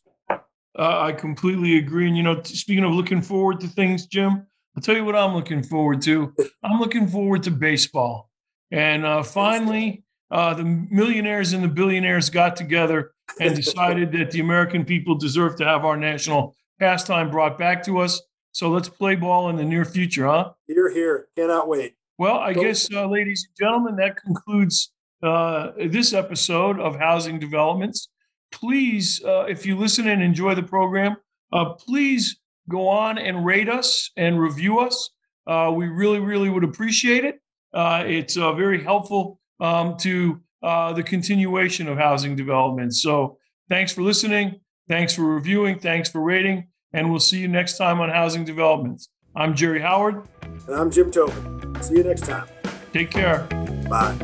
Uh, 0.78 1.00
I 1.00 1.12
completely 1.12 1.78
agree. 1.78 2.06
And 2.08 2.16
you 2.16 2.22
know, 2.22 2.40
speaking 2.42 2.84
of 2.84 2.92
looking 2.92 3.22
forward 3.22 3.60
to 3.60 3.68
things, 3.68 4.06
Jim, 4.06 4.46
I'll 4.76 4.82
tell 4.82 4.96
you 4.96 5.04
what 5.04 5.16
I'm 5.16 5.34
looking 5.34 5.62
forward 5.62 6.00
to. 6.02 6.32
I'm 6.64 6.80
looking 6.80 7.06
forward 7.06 7.42
to 7.44 7.50
baseball, 7.50 8.30
and 8.70 9.26
finally 9.26 10.04
uh, 10.30 10.54
the 10.54 10.64
millionaires 10.64 11.52
and 11.52 11.62
the 11.62 11.68
billionaires 11.68 12.30
got 12.30 12.56
together 12.56 13.12
and 13.40 13.54
decided 13.54 14.12
that 14.12 14.30
the 14.30 14.40
American 14.40 14.84
people 14.84 15.14
deserve 15.16 15.56
to 15.56 15.64
have 15.64 15.84
our 15.84 15.96
national 15.96 16.54
pastime 16.78 17.30
brought 17.30 17.58
back 17.58 17.82
to 17.84 17.98
us. 17.98 18.20
So 18.52 18.70
let's 18.70 18.88
play 18.88 19.14
ball 19.16 19.50
in 19.50 19.56
the 19.56 19.64
near 19.64 19.84
future, 19.84 20.26
huh? 20.26 20.52
Hear, 20.66 20.90
hear. 20.90 21.28
Cannot 21.36 21.68
wait. 21.68 21.94
Well, 22.18 22.38
I 22.38 22.52
Go. 22.52 22.62
guess, 22.62 22.92
uh, 22.92 23.06
ladies 23.06 23.46
and 23.48 23.56
gentlemen, 23.56 23.96
that 23.96 24.16
concludes 24.16 24.92
uh, 25.22 25.70
this 25.86 26.12
episode 26.12 26.78
of 26.78 26.96
Housing 26.96 27.38
Developments. 27.38 28.08
Please, 28.52 29.22
uh, 29.24 29.44
if 29.48 29.64
you 29.64 29.76
listen 29.76 30.08
and 30.08 30.22
enjoy 30.22 30.54
the 30.54 30.62
program, 30.62 31.16
uh, 31.52 31.74
please 31.74 32.38
go 32.68 32.88
on 32.88 33.18
and 33.18 33.44
rate 33.44 33.68
us 33.68 34.10
and 34.16 34.40
review 34.40 34.80
us. 34.80 35.10
Uh, 35.46 35.72
we 35.74 35.88
really, 35.88 36.20
really 36.20 36.50
would 36.50 36.64
appreciate 36.64 37.24
it. 37.24 37.40
it's 37.72 38.34
very 38.34 38.82
helpful 38.82 39.39
um, 39.60 39.96
to 39.98 40.40
uh, 40.62 40.92
the 40.92 41.02
continuation 41.02 41.88
of 41.88 41.98
housing 41.98 42.36
development. 42.36 42.94
So 42.94 43.38
thanks 43.68 43.92
for 43.92 44.02
listening. 44.02 44.60
Thanks 44.88 45.14
for 45.14 45.22
reviewing. 45.22 45.78
Thanks 45.78 46.10
for 46.10 46.20
rating. 46.20 46.68
And 46.92 47.10
we'll 47.10 47.20
see 47.20 47.38
you 47.38 47.48
next 47.48 47.78
time 47.78 48.00
on 48.00 48.08
Housing 48.08 48.44
Developments. 48.44 49.08
I'm 49.36 49.54
Jerry 49.54 49.80
Howard. 49.80 50.26
And 50.66 50.74
I'm 50.74 50.90
Jim 50.90 51.10
Tobin. 51.10 51.80
See 51.82 51.98
you 51.98 52.02
next 52.02 52.22
time. 52.26 52.48
Take 52.92 53.10
care. 53.10 53.46
Bye. 53.88 54.16